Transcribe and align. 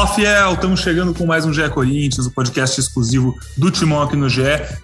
Fala 0.00 0.14
Fiel, 0.14 0.54
estamos 0.54 0.80
chegando 0.80 1.12
com 1.12 1.26
mais 1.26 1.44
um 1.44 1.52
GE 1.52 1.68
Corinthians, 1.68 2.24
o 2.24 2.30
podcast 2.30 2.80
exclusivo 2.80 3.38
do 3.54 3.70
Timão 3.70 4.00
aqui 4.00 4.16
no 4.16 4.30
GE. 4.30 4.40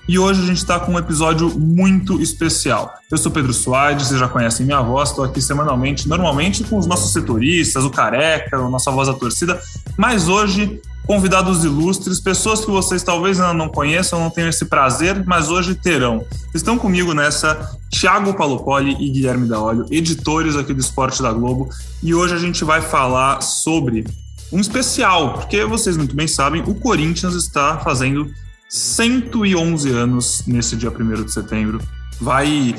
E 0.07 0.19
hoje 0.19 0.43
a 0.43 0.45
gente 0.45 0.59
está 0.59 0.79
com 0.79 0.93
um 0.93 0.99
episódio 0.99 1.59
muito 1.59 2.21
especial. 2.21 2.93
Eu 3.11 3.17
sou 3.17 3.33
Pedro 3.33 3.51
Soares, 3.55 4.09
vocês 4.09 4.21
já 4.21 4.29
conhecem 4.29 4.67
minha 4.67 4.83
voz, 4.83 5.09
estou 5.09 5.25
aqui 5.25 5.41
semanalmente, 5.41 6.07
normalmente 6.07 6.63
com 6.65 6.77
os 6.77 6.87
nossos 6.87 7.15
setoristas, 7.15 7.83
o 7.83 7.89
Careca, 7.89 8.59
a 8.59 8.69
nossa 8.69 8.91
voz 8.91 9.09
da 9.09 9.15
torcida, 9.15 9.59
mas 9.97 10.29
hoje 10.29 10.83
convidados 11.07 11.65
ilustres, 11.65 12.21
pessoas 12.21 12.63
que 12.63 12.71
vocês 12.71 13.03
talvez 13.03 13.41
ainda 13.41 13.55
não 13.55 13.71
conheçam, 13.71 14.21
não 14.21 14.29
tenham 14.29 14.51
esse 14.51 14.67
prazer, 14.67 15.25
mas 15.25 15.49
hoje 15.49 15.75
terão. 15.75 16.27
Estão 16.55 16.77
comigo 16.77 17.15
nessa 17.15 17.75
Thiago 17.91 18.35
Palopoli 18.35 18.95
e 19.01 19.09
Guilherme 19.09 19.49
Daolio, 19.49 19.87
editores 19.91 20.57
aqui 20.57 20.75
do 20.75 20.81
Esporte 20.81 21.23
da 21.23 21.33
Globo, 21.33 21.71
e 22.03 22.15
hoje 22.15 22.35
a 22.35 22.39
gente 22.39 22.63
vai 22.65 22.83
falar 22.83 23.41
sobre 23.41 24.05
um 24.53 24.61
especial, 24.61 25.35
porque 25.35 25.65
vocês 25.65 25.97
muito 25.97 26.15
bem 26.15 26.29
sabem, 26.29 26.63
o 26.67 26.75
Corinthians 26.75 27.35
está 27.35 27.79
fazendo 27.79 28.33
111 28.69 29.91
anos 29.91 30.43
nesse 30.47 30.77
dia 30.77 30.91
1 30.91 31.25
de 31.25 31.33
setembro. 31.33 31.81
Vai 32.21 32.75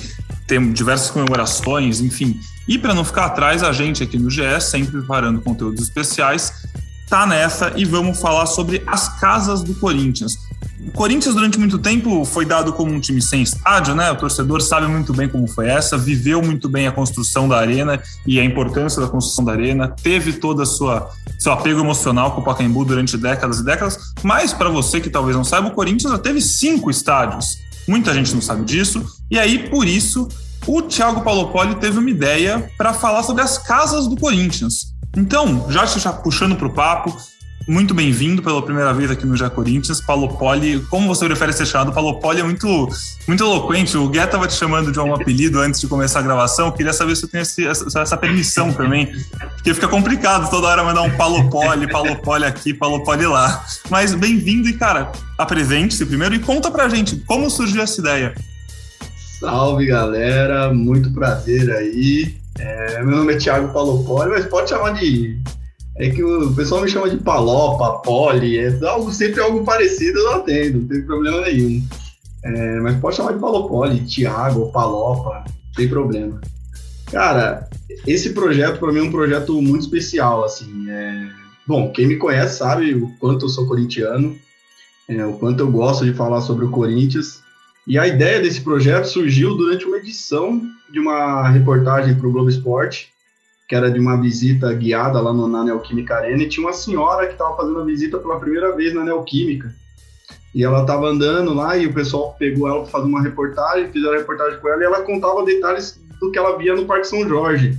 ter 0.48 0.62
diversas 0.72 1.10
comemorações, 1.12 2.02
enfim. 2.02 2.40
E 2.68 2.78
para 2.78 2.94
não 2.94 3.04
ficar 3.04 3.26
atrás, 3.26 3.64
a 3.64 3.72
gente 3.72 4.04
aqui 4.04 4.18
no 4.18 4.30
GE, 4.30 4.60
sempre 4.62 4.92
preparando 4.92 5.42
conteúdos 5.42 5.82
especiais, 5.82 6.52
tá 7.08 7.26
nessa 7.26 7.74
e 7.76 7.86
vamos 7.86 8.20
falar 8.20 8.46
sobre 8.46 8.84
as 8.86 9.20
casas 9.20 9.64
do 9.64 9.74
Corinthians. 9.76 10.38
O 10.88 10.92
Corinthians, 10.92 11.36
durante 11.36 11.58
muito 11.58 11.78
tempo, 11.78 12.24
foi 12.24 12.46
dado 12.46 12.72
como 12.72 12.92
um 12.92 13.00
time 13.00 13.22
sem 13.22 13.42
estádio, 13.42 13.96
né? 13.96 14.12
O 14.12 14.16
torcedor 14.16 14.62
sabe 14.62 14.88
muito 14.88 15.14
bem 15.14 15.28
como 15.28 15.48
foi 15.48 15.68
essa, 15.68 15.98
viveu 15.98 16.42
muito 16.42 16.70
bem 16.70 16.88
a 16.88 16.92
construção 16.92 17.48
da 17.48 17.58
arena 17.58 18.02
e 18.26 18.40
a 18.40 18.44
importância 18.44 19.02
da 19.02 19.08
construção 19.08 19.44
da 19.44 19.52
arena, 19.52 19.90
teve 20.02 20.34
toda 20.34 20.64
a 20.64 20.66
sua 20.66 21.10
seu 21.40 21.52
apego 21.52 21.80
emocional 21.80 22.32
com 22.32 22.42
o 22.42 22.44
Pacaembu 22.44 22.84
durante 22.84 23.18
décadas 23.18 23.60
e 23.60 23.66
décadas. 23.66 23.98
Mas, 24.24 24.54
para 24.54 24.70
você 24.70 25.00
que 25.00 25.10
talvez 25.10 25.36
não 25.36 25.44
saiba, 25.44 25.68
o 25.68 25.72
Corinthians 25.72 26.12
já 26.12 26.18
teve 26.18 26.42
cinco 26.42 26.90
estádios. 26.90 27.58
Muita 27.88 28.14
gente 28.14 28.34
não 28.34 28.42
sabe 28.42 28.66
disso. 28.66 29.06
E 29.30 29.38
aí, 29.38 29.70
por 29.70 29.88
isso, 29.88 30.28
o 30.66 30.82
Thiago 30.82 31.22
Palopoli 31.22 31.76
teve 31.76 32.00
uma 32.00 32.10
ideia 32.10 32.70
para 32.78 32.94
falar 32.94 33.24
sobre 33.24 33.44
as 33.44 33.58
casas 33.58 34.08
do 34.08 34.18
Corinthians. 34.18 34.97
Então, 35.18 35.66
já, 35.72 35.84
já 35.86 36.14
puxando 36.14 36.56
para 36.56 36.68
o 36.68 36.74
papo, 36.74 37.18
muito 37.68 37.92
bem-vindo 37.94 38.42
pela 38.44 38.62
primeira 38.62 38.94
vez 38.94 39.10
aqui 39.10 39.26
no 39.26 39.36
Já 39.36 39.50
Corinthians. 39.50 40.00
Paulo 40.00 40.38
Poli, 40.38 40.80
como 40.92 41.08
você 41.08 41.26
prefere 41.26 41.52
ser 41.52 41.66
chamado? 41.66 41.92
Paulo 41.92 42.20
Poli 42.20 42.40
é 42.40 42.44
muito, 42.44 42.88
muito 43.28 43.44
eloquente. 43.44 43.98
O 43.98 44.08
Guetta 44.08 44.28
estava 44.28 44.48
te 44.48 44.54
chamando 44.54 44.92
de 44.92 45.00
um 45.00 45.14
apelido 45.14 45.60
antes 45.60 45.82
de 45.82 45.88
começar 45.88 46.20
a 46.20 46.22
gravação. 46.22 46.68
Eu 46.68 46.72
queria 46.72 46.94
saber 46.94 47.16
se 47.16 47.22
você 47.22 47.28
tem 47.28 47.42
esse, 47.42 47.66
essa, 47.66 48.00
essa, 48.00 48.16
permissão 48.16 48.72
também, 48.72 49.12
porque 49.56 49.74
fica 49.74 49.88
complicado 49.88 50.50
toda 50.52 50.68
hora 50.68 50.84
mandar 50.84 51.02
um 51.02 51.18
Paulo 51.18 51.50
Poli, 51.50 51.90
Paulo 51.92 52.16
Poli 52.22 52.46
aqui, 52.46 52.74
Paulo 52.74 53.04
Poli 53.04 53.26
lá. 53.26 53.66
Mas 53.90 54.14
bem-vindo 54.14 54.70
e, 54.70 54.74
cara, 54.74 55.12
apresente-se 55.36 56.06
primeiro 56.06 56.36
e 56.36 56.40
conta 56.40 56.70
pra 56.70 56.88
gente 56.88 57.18
como 57.26 57.50
surgiu 57.50 57.82
essa 57.82 58.00
ideia. 58.00 58.36
Salve, 59.40 59.88
galera. 59.88 60.72
Muito 60.72 61.12
prazer 61.12 61.70
aí. 61.72 62.38
É, 62.60 63.04
meu 63.04 63.18
nome 63.18 63.34
é 63.34 63.38
Thiago 63.38 63.72
Paulo 63.72 64.04
Poli, 64.04 64.30
mas 64.30 64.46
pode 64.46 64.70
chamar 64.70 64.92
de 64.92 65.40
é 66.00 66.12
que 66.12 66.24
o 66.24 66.54
pessoal 66.54 66.82
me 66.82 66.90
chama 66.90 67.10
de 67.10 67.18
palopa, 67.18 68.00
poli, 68.04 68.60
é 68.60 68.72
algo, 68.86 69.12
sempre 69.12 69.42
algo 69.42 69.64
parecido, 69.64 70.20
eu 70.20 70.34
atendo, 70.34 70.80
não 70.80 70.88
tem 70.88 71.02
problema 71.02 71.42
nenhum. 71.42 71.84
É, 72.44 72.80
mas 72.80 73.00
pode 73.00 73.16
chamar 73.16 73.34
de 73.34 73.40
palopoli, 73.40 74.06
Tiago, 74.06 74.72
palopa, 74.72 75.44
não 75.46 75.74
tem 75.76 75.90
problema. 75.90 76.40
Cara, 77.12 77.68
esse 78.06 78.32
projeto 78.32 78.80
para 78.80 78.92
mim 78.92 79.00
é 79.00 79.04
um 79.04 79.12
projeto 79.12 79.60
muito 79.62 79.82
especial, 79.82 80.44
assim. 80.44 80.90
É... 80.90 81.30
Bom, 81.68 81.92
quem 81.92 82.06
me 82.06 82.18
conhece 82.18 82.58
sabe 82.58 82.94
o 82.94 83.10
quanto 83.18 83.46
eu 83.46 83.50
sou 83.50 83.68
corintiano, 83.68 84.38
é, 85.10 85.26
o 85.26 85.34
quanto 85.34 85.62
eu 85.62 85.72
gosto 85.72 86.06
de 86.06 86.14
falar 86.14 86.42
sobre 86.42 86.66
o 86.66 86.70
Corinthians. 86.70 87.42
E 87.88 87.98
a 87.98 88.06
ideia 88.06 88.42
desse 88.42 88.60
projeto 88.60 89.06
surgiu 89.06 89.56
durante 89.56 89.86
uma 89.86 89.96
edição 89.96 90.62
de 90.92 91.00
uma 91.00 91.48
reportagem 91.48 92.16
para 92.16 92.28
o 92.28 92.32
Globo 92.34 92.50
Esporte, 92.50 93.14
que 93.66 93.74
era 93.74 93.90
de 93.90 93.98
uma 93.98 94.20
visita 94.20 94.74
guiada 94.74 95.22
lá 95.22 95.32
no, 95.32 95.48
na 95.48 95.64
Neoquímica 95.64 96.16
Arena, 96.16 96.44
e 96.44 96.50
tinha 96.50 96.68
uma 96.68 96.74
senhora 96.74 97.28
que 97.28 97.32
estava 97.32 97.56
fazendo 97.56 97.80
a 97.80 97.86
visita 97.86 98.18
pela 98.18 98.42
primeira 98.42 98.76
vez 98.76 98.94
na 98.94 99.06
Neoquímica. 99.06 99.74
E 100.54 100.66
ela 100.66 100.82
estava 100.82 101.08
andando 101.08 101.54
lá 101.54 101.78
e 101.78 101.88
o 101.88 101.94
pessoal 101.94 102.36
pegou 102.38 102.68
ela 102.68 102.82
para 102.82 102.92
fazer 102.92 103.06
uma 103.06 103.22
reportagem, 103.22 103.90
fizeram 103.90 104.16
a 104.16 104.18
reportagem 104.18 104.60
com 104.60 104.68
ela 104.68 104.82
e 104.82 104.86
ela 104.86 105.02
contava 105.04 105.46
detalhes 105.46 105.98
do 106.20 106.30
que 106.30 106.38
ela 106.38 106.58
via 106.58 106.76
no 106.76 106.86
Parque 106.86 107.08
São 107.08 107.26
Jorge, 107.26 107.78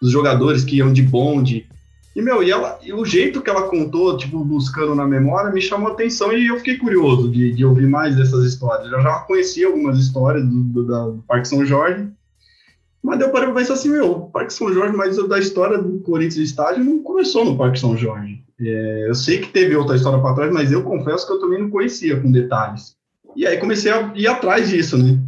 dos 0.00 0.10
jogadores 0.10 0.64
que 0.64 0.76
iam 0.76 0.90
de 0.90 1.02
bonde. 1.02 1.68
E, 2.20 2.22
meu, 2.22 2.42
e, 2.42 2.50
ela, 2.50 2.78
e 2.82 2.92
o 2.92 3.02
jeito 3.02 3.40
que 3.40 3.48
ela 3.48 3.62
contou, 3.62 4.14
tipo, 4.14 4.44
buscando 4.44 4.94
na 4.94 5.06
memória, 5.06 5.50
me 5.50 5.60
chamou 5.60 5.90
atenção 5.90 6.30
e 6.34 6.48
eu 6.48 6.58
fiquei 6.58 6.76
curioso 6.76 7.30
de, 7.30 7.50
de 7.50 7.64
ouvir 7.64 7.86
mais 7.86 8.14
dessas 8.14 8.44
histórias. 8.44 8.92
Eu 8.92 9.00
já 9.00 9.20
conhecia 9.20 9.66
algumas 9.66 9.98
histórias 9.98 10.46
do, 10.46 10.62
do, 10.64 10.84
do 10.84 11.24
Parque 11.26 11.48
São 11.48 11.64
Jorge, 11.64 12.06
mas 13.02 13.18
deu 13.18 13.30
para 13.30 13.50
pensar 13.54 13.72
assim, 13.72 13.88
meu, 13.88 14.10
o 14.10 14.30
Parque 14.30 14.52
São 14.52 14.70
Jorge, 14.70 14.94
mas 14.94 15.16
da 15.28 15.38
história 15.38 15.78
do 15.78 15.98
Corinthians 16.00 16.50
estádio 16.50 16.84
não 16.84 17.02
começou 17.02 17.42
no 17.42 17.56
Parque 17.56 17.80
São 17.80 17.96
Jorge. 17.96 18.44
É, 18.60 19.06
eu 19.08 19.14
sei 19.14 19.38
que 19.38 19.48
teve 19.48 19.74
outra 19.74 19.96
história 19.96 20.18
para 20.18 20.34
trás, 20.34 20.52
mas 20.52 20.70
eu 20.70 20.82
confesso 20.82 21.26
que 21.26 21.32
eu 21.32 21.40
também 21.40 21.62
não 21.62 21.70
conhecia 21.70 22.20
com 22.20 22.30
detalhes. 22.30 22.94
E 23.34 23.46
aí 23.46 23.56
comecei 23.56 23.90
a 23.90 24.12
ir 24.14 24.26
atrás 24.26 24.68
disso, 24.68 24.98
né? 24.98 25.18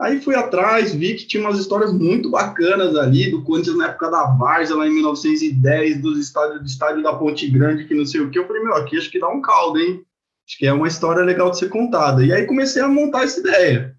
Aí 0.00 0.20
fui 0.20 0.34
atrás, 0.34 0.92
vi 0.92 1.14
que 1.14 1.26
tinha 1.26 1.42
umas 1.42 1.58
histórias 1.58 1.92
muito 1.92 2.28
bacanas 2.28 2.96
ali, 2.96 3.30
do 3.30 3.42
Corinthians 3.42 3.76
na 3.76 3.86
época 3.86 4.10
da 4.10 4.24
Várzea, 4.24 4.76
lá 4.76 4.88
em 4.88 4.92
1910, 4.92 6.02
dos 6.02 6.18
estádios, 6.18 6.60
do 6.60 6.66
estádio 6.66 7.02
da 7.02 7.14
Ponte 7.14 7.48
Grande, 7.48 7.84
que 7.84 7.94
não 7.94 8.04
sei 8.04 8.20
o 8.20 8.30
que. 8.30 8.38
Eu 8.38 8.46
falei, 8.46 8.62
meu, 8.62 8.74
aqui 8.74 8.98
acho 8.98 9.10
que 9.10 9.20
dá 9.20 9.28
um 9.28 9.40
caldo, 9.40 9.78
hein? 9.78 10.04
Acho 10.46 10.58
que 10.58 10.66
é 10.66 10.72
uma 10.72 10.88
história 10.88 11.22
legal 11.22 11.50
de 11.50 11.58
ser 11.58 11.68
contada. 11.68 12.24
E 12.24 12.32
aí 12.32 12.44
comecei 12.44 12.82
a 12.82 12.88
montar 12.88 13.22
essa 13.22 13.38
ideia. 13.38 13.96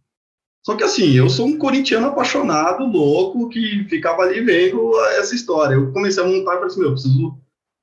Só 0.65 0.75
que 0.75 0.83
assim, 0.83 1.13
eu 1.13 1.29
sou 1.29 1.45
um 1.45 1.57
corintiano 1.57 2.07
apaixonado, 2.07 2.85
louco, 2.85 3.49
que 3.49 3.85
ficava 3.87 4.23
ali 4.23 4.41
vendo 4.41 4.99
essa 5.17 5.33
história. 5.33 5.75
Eu 5.75 5.93
comecei 5.93 6.21
a 6.21 6.27
montar 6.27 6.55
e 6.55 6.55
falei 6.55 6.65
assim, 6.65 6.79
meu, 6.79 6.89
eu 6.89 6.93
preciso 6.93 7.37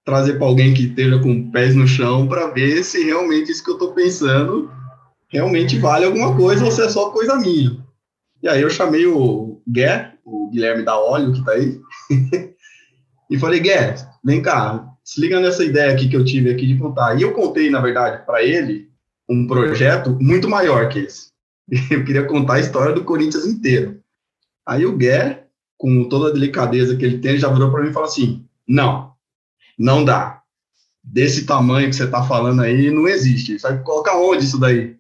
trazer 0.05 0.35
para 0.35 0.47
alguém 0.47 0.75
que 0.75 0.87
esteja 0.87 1.19
com 1.21 1.51
pés 1.51 1.75
no 1.75 1.87
chão 1.87 2.27
para 2.29 2.49
ver 2.49 2.83
se 2.83 3.05
realmente 3.05 3.53
isso 3.53 3.65
que 3.65 3.71
eu 3.71 3.75
estou 3.75 3.93
pensando 3.93 4.71
realmente 5.29 5.79
vale 5.79 6.05
alguma 6.05 6.37
coisa 6.37 6.65
ou 6.65 6.71
se 6.71 6.83
é 6.83 6.89
só 6.89 7.11
coisa 7.11 7.37
minha. 7.37 7.82
E 8.43 8.49
aí 8.49 8.61
eu 8.61 8.71
chamei 8.71 9.07
o 9.07 9.63
Gué, 9.69 10.15
o 10.25 10.51
Guilherme 10.51 10.85
da 10.85 10.99
Óleo, 10.99 11.33
que 11.33 11.39
está 11.39 11.53
aí, 11.53 11.81
e 13.31 13.39
falei, 13.39 13.61
Gué, 13.61 13.95
vem 14.25 14.43
cá, 14.43 14.93
se 15.05 15.21
liga 15.21 15.41
nessa 15.41 15.65
ideia 15.65 15.93
aqui 15.93 16.09
que 16.09 16.17
eu 16.17 16.25
tive 16.25 16.51
aqui 16.51 16.67
de 16.67 16.79
contar. 16.79 17.19
E 17.19 17.23
eu 17.23 17.33
contei, 17.33 17.71
na 17.71 17.81
verdade, 17.81 18.25
para 18.25 18.43
ele 18.43 18.91
um 19.29 19.47
projeto 19.47 20.17
muito 20.21 20.49
maior 20.49 20.89
que 20.89 21.01
esse. 21.01 21.33
Eu 21.91 22.05
queria 22.05 22.25
contar 22.25 22.55
a 22.55 22.61
história 22.61 22.93
do 22.93 23.05
Corinthians 23.05 23.47
inteiro. 23.47 24.01
Aí 24.67 24.85
o 24.85 24.97
Guer, 24.97 25.49
com 25.79 26.05
toda 26.09 26.29
a 26.29 26.33
delicadeza 26.33 26.97
que 26.97 27.05
ele 27.05 27.19
tem, 27.19 27.39
já 27.39 27.49
virou 27.49 27.71
para 27.71 27.83
mim 27.83 27.91
e 27.91 27.93
falou 27.93 28.09
assim: 28.09 28.45
não, 28.69 29.13
não 29.79 30.05
dá. 30.05 30.43
Desse 31.03 31.47
tamanho 31.47 31.89
que 31.89 31.97
você 31.97 32.05
está 32.05 32.23
falando 32.23 32.63
aí, 32.63 32.91
não 32.91 33.09
existe. 33.09 33.59
Vai 33.59 33.83
colocar 33.83 34.17
onde 34.17 34.45
isso 34.45 34.59
daí? 34.59 34.97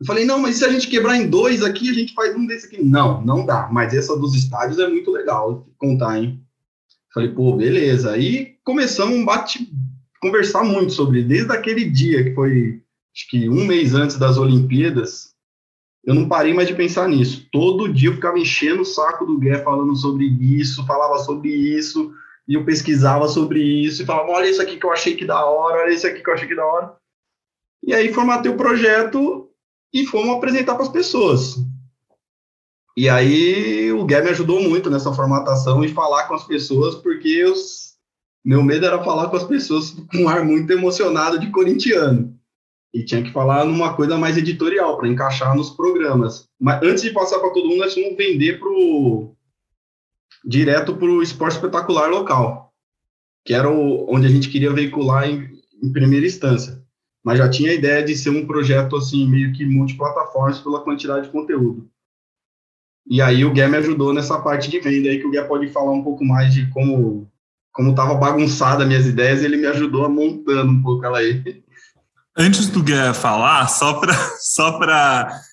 Eu 0.00 0.06
falei, 0.06 0.24
não, 0.24 0.38
mas 0.38 0.56
se 0.56 0.64
a 0.64 0.70
gente 0.70 0.88
quebrar 0.88 1.16
em 1.16 1.28
dois 1.28 1.62
aqui, 1.62 1.90
a 1.90 1.92
gente 1.92 2.14
faz 2.14 2.34
um 2.34 2.46
desse 2.46 2.66
aqui. 2.66 2.82
Não, 2.82 3.22
não 3.22 3.44
dá. 3.44 3.68
Mas 3.70 3.92
essa 3.92 4.16
dos 4.16 4.34
estádios 4.34 4.78
é 4.78 4.88
muito 4.88 5.10
legal 5.10 5.66
contar, 5.76 6.18
hein? 6.18 6.40
Falei, 7.12 7.28
pô, 7.28 7.54
beleza. 7.54 8.12
Aí 8.12 8.54
começamos 8.64 9.14
um 9.14 9.24
bate, 9.24 9.70
conversar 10.20 10.64
muito 10.64 10.92
sobre, 10.92 11.22
desde 11.22 11.52
aquele 11.52 11.84
dia 11.84 12.24
que 12.24 12.34
foi, 12.34 12.80
acho 13.14 13.28
que 13.28 13.46
um 13.48 13.66
mês 13.66 13.94
antes 13.94 14.16
das 14.16 14.38
Olimpíadas, 14.38 15.34
eu 16.02 16.14
não 16.14 16.26
parei 16.28 16.54
mais 16.54 16.66
de 16.66 16.74
pensar 16.74 17.06
nisso. 17.06 17.46
Todo 17.52 17.92
dia 17.92 18.08
eu 18.08 18.14
ficava 18.14 18.38
enchendo 18.38 18.80
o 18.80 18.86
saco 18.86 19.26
do 19.26 19.38
Gué 19.38 19.62
falando 19.62 19.94
sobre 19.96 20.24
isso, 20.24 20.86
falava 20.86 21.18
sobre 21.18 21.50
isso, 21.50 22.10
e 22.48 22.54
eu 22.54 22.64
pesquisava 22.64 23.28
sobre 23.28 23.62
isso, 23.62 24.02
e 24.02 24.06
falava, 24.06 24.30
olha 24.30 24.48
isso 24.48 24.62
aqui 24.62 24.78
que 24.78 24.86
eu 24.86 24.92
achei 24.92 25.14
que 25.14 25.26
da 25.26 25.44
hora, 25.44 25.82
olha 25.82 25.92
isso 25.92 26.06
aqui 26.06 26.22
que 26.22 26.30
eu 26.30 26.34
achei 26.34 26.48
que 26.48 26.56
da 26.56 26.64
hora. 26.64 26.96
E 27.82 27.92
aí 27.92 28.14
formatei 28.14 28.50
o 28.50 28.56
projeto 28.56 29.49
e 29.92 30.06
fomos 30.06 30.36
apresentar 30.36 30.74
para 30.74 30.84
as 30.84 30.88
pessoas. 30.88 31.56
E 32.96 33.08
aí 33.08 33.92
o 33.92 34.04
Gué 34.04 34.22
me 34.22 34.30
ajudou 34.30 34.62
muito 34.62 34.90
nessa 34.90 35.12
formatação 35.12 35.84
e 35.84 35.88
falar 35.88 36.28
com 36.28 36.34
as 36.34 36.44
pessoas, 36.44 36.94
porque 36.96 37.28
eu, 37.28 37.54
meu 38.44 38.62
medo 38.62 38.86
era 38.86 39.02
falar 39.02 39.28
com 39.28 39.36
as 39.36 39.44
pessoas 39.44 39.90
com 40.10 40.18
um 40.18 40.28
ar 40.28 40.44
muito 40.44 40.70
emocionado 40.72 41.38
de 41.38 41.50
corintiano 41.50 42.38
e 42.92 43.04
tinha 43.04 43.22
que 43.22 43.32
falar 43.32 43.64
numa 43.64 43.94
coisa 43.94 44.18
mais 44.18 44.36
editorial 44.36 44.96
para 44.96 45.08
encaixar 45.08 45.56
nos 45.56 45.70
programas. 45.70 46.48
Mas 46.60 46.82
antes 46.82 47.02
de 47.02 47.10
passar 47.10 47.38
para 47.38 47.50
todo 47.50 47.68
mundo, 47.68 47.78
nós 47.78 47.94
vamos 47.94 48.16
vender 48.16 48.58
pro 48.58 49.34
direto 50.44 50.96
para 50.96 51.06
o 51.06 51.22
esporte 51.22 51.54
espetacular 51.54 52.10
local, 52.10 52.72
que 53.44 53.54
era 53.54 53.70
o, 53.70 54.12
onde 54.12 54.26
a 54.26 54.30
gente 54.30 54.48
queria 54.48 54.72
veicular 54.72 55.28
em, 55.28 55.50
em, 55.82 55.92
primeira 55.92 56.26
instância. 56.26 56.82
Mas 57.24 57.38
já 57.38 57.48
tinha 57.48 57.70
a 57.70 57.74
ideia 57.74 58.02
de 58.04 58.16
ser 58.16 58.30
um 58.30 58.46
projeto 58.46 58.96
assim 58.96 59.28
meio 59.28 59.52
que 59.52 59.66
multiplataformas 59.66 60.58
pela 60.58 60.82
quantidade 60.82 61.26
de 61.26 61.32
conteúdo. 61.32 61.88
E 63.06 63.20
aí 63.20 63.44
o 63.44 63.52
Gué 63.52 63.68
me 63.68 63.76
ajudou 63.76 64.14
nessa 64.14 64.40
parte 64.40 64.70
de 64.70 64.78
venda 64.80 65.08
aí 65.08 65.18
que 65.18 65.26
o 65.26 65.30
Gué 65.30 65.42
pode 65.42 65.68
falar 65.68 65.92
um 65.92 66.02
pouco 66.02 66.24
mais 66.24 66.52
de 66.54 66.70
como 66.70 67.30
como 67.72 67.94
tava 67.94 68.14
bagunçada 68.14 68.84
minhas 68.84 69.06
ideias, 69.06 69.42
ele 69.42 69.56
me 69.56 69.66
ajudou 69.66 70.04
a 70.04 70.08
montando 70.08 70.72
um 70.72 70.82
pouco 70.82 71.04
ela 71.04 71.18
aí. 71.18 71.62
Antes 72.36 72.68
do 72.68 72.82
Guia 72.82 73.14
falar, 73.14 73.68
só 73.68 73.94
para 73.94 74.12
só 74.40 74.78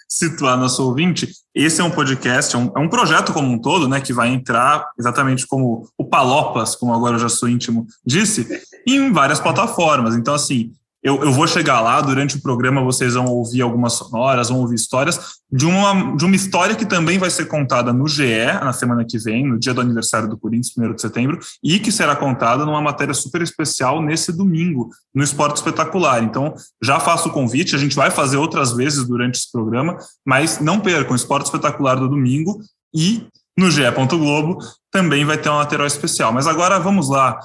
situar 0.08 0.58
nosso 0.58 0.84
ouvinte, 0.84 1.30
esse 1.54 1.82
é 1.82 1.84
um 1.84 1.92
podcast, 1.92 2.56
é 2.56 2.60
um, 2.60 2.72
é 2.76 2.80
um, 2.80 2.90
projeto 2.90 3.34
como 3.34 3.52
um 3.52 3.60
todo, 3.60 3.88
né, 3.88 4.00
que 4.00 4.14
vai 4.14 4.30
entrar 4.30 4.90
exatamente 4.98 5.46
como 5.46 5.88
o 5.98 6.06
Palopas, 6.06 6.76
como 6.76 6.94
agora 6.94 7.16
eu 7.16 7.20
já 7.20 7.30
sou 7.30 7.50
íntimo, 7.50 7.86
disse, 8.06 8.48
em 8.86 9.12
várias 9.12 9.40
plataformas. 9.40 10.16
Então, 10.16 10.34
assim, 10.34 10.72
eu, 11.08 11.24
eu, 11.24 11.32
vou 11.32 11.48
chegar 11.48 11.80
lá, 11.80 12.02
durante 12.02 12.36
o 12.36 12.42
programa 12.42 12.84
vocês 12.84 13.14
vão 13.14 13.28
ouvir 13.28 13.62
algumas 13.62 13.94
sonoras, 13.94 14.50
vão 14.50 14.60
ouvir 14.60 14.76
histórias 14.76 15.38
de 15.50 15.66
uma, 15.66 16.18
de 16.18 16.26
uma 16.26 16.36
história 16.36 16.76
que 16.76 16.86
também 16.86 17.18
vai 17.18 17.30
ser 17.30 17.46
contada 17.46 17.94
no 17.94 18.06
GE 18.10 18.46
na 18.62 18.74
semana 18.74 19.06
que 19.06 19.18
vem, 19.18 19.48
no 19.48 19.58
dia 19.58 19.74
do 19.74 19.80
aniversário 19.80 20.28
do 20.28 20.38
Corinthians, 20.38 20.78
1 20.78 20.96
de 20.96 21.02
setembro, 21.02 21.40
e 21.64 21.80
que 21.80 21.94
será 21.94 22.14
contada 22.14 22.66
numa 22.66 22.82
matéria 22.82 23.14
super 23.14 23.42
especial 23.42 24.02
nesse 24.02 24.34
domingo, 24.34 24.90
no 25.16 25.24
Esporte 25.24 25.56
Espetacular. 25.56 26.22
Então, 26.22 26.54
já 26.84 27.00
faço 27.00 27.30
o 27.30 27.32
convite, 27.32 27.74
a 27.74 27.80
gente 27.80 27.96
vai 27.96 28.12
fazer 28.12 28.36
outras 28.36 28.74
vezes 28.74 29.08
durante 29.08 29.36
esse 29.36 29.50
programa, 29.50 29.98
mas 30.26 30.60
não 30.60 30.78
percam, 30.78 31.16
Esporte 31.16 31.46
Espetacular 31.46 31.96
do 31.96 32.10
domingo 32.10 32.60
e 32.94 33.26
no 33.58 33.72
GE. 33.72 33.84
Globo 34.10 34.60
também 34.92 35.24
vai 35.24 35.38
ter 35.38 35.48
uma 35.48 35.60
lateral 35.60 35.88
especial. 35.88 36.34
Mas 36.34 36.48
agora 36.48 36.78
vamos 36.80 37.10
lá 37.10 37.40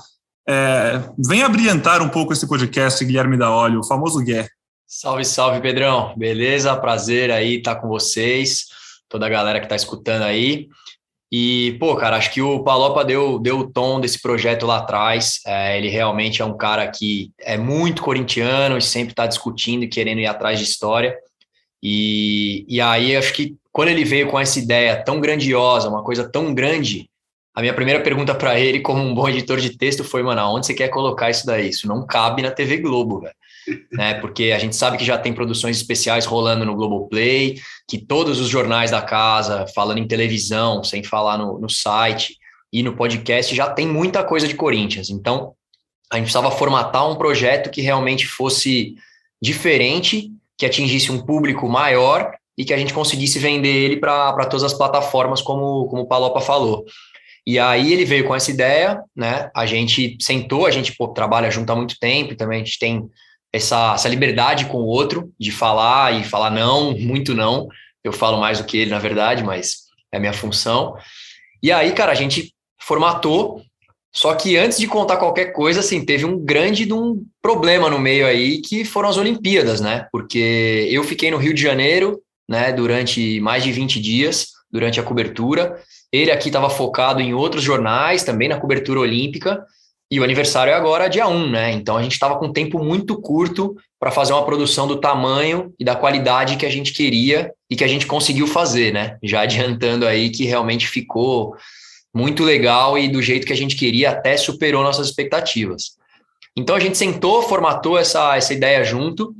é, 0.49 1.00
vem 1.19 1.43
abrilhantar 1.43 2.03
um 2.03 2.09
pouco 2.09 2.33
esse 2.33 2.47
podcast, 2.47 3.05
Guilherme 3.05 3.37
da 3.37 3.55
Olho, 3.55 3.81
o 3.81 3.87
famoso 3.87 4.23
Gué. 4.23 4.49
Salve, 4.87 5.25
salve, 5.25 5.61
Pedrão. 5.61 6.15
Beleza? 6.17 6.77
Prazer 6.77 7.31
aí 7.31 7.56
estar 7.56 7.77
com 7.77 7.89
vocês, 7.89 8.67
toda 9.09 9.27
a 9.27 9.31
galera 9.31 9.59
que 9.59 9.67
está 9.67 9.77
escutando 9.77 10.23
aí. 10.23 10.69
E, 11.35 11.79
pô, 11.81 11.97
cara, 11.97 12.19
acho 12.19 12.31
que 12.31 12.43
o 12.43 12.62
Palopa 12.62 13.03
deu, 13.03 13.39
deu 13.39 13.61
o 13.61 13.73
tom 13.73 13.99
desse 13.99 14.21
projeto 14.21 14.67
lá 14.67 14.79
atrás. 14.79 15.41
É, 15.47 15.79
ele 15.79 15.89
realmente 15.89 16.43
é 16.43 16.44
um 16.44 16.56
cara 16.56 16.87
que 16.89 17.33
é 17.41 17.56
muito 17.56 18.03
corintiano 18.03 18.77
e 18.77 18.83
sempre 18.83 19.12
está 19.12 19.27
discutindo 19.27 19.85
e 19.85 19.89
querendo 19.89 20.19
ir 20.19 20.27
atrás 20.27 20.59
de 20.59 20.67
história. 20.67 21.17
E, 21.83 22.67
e 22.69 22.81
aí, 22.83 23.17
acho 23.17 23.33
que 23.33 23.56
quando 23.73 23.89
ele 23.89 24.05
veio 24.05 24.29
com 24.29 24.39
essa 24.39 24.59
ideia 24.59 25.03
tão 25.03 25.21
grandiosa, 25.21 25.89
uma 25.89 26.05
coisa 26.05 26.29
tão 26.29 26.53
grande, 26.53 27.09
a 27.55 27.61
minha 27.61 27.75
primeira 27.75 28.01
pergunta 28.03 28.35
para 28.35 28.59
ele, 28.59 28.81
como 28.81 29.03
um 29.03 29.15
bom 29.15 29.29
editor 29.29 29.61
de 29.61 29.77
texto, 29.77 30.03
foi, 30.03 30.23
mano, 30.23 30.43
onde 30.55 30.67
você 30.67 30.75
quer 30.75 30.89
colocar 30.89 31.31
isso 31.31 31.45
daí? 31.45 31.69
Isso 31.69 31.87
não 31.87 32.07
cabe 32.07 32.43
na 32.43 32.51
TV 32.51 32.79
Globo, 32.79 33.21
velho. 33.21 33.35
né? 33.93 34.15
Porque 34.15 34.53
a 34.53 34.59
gente 34.59 34.75
sabe 34.77 34.97
que 34.97 35.05
já 35.05 35.19
tem 35.19 35.33
produções 35.33 35.77
especiais 35.77 36.25
rolando 36.25 36.65
no 36.65 36.75
Globoplay, 36.75 37.57
que 37.89 37.99
todos 37.99 38.41
os 38.41 38.49
jornais 38.49 38.91
da 38.91 39.03
casa, 39.03 39.67
falando 39.75 39.99
em 39.99 40.07
televisão, 40.07 40.83
sem 40.83 41.03
falar 41.03 41.39
no, 41.39 41.59
no 41.59 41.69
site 41.69 42.37
e 42.73 42.83
no 42.83 42.97
podcast, 42.97 43.55
já 43.55 43.69
tem 43.71 43.87
muita 43.87 44.25
coisa 44.25 44.49
de 44.49 44.55
Corinthians. 44.55 45.11
Então, 45.11 45.55
a 46.11 46.17
gente 46.17 46.25
precisava 46.25 46.51
formatar 46.51 47.09
um 47.09 47.17
projeto 47.17 47.71
que 47.71 47.81
realmente 47.81 48.27
fosse 48.27 48.95
diferente, 49.41 50.31
que 50.57 50.67
atingisse 50.67 51.11
um 51.11 51.21
público 51.21 51.69
maior 51.69 52.33
e 52.57 52.65
que 52.65 52.73
a 52.73 52.77
gente 52.77 52.93
conseguisse 52.93 53.39
vender 53.39 53.69
ele 53.69 53.97
para 53.97 54.45
todas 54.45 54.63
as 54.63 54.75
plataformas, 54.75 55.41
como, 55.41 55.87
como 55.89 56.03
o 56.03 56.07
Palopa 56.07 56.41
falou. 56.41 56.85
E 57.47 57.59
aí 57.59 57.93
ele 57.93 58.05
veio 58.05 58.27
com 58.27 58.35
essa 58.35 58.50
ideia, 58.50 59.03
né? 59.17 59.50
A 59.55 59.67
gente 59.67 60.17
sentou, 60.21 60.67
a 60.67 60.71
gente 60.71 60.94
pô, 60.97 61.09
trabalha 61.09 61.50
junto 61.50 61.71
há 61.71 61.77
muito 61.77 61.99
tempo, 61.99 62.37
também 62.37 62.61
a 62.61 62.65
gente 62.65 62.79
tem 62.79 63.09
essa, 63.53 63.94
essa 63.94 64.09
liberdade 64.09 64.67
com 64.67 64.79
o 64.79 64.87
outro 64.87 65.33
de 65.39 65.50
falar 65.50 66.15
e 66.15 66.25
falar 66.25 66.50
não, 66.50 66.97
muito 66.97 67.35
não. 67.35 67.69
Eu 68.05 68.12
falo 68.12 68.39
mais 68.39 68.59
do 68.59 68.65
que 68.65 68.79
ele, 68.79 68.91
na 68.91 68.99
verdade, 68.99 69.43
mas 69.43 69.83
é 70.11 70.19
minha 70.19 70.33
função. 70.33 70.97
E 71.62 71.71
aí, 71.71 71.93
cara, 71.93 72.12
a 72.12 72.17
gente 72.17 72.53
formatou, 72.81 73.62
só 74.15 74.35
que 74.35 74.56
antes 74.56 74.79
de 74.79 74.87
contar 74.87 75.17
qualquer 75.17 75.53
coisa, 75.53 75.81
assim, 75.81 76.05
teve 76.05 76.25
um 76.25 76.39
grande 76.39 76.93
um 76.93 77.25
problema 77.41 77.89
no 77.89 77.99
meio 77.99 78.27
aí, 78.27 78.61
que 78.61 78.85
foram 78.85 79.09
as 79.09 79.17
Olimpíadas, 79.17 79.81
né? 79.81 80.06
Porque 80.12 80.89
eu 80.91 81.03
fiquei 81.05 81.31
no 81.31 81.39
Rio 81.39 81.55
de 81.55 81.62
Janeiro, 81.62 82.21
né, 82.49 82.73
durante 82.73 83.41
mais 83.41 83.62
de 83.62 83.73
20 83.73 84.00
dias, 84.00 84.49
durante 84.73 84.99
a 84.99 85.03
cobertura, 85.03 85.79
ele 86.11 86.31
aqui 86.31 86.49
estava 86.49 86.71
focado 86.71 87.21
em 87.21 87.35
outros 87.35 87.63
jornais, 87.63 88.25
também 88.25 88.49
na 88.49 88.59
cobertura 88.59 89.01
olímpica, 89.01 89.65
e 90.11 90.21
o 90.21 90.25
aniversário 90.25 90.71
é 90.71 90.75
agora 90.75 91.09
dia 91.09 91.27
1, 91.27 91.51
né? 91.51 91.73
Então 91.73 91.97
a 91.97 92.03
gente 92.03 92.13
estava 92.13 92.39
com 92.39 92.47
um 92.47 92.53
tempo 92.53 92.83
muito 92.83 93.19
curto 93.21 93.77
para 93.99 94.11
fazer 94.11 94.35
uma 94.35 94.45
produção 94.45 94.87
do 94.87 95.01
tamanho 95.01 95.73
e 95.79 95.85
da 95.85 95.97
qualidade 95.97 96.57
que 96.57 96.67
a 96.67 96.71
gente 96.71 96.93
queria 96.93 97.51
e 97.71 97.77
que 97.77 97.83
a 97.83 97.89
gente 97.89 98.07
conseguiu 98.07 98.47
fazer, 98.47 98.93
né? 98.93 99.17
Já 99.23 99.41
adiantando 99.43 100.07
aí 100.07 100.29
que 100.29 100.45
realmente 100.45 100.87
ficou 100.87 101.57
muito 102.15 102.45
legal 102.45 102.99
e 102.99 103.09
do 103.09 103.23
jeito 103.23 103.47
que 103.47 103.55
a 103.55 103.57
gente 103.57 103.75
queria, 103.75 104.11
até 104.11 104.37
superou 104.37 104.83
nossas 104.83 105.09
expectativas. 105.09 105.97
Então 106.55 106.77
a 106.77 106.81
gente 106.81 106.99
sentou, 106.99 107.43
formatou 107.43 107.99
essa, 107.99 108.37
essa 108.37 108.53
ideia 108.53 108.85
junto, 108.85 109.35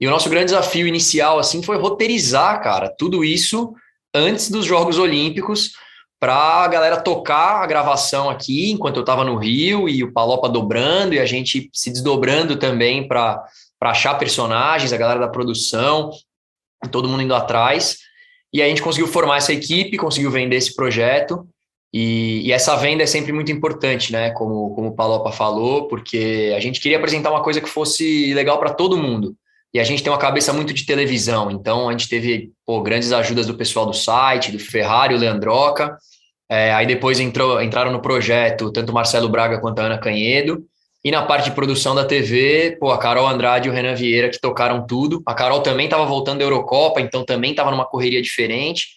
e 0.00 0.08
o 0.08 0.10
nosso 0.10 0.28
grande 0.28 0.46
desafio 0.46 0.88
inicial 0.88 1.38
assim 1.38 1.62
foi 1.62 1.78
roteirizar, 1.78 2.60
cara, 2.60 2.92
tudo 2.98 3.24
isso 3.24 3.72
antes 4.16 4.50
dos 4.50 4.64
Jogos 4.64 4.98
Olímpicos 4.98 5.72
para 6.18 6.64
a 6.64 6.68
galera 6.68 7.00
tocar 7.00 7.62
a 7.62 7.66
gravação 7.66 8.30
aqui, 8.30 8.70
enquanto 8.70 8.96
eu 8.96 9.00
estava 9.00 9.22
no 9.22 9.36
Rio, 9.36 9.88
e 9.88 10.02
o 10.02 10.12
Palopa 10.12 10.48
dobrando, 10.48 11.14
e 11.14 11.20
a 11.20 11.26
gente 11.26 11.68
se 11.72 11.90
desdobrando 11.90 12.56
também 12.56 13.06
para 13.06 13.44
achar 13.82 14.14
personagens, 14.14 14.92
a 14.92 14.96
galera 14.96 15.20
da 15.20 15.28
produção, 15.28 16.10
todo 16.90 17.08
mundo 17.08 17.22
indo 17.22 17.34
atrás. 17.34 17.98
E 18.52 18.62
a 18.62 18.68
gente 18.68 18.80
conseguiu 18.80 19.06
formar 19.06 19.36
essa 19.36 19.52
equipe, 19.52 19.98
conseguiu 19.98 20.30
vender 20.30 20.56
esse 20.56 20.74
projeto, 20.74 21.46
e, 21.92 22.46
e, 22.46 22.52
essa 22.52 22.76
venda 22.76 23.02
é 23.02 23.06
sempre 23.06 23.32
muito 23.32 23.50
importante, 23.50 24.12
né? 24.12 24.30
Como, 24.30 24.74
como 24.74 24.88
o 24.88 24.94
Palopa 24.94 25.32
falou, 25.32 25.88
porque 25.88 26.52
a 26.54 26.60
gente 26.60 26.80
queria 26.80 26.98
apresentar 26.98 27.30
uma 27.30 27.42
coisa 27.42 27.60
que 27.60 27.68
fosse 27.68 28.34
legal 28.34 28.58
para 28.58 28.74
todo 28.74 28.98
mundo. 28.98 29.34
E 29.74 29.80
a 29.80 29.84
gente 29.84 30.02
tem 30.02 30.12
uma 30.12 30.18
cabeça 30.18 30.52
muito 30.52 30.72
de 30.72 30.86
televisão, 30.86 31.50
então 31.50 31.88
a 31.88 31.92
gente 31.92 32.08
teve 32.08 32.50
pô, 32.64 32.82
grandes 32.82 33.12
ajudas 33.12 33.46
do 33.46 33.54
pessoal 33.54 33.86
do 33.86 33.92
site, 33.92 34.52
do 34.52 34.58
Ferrari, 34.58 35.14
o 35.14 35.18
Leandroca. 35.18 35.96
É, 36.48 36.72
aí 36.72 36.86
depois 36.86 37.18
entrou, 37.18 37.60
entraram 37.60 37.92
no 37.92 38.00
projeto 38.00 38.70
tanto 38.70 38.90
o 38.90 38.94
Marcelo 38.94 39.28
Braga 39.28 39.60
quanto 39.60 39.80
a 39.80 39.84
Ana 39.84 39.98
Canhedo. 39.98 40.64
E 41.04 41.10
na 41.10 41.22
parte 41.22 41.50
de 41.50 41.54
produção 41.54 41.94
da 41.94 42.04
TV, 42.04 42.76
pô, 42.80 42.90
a 42.90 42.98
Carol 42.98 43.28
Andrade 43.28 43.68
e 43.68 43.70
o 43.70 43.74
Renan 43.74 43.94
Vieira 43.94 44.28
que 44.28 44.40
tocaram 44.40 44.86
tudo. 44.86 45.22
A 45.26 45.34
Carol 45.34 45.60
também 45.60 45.86
estava 45.86 46.04
voltando 46.04 46.38
da 46.38 46.44
Eurocopa, 46.44 47.00
então 47.00 47.24
também 47.24 47.50
estava 47.52 47.70
numa 47.70 47.84
correria 47.84 48.20
diferente. 48.20 48.88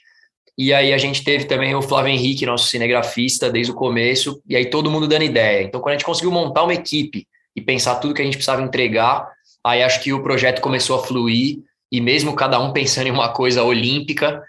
E 0.58 0.74
aí 0.74 0.92
a 0.92 0.98
gente 0.98 1.24
teve 1.24 1.46
também 1.46 1.74
o 1.76 1.82
Flávio 1.82 2.12
Henrique, 2.12 2.46
nosso 2.46 2.68
cinegrafista, 2.68 3.50
desde 3.50 3.72
o 3.72 3.76
começo, 3.76 4.42
e 4.46 4.56
aí 4.56 4.66
todo 4.70 4.90
mundo 4.90 5.08
dando 5.08 5.24
ideia. 5.24 5.64
Então, 5.64 5.80
quando 5.80 5.94
a 5.94 5.98
gente 5.98 6.06
conseguiu 6.06 6.32
montar 6.32 6.64
uma 6.64 6.74
equipe 6.74 7.26
e 7.56 7.62
pensar 7.62 7.96
tudo 7.96 8.14
que 8.14 8.22
a 8.22 8.26
gente 8.26 8.36
precisava 8.36 8.62
entregar, 8.62 9.26
Aí 9.66 9.84
acho 9.84 10.02
que 10.02 10.14
o 10.14 10.24
projeto 10.24 10.62
começou 10.62 11.00
a 11.00 11.04
fluir, 11.04 11.60
e 11.92 12.00
mesmo 12.00 12.36
cada 12.36 12.60
um 12.60 12.72
pensando 12.72 13.08
em 13.08 13.12
uma 13.12 13.34
coisa 13.34 13.64
olímpica, 13.64 14.42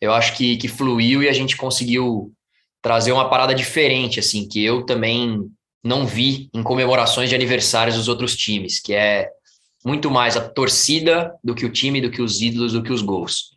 eu 0.00 0.12
acho 0.12 0.36
que, 0.36 0.56
que 0.56 0.68
fluiu 0.68 1.22
e 1.22 1.28
a 1.28 1.32
gente 1.32 1.56
conseguiu 1.56 2.32
trazer 2.82 3.12
uma 3.12 3.28
parada 3.28 3.54
diferente, 3.54 4.20
assim, 4.20 4.48
que 4.48 4.64
eu 4.64 4.84
também 4.84 5.48
não 5.82 6.06
vi 6.06 6.48
em 6.52 6.62
comemorações 6.62 7.28
de 7.28 7.34
aniversários 7.34 7.96
dos 7.96 8.08
outros 8.08 8.36
times, 8.36 8.80
que 8.80 8.94
é 8.94 9.28
muito 9.84 10.10
mais 10.10 10.36
a 10.36 10.48
torcida 10.48 11.32
do 11.42 11.54
que 11.54 11.64
o 11.64 11.72
time, 11.72 12.00
do 12.00 12.10
que 12.10 12.20
os 12.20 12.40
ídolos, 12.40 12.72
do 12.72 12.82
que 12.82 12.92
os 12.92 13.02
gols. 13.02 13.56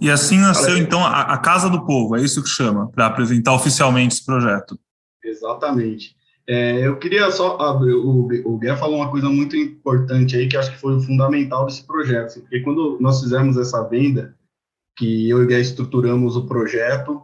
E 0.00 0.10
assim 0.10 0.38
nasceu, 0.38 0.76
então, 0.76 1.04
a, 1.04 1.22
a 1.34 1.38
Casa 1.38 1.70
do 1.70 1.86
Povo, 1.86 2.16
é 2.16 2.20
isso 2.20 2.42
que 2.42 2.48
chama, 2.48 2.90
para 2.90 3.06
apresentar 3.06 3.54
oficialmente 3.54 4.14
esse 4.14 4.24
projeto. 4.24 4.78
Exatamente. 5.24 6.15
É, 6.48 6.86
eu 6.86 6.96
queria 6.98 7.30
só. 7.32 7.58
o, 7.58 8.28
o 8.44 8.58
Gué 8.58 8.76
falou 8.76 8.96
uma 8.96 9.10
coisa 9.10 9.28
muito 9.28 9.56
importante 9.56 10.36
aí, 10.36 10.48
que 10.48 10.56
acho 10.56 10.72
que 10.72 10.80
foi 10.80 10.94
o 10.94 11.00
fundamental 11.00 11.66
desse 11.66 11.84
projeto. 11.84 12.26
Assim, 12.26 12.40
porque 12.40 12.60
quando 12.60 12.98
nós 13.00 13.20
fizemos 13.20 13.56
essa 13.56 13.82
venda, 13.82 14.36
que 14.96 15.28
eu 15.28 15.42
e 15.42 15.44
o 15.44 15.46
Gué 15.46 15.60
estruturamos 15.60 16.36
o 16.36 16.46
projeto 16.46 17.22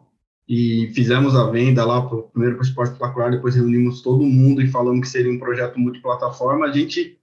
e 0.49 0.91
fizemos 0.95 1.37
a 1.37 1.49
venda 1.49 1.85
lá, 1.85 2.02
pro, 2.02 2.25
primeiro 2.25 2.57
para 2.57 2.64
o 2.64 2.67
Esporte 2.67 2.93
Espetacular, 2.93 3.31
depois 3.31 3.55
reunimos 3.55 4.02
todo 4.02 4.25
mundo 4.25 4.61
e 4.61 4.69
falamos 4.69 5.02
que 5.02 5.09
seria 5.09 5.33
um 5.33 5.38
projeto 5.38 5.79
multiplataforma, 5.79 6.67
a 6.67 6.73
gente 6.73 7.19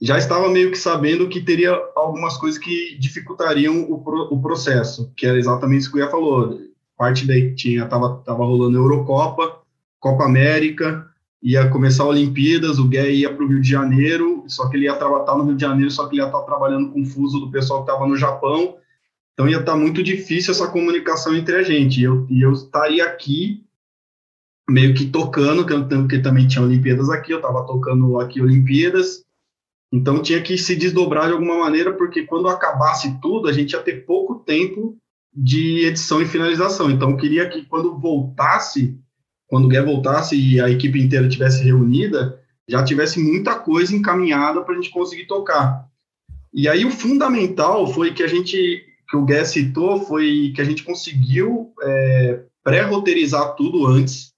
já 0.00 0.18
estava 0.18 0.48
meio 0.48 0.70
que 0.70 0.78
sabendo 0.78 1.28
que 1.28 1.40
teria 1.40 1.72
algumas 1.94 2.36
coisas 2.36 2.58
que 2.58 2.96
dificultariam 2.98 3.82
o, 3.82 3.94
o 3.94 4.40
processo, 4.40 5.12
que 5.16 5.26
era 5.26 5.38
exatamente 5.38 5.82
isso 5.82 5.92
que 5.92 5.98
o 5.98 6.04
Gué 6.04 6.10
falou. 6.10 6.60
Parte 6.96 7.26
daí 7.26 7.54
tinha, 7.54 7.84
estava 7.84 8.16
tava 8.18 8.44
rolando 8.44 8.78
a 8.78 8.80
Eurocopa 8.80 9.61
Copa 10.02 10.24
América, 10.24 11.08
ia 11.40 11.68
começar 11.70 12.02
a 12.02 12.08
Olimpíadas, 12.08 12.80
o 12.80 12.88
Gué 12.88 13.08
ia 13.12 13.32
para 13.32 13.44
o 13.44 13.46
Rio 13.46 13.60
de 13.60 13.68
Janeiro, 13.68 14.42
só 14.48 14.68
que 14.68 14.76
ele 14.76 14.86
ia 14.86 14.94
estar 14.94 15.36
no 15.36 15.44
Rio 15.44 15.54
de 15.54 15.60
Janeiro, 15.60 15.90
só 15.92 16.08
que 16.08 16.16
ele 16.16 16.22
ia 16.22 16.26
estar 16.26 16.42
trabalhando 16.42 16.90
com 16.90 17.02
o 17.02 17.06
fuso 17.06 17.38
do 17.38 17.52
pessoal 17.52 17.84
que 17.84 17.90
estava 17.90 18.08
no 18.08 18.16
Japão, 18.16 18.78
então 19.32 19.48
ia 19.48 19.60
estar 19.60 19.76
muito 19.76 20.02
difícil 20.02 20.50
essa 20.50 20.66
comunicação 20.66 21.36
entre 21.36 21.54
a 21.54 21.62
gente, 21.62 22.00
e 22.00 22.02
eu, 22.02 22.26
eu 22.28 22.52
estaria 22.52 23.04
aqui 23.04 23.64
meio 24.68 24.92
que 24.92 25.06
tocando, 25.06 25.64
porque 25.64 26.18
também 26.18 26.48
tinha 26.48 26.64
Olimpíadas 26.64 27.08
aqui, 27.08 27.32
eu 27.32 27.38
estava 27.38 27.64
tocando 27.64 28.18
aqui 28.18 28.42
Olimpíadas, 28.42 29.24
então 29.92 30.20
tinha 30.20 30.42
que 30.42 30.58
se 30.58 30.74
desdobrar 30.74 31.28
de 31.28 31.34
alguma 31.34 31.58
maneira, 31.58 31.92
porque 31.92 32.24
quando 32.24 32.48
acabasse 32.48 33.20
tudo, 33.20 33.46
a 33.46 33.52
gente 33.52 33.70
ia 33.70 33.80
ter 33.80 34.04
pouco 34.04 34.40
tempo 34.40 34.96
de 35.32 35.86
edição 35.86 36.20
e 36.20 36.26
finalização. 36.26 36.90
Então 36.90 37.10
eu 37.10 37.16
queria 37.16 37.48
que 37.48 37.64
quando 37.66 37.98
voltasse 37.98 38.98
quando 39.52 39.66
o 39.66 39.68
Gué 39.68 39.82
voltasse 39.82 40.34
e 40.34 40.58
a 40.58 40.70
equipe 40.70 40.98
inteira 40.98 41.28
tivesse 41.28 41.62
reunida, 41.62 42.40
já 42.66 42.82
tivesse 42.82 43.20
muita 43.20 43.54
coisa 43.54 43.94
encaminhada 43.94 44.62
para 44.62 44.72
a 44.72 44.76
gente 44.76 44.88
conseguir 44.88 45.26
tocar. 45.26 45.86
E 46.54 46.66
aí 46.66 46.86
o 46.86 46.90
fundamental 46.90 47.86
foi 47.86 48.14
que 48.14 48.22
a 48.22 48.26
gente, 48.26 48.82
que 49.10 49.14
o 49.14 49.26
Gué 49.26 49.44
citou, 49.44 50.00
foi 50.06 50.54
que 50.56 50.62
a 50.62 50.64
gente 50.64 50.82
conseguiu 50.82 51.70
é, 51.82 52.44
pré-roteirizar 52.64 53.54
tudo 53.54 53.86
antes, 53.86 54.32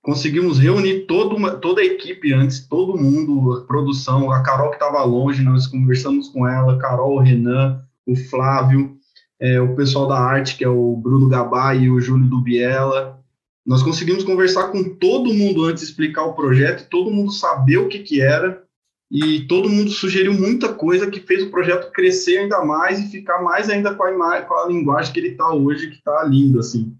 conseguimos 0.00 0.60
reunir 0.60 1.06
todo, 1.06 1.58
toda 1.58 1.80
a 1.80 1.84
equipe 1.84 2.32
antes, 2.32 2.64
todo 2.68 2.96
mundo, 2.96 3.54
a 3.54 3.66
produção, 3.66 4.30
a 4.30 4.44
Carol 4.44 4.70
que 4.70 4.76
estava 4.76 5.02
longe, 5.02 5.42
nós 5.42 5.66
conversamos 5.66 6.28
com 6.28 6.46
ela, 6.46 6.78
Carol, 6.78 7.16
o 7.16 7.20
Renan, 7.20 7.82
o 8.06 8.14
Flávio, 8.14 8.96
é, 9.40 9.60
o 9.60 9.74
pessoal 9.74 10.06
da 10.06 10.20
arte, 10.20 10.56
que 10.56 10.62
é 10.62 10.68
o 10.68 10.94
Bruno 10.94 11.28
Gabay 11.28 11.80
e 11.80 11.90
o 11.90 12.00
Júlio 12.00 12.28
Dubiela. 12.28 13.19
Nós 13.66 13.82
conseguimos 13.82 14.24
conversar 14.24 14.68
com 14.68 14.82
todo 14.96 15.34
mundo 15.34 15.64
antes 15.64 15.82
de 15.82 15.90
explicar 15.90 16.24
o 16.24 16.34
projeto, 16.34 16.88
todo 16.88 17.10
mundo 17.10 17.30
saber 17.30 17.78
o 17.78 17.88
que, 17.88 17.98
que 17.98 18.20
era, 18.20 18.62
e 19.10 19.46
todo 19.48 19.68
mundo 19.68 19.90
sugeriu 19.90 20.32
muita 20.32 20.72
coisa 20.72 21.10
que 21.10 21.20
fez 21.20 21.42
o 21.42 21.50
projeto 21.50 21.90
crescer 21.92 22.38
ainda 22.38 22.64
mais 22.64 23.00
e 23.00 23.10
ficar 23.10 23.42
mais 23.42 23.68
ainda 23.68 23.94
com 23.94 24.04
a, 24.04 24.42
com 24.42 24.54
a 24.54 24.66
linguagem 24.68 25.12
que 25.12 25.18
ele 25.18 25.28
está 25.30 25.52
hoje, 25.52 25.88
que 25.88 25.96
está 25.96 26.22
lindo, 26.24 26.60
assim. 26.60 26.96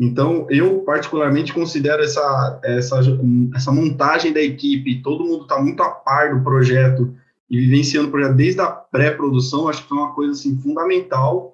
Então, 0.00 0.46
eu 0.50 0.80
particularmente 0.80 1.52
considero 1.52 2.02
essa, 2.02 2.60
essa, 2.64 3.00
essa 3.54 3.70
montagem 3.70 4.32
da 4.32 4.40
equipe, 4.40 5.02
todo 5.02 5.24
mundo 5.24 5.42
está 5.42 5.60
muito 5.60 5.82
a 5.82 5.90
par 5.90 6.34
do 6.34 6.42
projeto 6.42 7.14
e 7.48 7.60
vivenciando 7.60 8.08
o 8.08 8.10
projeto 8.10 8.34
desde 8.34 8.60
a 8.62 8.66
pré-produção, 8.66 9.68
acho 9.68 9.82
que 9.82 9.88
foi 9.90 9.98
uma 9.98 10.14
coisa 10.14 10.32
assim, 10.32 10.58
fundamental 10.58 11.51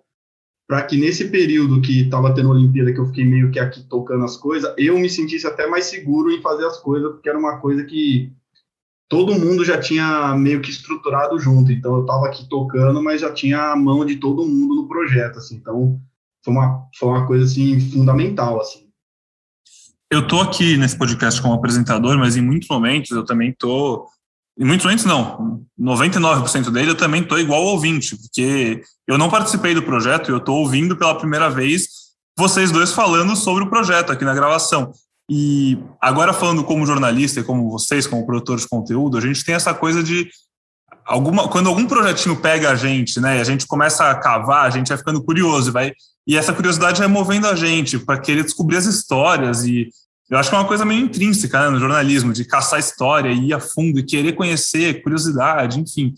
para 0.68 0.82
que 0.82 0.98
nesse 0.98 1.28
período 1.28 1.80
que 1.80 2.02
estava 2.02 2.34
tendo 2.34 2.50
a 2.50 2.52
Olimpíada, 2.52 2.92
que 2.92 3.00
eu 3.00 3.06
fiquei 3.06 3.24
meio 3.24 3.50
que 3.50 3.58
aqui 3.58 3.82
tocando 3.84 4.24
as 4.24 4.36
coisas, 4.36 4.70
eu 4.76 4.98
me 4.98 5.08
sentisse 5.08 5.46
até 5.46 5.66
mais 5.66 5.86
seguro 5.86 6.30
em 6.30 6.42
fazer 6.42 6.66
as 6.66 6.78
coisas, 6.78 7.10
porque 7.10 7.28
era 7.28 7.38
uma 7.38 7.58
coisa 7.58 7.82
que 7.84 8.30
todo 9.08 9.34
mundo 9.34 9.64
já 9.64 9.80
tinha 9.80 10.36
meio 10.36 10.60
que 10.60 10.70
estruturado 10.70 11.40
junto. 11.40 11.72
Então, 11.72 11.94
eu 11.94 12.00
estava 12.02 12.26
aqui 12.26 12.46
tocando, 12.46 13.02
mas 13.02 13.22
já 13.22 13.32
tinha 13.32 13.72
a 13.72 13.76
mão 13.76 14.04
de 14.04 14.16
todo 14.16 14.46
mundo 14.46 14.74
no 14.74 14.86
projeto, 14.86 15.38
assim. 15.38 15.56
Então, 15.56 15.98
foi 16.44 16.52
uma, 16.52 16.86
foi 16.94 17.08
uma 17.08 17.26
coisa 17.26 17.46
assim 17.46 17.80
fundamental 17.90 18.60
assim. 18.60 18.86
Eu 20.10 20.26
tô 20.26 20.40
aqui 20.40 20.76
nesse 20.76 20.96
podcast 20.96 21.40
como 21.40 21.54
apresentador, 21.54 22.18
mas 22.18 22.36
em 22.36 22.42
muitos 22.42 22.68
momentos 22.68 23.10
eu 23.10 23.24
também 23.24 23.52
tô 23.52 24.06
em 24.58 24.64
muitos 24.64 24.84
momentos 24.84 25.04
não, 25.04 25.64
99% 25.80 26.70
dele 26.70 26.90
eu 26.90 26.96
também 26.96 27.22
tô 27.22 27.38
igual 27.38 27.62
ouvinte, 27.62 28.16
porque 28.16 28.82
eu 29.06 29.16
não 29.16 29.30
participei 29.30 29.74
do 29.74 29.82
projeto 29.82 30.28
e 30.28 30.32
eu 30.32 30.40
tô 30.40 30.54
ouvindo 30.54 30.96
pela 30.96 31.16
primeira 31.16 31.48
vez 31.48 31.86
vocês 32.36 32.70
dois 32.70 32.92
falando 32.92 33.34
sobre 33.36 33.64
o 33.64 33.70
projeto 33.70 34.12
aqui 34.12 34.24
na 34.24 34.34
gravação. 34.34 34.92
E 35.30 35.78
agora 36.00 36.32
falando 36.32 36.64
como 36.64 36.86
jornalista 36.86 37.40
e 37.40 37.44
como 37.44 37.70
vocês, 37.70 38.06
como 38.06 38.24
produtores 38.24 38.62
de 38.62 38.68
conteúdo, 38.68 39.18
a 39.18 39.20
gente 39.20 39.44
tem 39.44 39.54
essa 39.54 39.74
coisa 39.74 40.02
de 40.02 40.28
alguma 41.04 41.48
quando 41.48 41.68
algum 41.68 41.86
projetinho 41.86 42.36
pega 42.36 42.70
a 42.70 42.74
gente, 42.74 43.20
né, 43.20 43.38
e 43.38 43.40
a 43.40 43.44
gente 43.44 43.66
começa 43.66 44.10
a 44.10 44.14
cavar, 44.14 44.66
a 44.66 44.70
gente 44.70 44.88
vai 44.88 44.98
ficando 44.98 45.22
curioso, 45.22 45.70
vai 45.70 45.92
e 46.26 46.36
essa 46.36 46.52
curiosidade 46.52 46.98
vai 46.98 47.08
movendo 47.08 47.46
a 47.46 47.54
gente 47.54 47.98
para 47.98 48.18
querer 48.18 48.42
descobrir 48.42 48.76
as 48.76 48.86
histórias 48.86 49.64
e 49.64 49.88
eu 50.30 50.38
acho 50.38 50.50
que 50.50 50.56
é 50.56 50.58
uma 50.58 50.68
coisa 50.68 50.84
meio 50.84 51.00
intrínseca 51.00 51.60
né, 51.60 51.70
no 51.70 51.80
jornalismo, 51.80 52.32
de 52.32 52.44
caçar 52.44 52.78
história, 52.78 53.30
ir 53.30 53.52
a 53.54 53.60
fundo 53.60 53.98
e 53.98 54.04
querer 54.04 54.32
conhecer, 54.32 55.02
curiosidade, 55.02 55.80
enfim. 55.80 56.12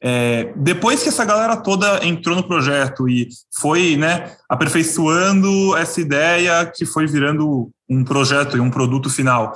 É, 0.00 0.52
depois 0.56 1.02
que 1.02 1.08
essa 1.08 1.24
galera 1.24 1.56
toda 1.56 2.04
entrou 2.06 2.36
no 2.36 2.46
projeto 2.46 3.08
e 3.08 3.28
foi 3.58 3.96
né, 3.96 4.36
aperfeiçoando 4.48 5.76
essa 5.76 6.00
ideia 6.00 6.64
que 6.66 6.84
foi 6.84 7.06
virando 7.06 7.70
um 7.88 8.04
projeto 8.04 8.56
e 8.56 8.60
um 8.60 8.70
produto 8.70 9.10
final, 9.10 9.52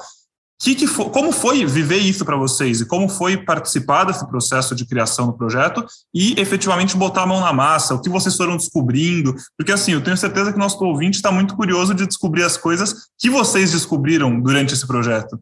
que 0.61 0.75
que 0.75 0.87
foi, 0.87 1.09
como 1.09 1.33
foi 1.33 1.65
viver 1.65 1.97
isso 1.97 2.23
para 2.23 2.37
vocês 2.37 2.83
e 2.83 2.87
como 2.87 3.09
foi 3.09 3.39
participar 3.39 4.05
desse 4.05 4.27
processo 4.29 4.75
de 4.75 4.87
criação 4.87 5.27
do 5.27 5.33
projeto 5.33 5.85
e 6.15 6.39
efetivamente 6.39 6.97
botar 6.97 7.23
a 7.23 7.27
mão 7.27 7.41
na 7.41 7.53
massa, 7.53 7.95
o 7.95 8.01
que 8.01 8.11
vocês 8.11 8.37
foram 8.37 8.59
descobrindo? 8.59 9.35
Porque 9.57 9.73
assim, 9.73 9.93
eu 9.93 10.05
tenho 10.05 10.19
certeza 10.19 10.53
que 10.53 10.59
nosso 10.59 10.83
ouvinte 10.85 11.17
está 11.17 11.33
muito 11.33 11.57
curioso 11.57 11.95
de 11.95 12.07
descobrir 12.07 12.43
as 12.43 12.59
coisas 12.59 12.95
que 13.19 13.31
vocês 13.31 13.73
descobriram 13.73 14.39
durante 14.39 14.75
esse 14.75 14.87
projeto. 14.87 15.41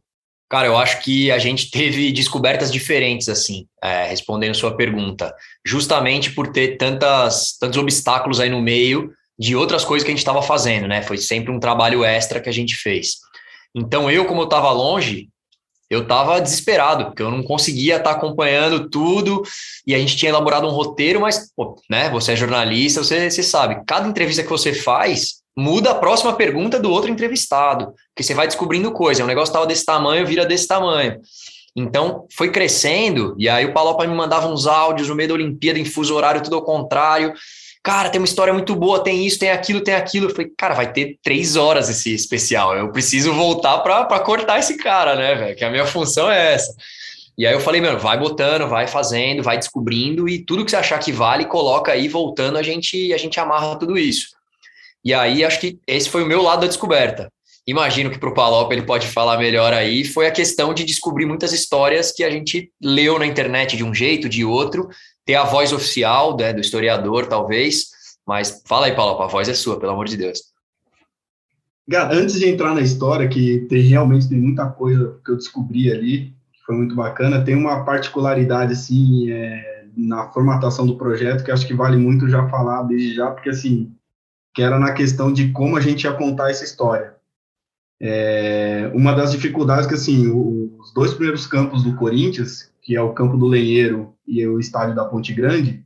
Cara, 0.48 0.66
eu 0.66 0.78
acho 0.78 1.02
que 1.02 1.30
a 1.30 1.38
gente 1.38 1.70
teve 1.70 2.10
descobertas 2.10 2.72
diferentes, 2.72 3.28
assim, 3.28 3.66
é, 3.82 4.06
respondendo 4.06 4.54
sua 4.54 4.74
pergunta, 4.74 5.34
justamente 5.66 6.30
por 6.30 6.48
ter 6.48 6.78
tantas, 6.78 7.58
tantos 7.58 7.76
obstáculos 7.76 8.40
aí 8.40 8.48
no 8.48 8.62
meio 8.62 9.12
de 9.38 9.54
outras 9.54 9.84
coisas 9.84 10.04
que 10.04 10.10
a 10.10 10.14
gente 10.14 10.20
estava 10.20 10.42
fazendo, 10.42 10.88
né? 10.88 11.02
Foi 11.02 11.18
sempre 11.18 11.52
um 11.52 11.60
trabalho 11.60 12.02
extra 12.02 12.40
que 12.40 12.48
a 12.48 12.52
gente 12.52 12.76
fez. 12.76 13.16
Então, 13.74 14.10
eu, 14.10 14.24
como 14.24 14.40
eu 14.40 14.44
estava 14.44 14.70
longe, 14.70 15.28
eu 15.90 16.02
estava 16.02 16.40
desesperado, 16.40 17.06
porque 17.06 17.22
eu 17.22 17.30
não 17.30 17.42
conseguia 17.42 17.96
estar 17.96 18.10
tá 18.10 18.16
acompanhando 18.16 18.90
tudo, 18.90 19.42
e 19.86 19.94
a 19.94 19.98
gente 19.98 20.16
tinha 20.16 20.30
elaborado 20.30 20.66
um 20.66 20.70
roteiro, 20.70 21.20
mas, 21.20 21.50
pô, 21.56 21.76
né, 21.88 22.10
você 22.10 22.32
é 22.32 22.36
jornalista, 22.36 23.02
você, 23.02 23.30
você 23.30 23.42
sabe, 23.42 23.82
cada 23.86 24.08
entrevista 24.08 24.42
que 24.42 24.50
você 24.50 24.72
faz 24.72 25.38
muda 25.56 25.90
a 25.90 25.94
próxima 25.94 26.34
pergunta 26.34 26.78
do 26.78 26.90
outro 26.90 27.10
entrevistado, 27.10 27.92
porque 28.14 28.22
você 28.22 28.34
vai 28.34 28.46
descobrindo 28.46 28.92
coisa, 28.92 29.24
o 29.24 29.26
negócio 29.26 29.50
estava 29.50 29.66
desse 29.66 29.84
tamanho, 29.84 30.26
vira 30.26 30.46
desse 30.46 30.68
tamanho. 30.68 31.20
Então, 31.74 32.26
foi 32.32 32.50
crescendo, 32.50 33.34
e 33.38 33.48
aí 33.48 33.64
o 33.64 33.72
Palopa 33.72 34.06
me 34.06 34.14
mandava 34.14 34.48
uns 34.48 34.66
áudios 34.66 35.08
no 35.08 35.14
meio 35.14 35.28
da 35.28 35.34
Olimpíada, 35.34 35.78
em 35.78 35.84
fuso 35.84 36.14
horário, 36.14 36.42
tudo 36.42 36.56
ao 36.56 36.64
contrário, 36.64 37.32
cara, 37.88 38.10
tem 38.10 38.20
uma 38.20 38.26
história 38.26 38.52
muito 38.52 38.76
boa, 38.76 39.02
tem 39.02 39.26
isso, 39.26 39.38
tem 39.38 39.50
aquilo, 39.50 39.80
tem 39.80 39.94
aquilo. 39.94 40.26
Eu 40.26 40.34
falei, 40.34 40.52
cara, 40.58 40.74
vai 40.74 40.92
ter 40.92 41.18
três 41.22 41.56
horas 41.56 41.88
esse 41.88 42.12
especial. 42.12 42.76
Eu 42.76 42.92
preciso 42.92 43.32
voltar 43.32 43.78
para 43.78 44.20
cortar 44.20 44.58
esse 44.58 44.76
cara, 44.76 45.16
né, 45.16 45.34
velho? 45.34 45.56
Que 45.56 45.64
a 45.64 45.70
minha 45.70 45.86
função 45.86 46.30
é 46.30 46.52
essa. 46.52 46.70
E 47.38 47.46
aí 47.46 47.54
eu 47.54 47.60
falei, 47.60 47.80
mano, 47.80 47.98
vai 47.98 48.18
botando, 48.18 48.68
vai 48.68 48.86
fazendo, 48.86 49.42
vai 49.42 49.56
descobrindo 49.56 50.28
e 50.28 50.44
tudo 50.44 50.66
que 50.66 50.70
você 50.70 50.76
achar 50.76 50.98
que 50.98 51.10
vale, 51.10 51.46
coloca 51.46 51.90
aí, 51.90 52.08
voltando, 52.08 52.58
a 52.58 52.62
gente, 52.62 53.10
a 53.14 53.16
gente 53.16 53.40
amarra 53.40 53.78
tudo 53.78 53.96
isso. 53.96 54.26
E 55.02 55.14
aí 55.14 55.42
acho 55.42 55.58
que 55.58 55.78
esse 55.86 56.10
foi 56.10 56.22
o 56.22 56.26
meu 56.26 56.42
lado 56.42 56.60
da 56.60 56.66
descoberta. 56.66 57.32
Imagino 57.66 58.10
que 58.10 58.18
para 58.18 58.28
o 58.28 58.34
Palop 58.34 58.70
ele 58.70 58.82
pode 58.82 59.06
falar 59.06 59.38
melhor 59.38 59.72
aí. 59.72 60.04
Foi 60.04 60.26
a 60.26 60.30
questão 60.30 60.74
de 60.74 60.84
descobrir 60.84 61.24
muitas 61.24 61.54
histórias 61.54 62.12
que 62.12 62.22
a 62.22 62.30
gente 62.30 62.70
leu 62.82 63.18
na 63.18 63.26
internet 63.26 63.78
de 63.78 63.84
um 63.84 63.94
jeito, 63.94 64.28
de 64.28 64.44
outro, 64.44 64.88
ter 65.28 65.34
a 65.34 65.44
voz 65.44 65.74
oficial 65.74 66.34
né, 66.38 66.54
do 66.54 66.60
historiador, 66.62 67.26
talvez. 67.26 67.90
Mas 68.26 68.62
fala 68.66 68.86
aí, 68.86 68.96
Paulo, 68.96 69.22
a 69.22 69.26
voz 69.26 69.46
é 69.46 69.52
sua, 69.52 69.78
pelo 69.78 69.92
amor 69.92 70.06
de 70.06 70.16
Deus. 70.16 70.38
Antes 72.10 72.40
de 72.40 72.48
entrar 72.48 72.74
na 72.74 72.80
história, 72.80 73.28
que 73.28 73.66
tem, 73.68 73.82
realmente 73.82 74.26
tem 74.26 74.38
muita 74.38 74.66
coisa 74.70 75.20
que 75.22 75.30
eu 75.30 75.36
descobri 75.36 75.92
ali, 75.92 76.34
que 76.50 76.64
foi 76.64 76.76
muito 76.76 76.94
bacana, 76.94 77.44
tem 77.44 77.54
uma 77.54 77.84
particularidade, 77.84 78.72
assim, 78.72 79.30
é, 79.30 79.84
na 79.94 80.30
formatação 80.30 80.86
do 80.86 80.96
projeto, 80.96 81.44
que 81.44 81.50
acho 81.50 81.66
que 81.66 81.74
vale 81.74 81.98
muito 81.98 82.26
já 82.26 82.48
falar 82.48 82.84
desde 82.84 83.14
já, 83.14 83.30
porque, 83.30 83.50
assim, 83.50 83.92
que 84.54 84.62
era 84.62 84.78
na 84.78 84.92
questão 84.92 85.30
de 85.30 85.52
como 85.52 85.76
a 85.76 85.80
gente 85.82 86.04
ia 86.04 86.12
contar 86.14 86.50
essa 86.50 86.64
história. 86.64 87.16
É, 88.00 88.90
uma 88.94 89.14
das 89.14 89.32
dificuldades 89.32 89.86
que, 89.86 89.94
assim, 89.94 90.26
os 90.78 90.94
dois 90.94 91.12
primeiros 91.12 91.46
campos 91.46 91.82
do 91.82 91.94
Corinthians, 91.96 92.70
que 92.88 92.96
é 92.96 93.02
o 93.02 93.12
campo 93.12 93.36
do 93.36 93.46
Lenheiro 93.46 94.14
e 94.26 94.46
o 94.46 94.58
estádio 94.58 94.94
da 94.94 95.04
Ponte 95.04 95.34
Grande, 95.34 95.84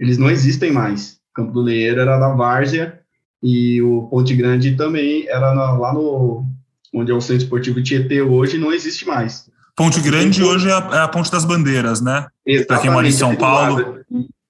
eles 0.00 0.16
não 0.16 0.30
existem 0.30 0.72
mais. 0.72 1.20
O 1.30 1.34
campo 1.34 1.52
do 1.52 1.60
Lenheiro 1.60 2.00
era 2.00 2.16
da 2.16 2.30
Várzea 2.30 2.98
e 3.42 3.82
o 3.82 4.04
Ponte 4.04 4.34
Grande 4.34 4.74
também 4.74 5.28
era 5.28 5.54
na, 5.54 5.72
lá 5.72 5.92
no 5.92 6.46
onde 6.94 7.12
é 7.12 7.14
o 7.14 7.20
Centro 7.20 7.42
Esportivo 7.42 7.82
Tietê 7.82 8.22
hoje, 8.22 8.56
não 8.56 8.72
existe 8.72 9.06
mais. 9.06 9.50
Ponte 9.76 10.00
Grande 10.00 10.40
então, 10.40 10.50
hoje 10.50 10.70
é 10.70 10.72
a, 10.72 10.90
é 10.94 10.98
a, 11.00 11.08
Ponte 11.08 11.30
das 11.30 11.44
Bandeiras, 11.44 12.00
né? 12.00 12.26
Para 12.66 12.78
quem 12.78 12.90
mora 12.90 13.06
em 13.06 13.12
São 13.12 13.36
Paulo. 13.36 13.98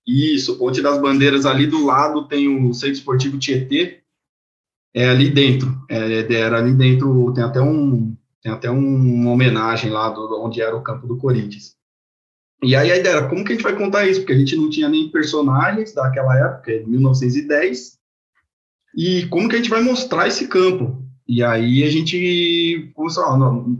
Isso, 0.06 0.56
Ponte 0.56 0.80
das 0.80 1.00
Bandeiras 1.00 1.44
ali 1.44 1.66
do 1.66 1.84
lado 1.84 2.28
tem 2.28 2.46
o 2.46 2.72
Centro 2.74 2.94
Esportivo 2.94 3.38
Tietê, 3.38 4.02
é 4.94 5.08
ali 5.08 5.30
dentro, 5.30 5.76
é, 5.90 6.20
é 6.20 6.32
era 6.32 6.58
ali 6.58 6.74
dentro, 6.74 7.32
tem 7.34 7.42
até 7.42 7.60
um 7.60 8.14
tem 8.40 8.52
até 8.52 8.70
um, 8.70 9.16
uma 9.16 9.32
homenagem 9.32 9.90
lá 9.90 10.08
do, 10.10 10.40
onde 10.40 10.62
era 10.62 10.76
o 10.76 10.82
campo 10.82 11.04
do 11.04 11.16
Corinthians. 11.16 11.76
E 12.62 12.74
aí 12.74 12.90
a 12.90 12.96
ideia 12.96 13.14
era, 13.14 13.28
como 13.28 13.44
que 13.44 13.52
a 13.52 13.54
gente 13.54 13.62
vai 13.62 13.76
contar 13.76 14.06
isso? 14.08 14.20
Porque 14.20 14.32
a 14.32 14.38
gente 14.38 14.56
não 14.56 14.68
tinha 14.68 14.88
nem 14.88 15.10
personagens 15.10 15.92
daquela 15.94 16.36
época, 16.36 16.82
1910, 16.86 17.98
e 18.96 19.26
como 19.26 19.48
que 19.48 19.54
a 19.54 19.58
gente 19.58 19.70
vai 19.70 19.80
mostrar 19.80 20.26
esse 20.26 20.48
campo? 20.48 21.00
E 21.26 21.42
aí 21.42 21.84
a 21.84 21.90
gente 21.90 22.90
começou, 22.94 23.24
ah, 23.26 23.36
não, 23.36 23.76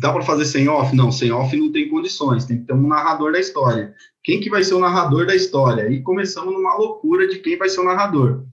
dá 0.00 0.12
para 0.12 0.22
fazer 0.22 0.44
sem 0.44 0.68
off? 0.68 0.94
Não, 0.94 1.12
sem 1.12 1.30
off 1.30 1.54
não 1.56 1.72
tem 1.72 1.88
condições, 1.88 2.46
tem 2.46 2.58
que 2.58 2.64
ter 2.64 2.72
um 2.72 2.86
narrador 2.86 3.32
da 3.32 3.40
história. 3.40 3.94
Quem 4.24 4.40
que 4.40 4.48
vai 4.48 4.64
ser 4.64 4.74
o 4.74 4.80
narrador 4.80 5.26
da 5.26 5.34
história? 5.34 5.90
E 5.90 6.00
começamos 6.02 6.54
numa 6.54 6.74
loucura 6.76 7.28
de 7.28 7.38
quem 7.38 7.58
vai 7.58 7.68
ser 7.68 7.80
o 7.80 7.84
narrador. 7.84 8.44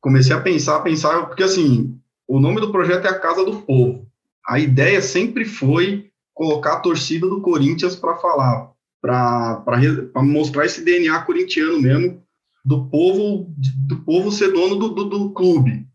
Comecei 0.00 0.34
a 0.34 0.40
pensar, 0.40 0.80
pensar, 0.80 1.26
porque 1.26 1.42
assim, 1.42 1.98
o 2.28 2.38
nome 2.38 2.60
do 2.60 2.70
projeto 2.70 3.06
é 3.06 3.10
a 3.10 3.18
Casa 3.18 3.44
do 3.44 3.62
Povo. 3.62 4.06
A 4.46 4.58
ideia 4.58 5.00
sempre 5.00 5.44
foi 5.44 6.10
colocar 6.34 6.74
a 6.74 6.80
torcida 6.80 7.26
do 7.26 7.40
Corinthians 7.40 7.96
para 7.96 8.16
falar, 8.16 8.73
para 9.04 10.22
mostrar 10.22 10.64
esse 10.64 10.82
DNA 10.82 11.20
corintiano 11.22 11.78
mesmo, 11.78 12.22
do 12.64 12.86
povo 12.86 13.52
do 13.86 13.96
povo 13.96 14.32
ser 14.32 14.50
dono 14.50 14.76
do, 14.76 14.88
do, 14.88 15.04
do 15.04 15.30
clube. 15.32 15.86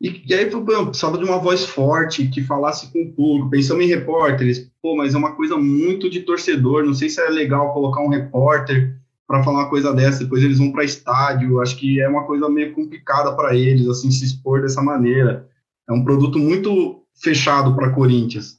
E, 0.00 0.22
e 0.24 0.32
aí, 0.32 0.46
precisava 0.46 1.18
de 1.18 1.24
uma 1.24 1.38
voz 1.38 1.64
forte, 1.64 2.28
que 2.28 2.40
falasse 2.40 2.92
com 2.92 3.02
o 3.02 3.12
público. 3.12 3.50
Pensamos 3.50 3.84
em 3.84 3.88
repórteres, 3.88 4.70
pô, 4.80 4.96
mas 4.96 5.14
é 5.14 5.18
uma 5.18 5.34
coisa 5.34 5.56
muito 5.56 6.08
de 6.08 6.20
torcedor, 6.20 6.84
não 6.84 6.94
sei 6.94 7.08
se 7.08 7.20
é 7.20 7.28
legal 7.28 7.72
colocar 7.72 8.00
um 8.00 8.08
repórter 8.08 8.96
para 9.26 9.42
falar 9.42 9.62
uma 9.62 9.70
coisa 9.70 9.92
dessa, 9.92 10.22
depois 10.22 10.42
eles 10.42 10.58
vão 10.58 10.70
para 10.70 10.84
estádio, 10.84 11.60
acho 11.60 11.76
que 11.76 12.00
é 12.00 12.08
uma 12.08 12.24
coisa 12.24 12.48
meio 12.48 12.72
complicada 12.72 13.34
para 13.34 13.56
eles, 13.56 13.88
assim, 13.88 14.12
se 14.12 14.24
expor 14.24 14.62
dessa 14.62 14.80
maneira. 14.80 15.48
É 15.88 15.92
um 15.92 16.04
produto 16.04 16.38
muito 16.38 17.02
fechado 17.20 17.74
para 17.74 17.90
Corinthians. 17.90 18.58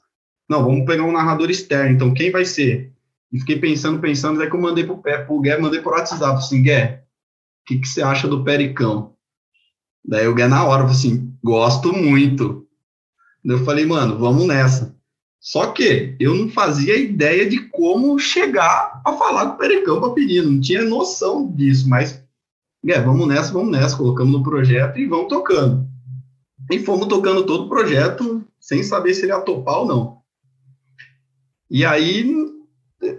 Não, 0.49 0.65
vamos 0.65 0.85
pegar 0.85 1.03
um 1.03 1.13
narrador 1.13 1.49
externo, 1.49 1.95
então 1.95 2.13
quem 2.13 2.29
vai 2.29 2.43
ser? 2.43 2.91
E 3.31 3.39
fiquei 3.39 3.59
pensando, 3.59 3.99
pensando, 3.99 4.39
daí 4.39 4.49
que 4.49 4.55
eu 4.55 4.61
mandei 4.61 4.83
pro 4.83 4.97
pro 4.97 5.39
Gué, 5.39 5.57
mandei 5.57 5.81
por 5.81 5.93
WhatsApp, 5.93 6.37
assim, 6.37 6.63
Gué, 6.63 7.03
o 7.61 7.65
que, 7.65 7.79
que 7.79 7.87
você 7.87 8.01
acha 8.01 8.27
do 8.27 8.43
Pericão? 8.43 9.13
Daí 10.03 10.27
o 10.27 10.33
Gué 10.33 10.47
na 10.47 10.65
hora, 10.65 10.83
assim, 10.85 11.33
gosto 11.43 11.93
muito. 11.93 12.67
Daí 13.45 13.57
eu 13.57 13.65
falei, 13.65 13.85
mano, 13.85 14.17
vamos 14.17 14.45
nessa. 14.47 14.97
Só 15.39 15.67
que 15.67 16.15
eu 16.19 16.35
não 16.35 16.49
fazia 16.49 16.97
ideia 16.97 17.47
de 17.47 17.59
como 17.69 18.19
chegar 18.19 19.01
a 19.05 19.13
falar 19.13 19.45
com 19.45 19.53
o 19.53 19.57
Pericão 19.57 19.99
para 19.99 20.13
pedir, 20.13 20.43
não 20.43 20.59
tinha 20.59 20.81
noção 20.83 21.49
disso, 21.51 21.87
mas 21.87 22.21
é, 22.87 22.99
vamos 22.99 23.27
nessa, 23.27 23.53
vamos 23.53 23.71
nessa, 23.71 23.95
colocamos 23.95 24.33
no 24.33 24.43
projeto 24.43 24.99
e 24.99 25.05
vamos 25.05 25.27
tocando. 25.27 25.87
E 26.69 26.79
fomos 26.79 27.07
tocando 27.07 27.45
todo 27.45 27.65
o 27.65 27.69
projeto 27.69 28.43
sem 28.59 28.83
saber 28.83 29.13
se 29.13 29.23
ele 29.23 29.31
ia 29.31 29.41
topar 29.41 29.79
ou 29.79 29.85
não. 29.87 30.19
E 31.69 31.85
aí, 31.85 32.29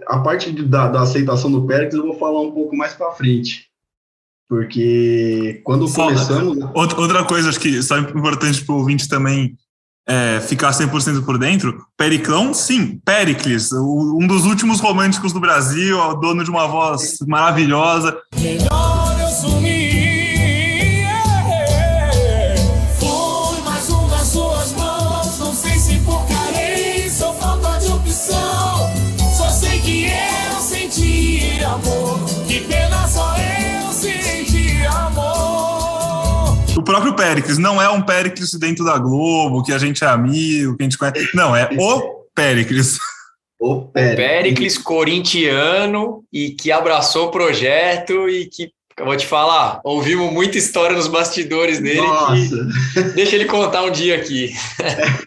a 0.07 0.19
parte 0.19 0.51
de, 0.51 0.63
da, 0.63 0.87
da, 0.87 1.01
aceitação 1.01 1.51
do 1.51 1.65
Pérez 1.65 1.93
eu 1.93 2.03
vou 2.03 2.17
falar 2.17 2.41
um 2.41 2.51
pouco 2.51 2.75
mais 2.75 2.93
para 2.93 3.11
frente. 3.11 3.67
Porque 4.47 5.61
quando 5.63 5.87
Fala. 5.87 6.13
começamos. 6.13 6.57
Outra 6.73 7.23
coisa, 7.23 7.49
acho 7.49 7.59
que 7.59 7.81
só 7.81 7.97
é 7.97 8.01
importante 8.01 8.63
para 8.65 8.75
o 8.75 8.79
ouvinte 8.79 9.07
também 9.07 9.57
é, 10.07 10.41
ficar 10.41 10.71
100% 10.71 11.23
por 11.23 11.37
dentro. 11.37 11.85
Periclão, 11.97 12.53
sim, 12.53 12.99
Pericles, 13.05 13.71
um 13.71 14.27
dos 14.27 14.45
últimos 14.45 14.79
românticos 14.79 15.31
do 15.31 15.39
Brasil, 15.39 15.97
dono 16.19 16.43
de 16.43 16.49
uma 16.49 16.67
voz 16.67 17.19
maravilhosa. 17.27 18.17
Melhor 18.35 19.10
Péricles 37.31 37.57
não 37.57 37.81
é 37.81 37.89
um 37.89 38.01
Péricles 38.01 38.53
dentro 38.55 38.83
da 38.83 38.97
Globo, 38.97 39.63
que 39.63 39.71
a 39.71 39.77
gente 39.77 40.03
é 40.03 40.07
amigo, 40.07 40.75
que 40.75 40.83
a 40.83 40.85
gente 40.85 40.97
conhece. 40.97 41.29
Não, 41.33 41.55
é 41.55 41.69
o 41.77 42.25
Péricles. 42.35 42.97
O 43.57 43.83
Péricles. 43.83 44.27
Péricles 44.27 44.77
corintiano 44.77 46.23
e 46.33 46.51
que 46.51 46.71
abraçou 46.71 47.27
o 47.27 47.31
projeto 47.31 48.27
e 48.27 48.47
que 48.47 48.71
eu 48.97 49.05
vou 49.05 49.15
te 49.15 49.25
falar, 49.25 49.79
ouvimos 49.83 50.31
muita 50.31 50.57
história 50.57 50.95
nos 50.95 51.07
bastidores 51.07 51.79
dele. 51.79 52.01
deixa 53.15 53.35
ele 53.35 53.45
contar 53.45 53.83
um 53.83 53.91
dia 53.91 54.15
aqui. 54.15 54.53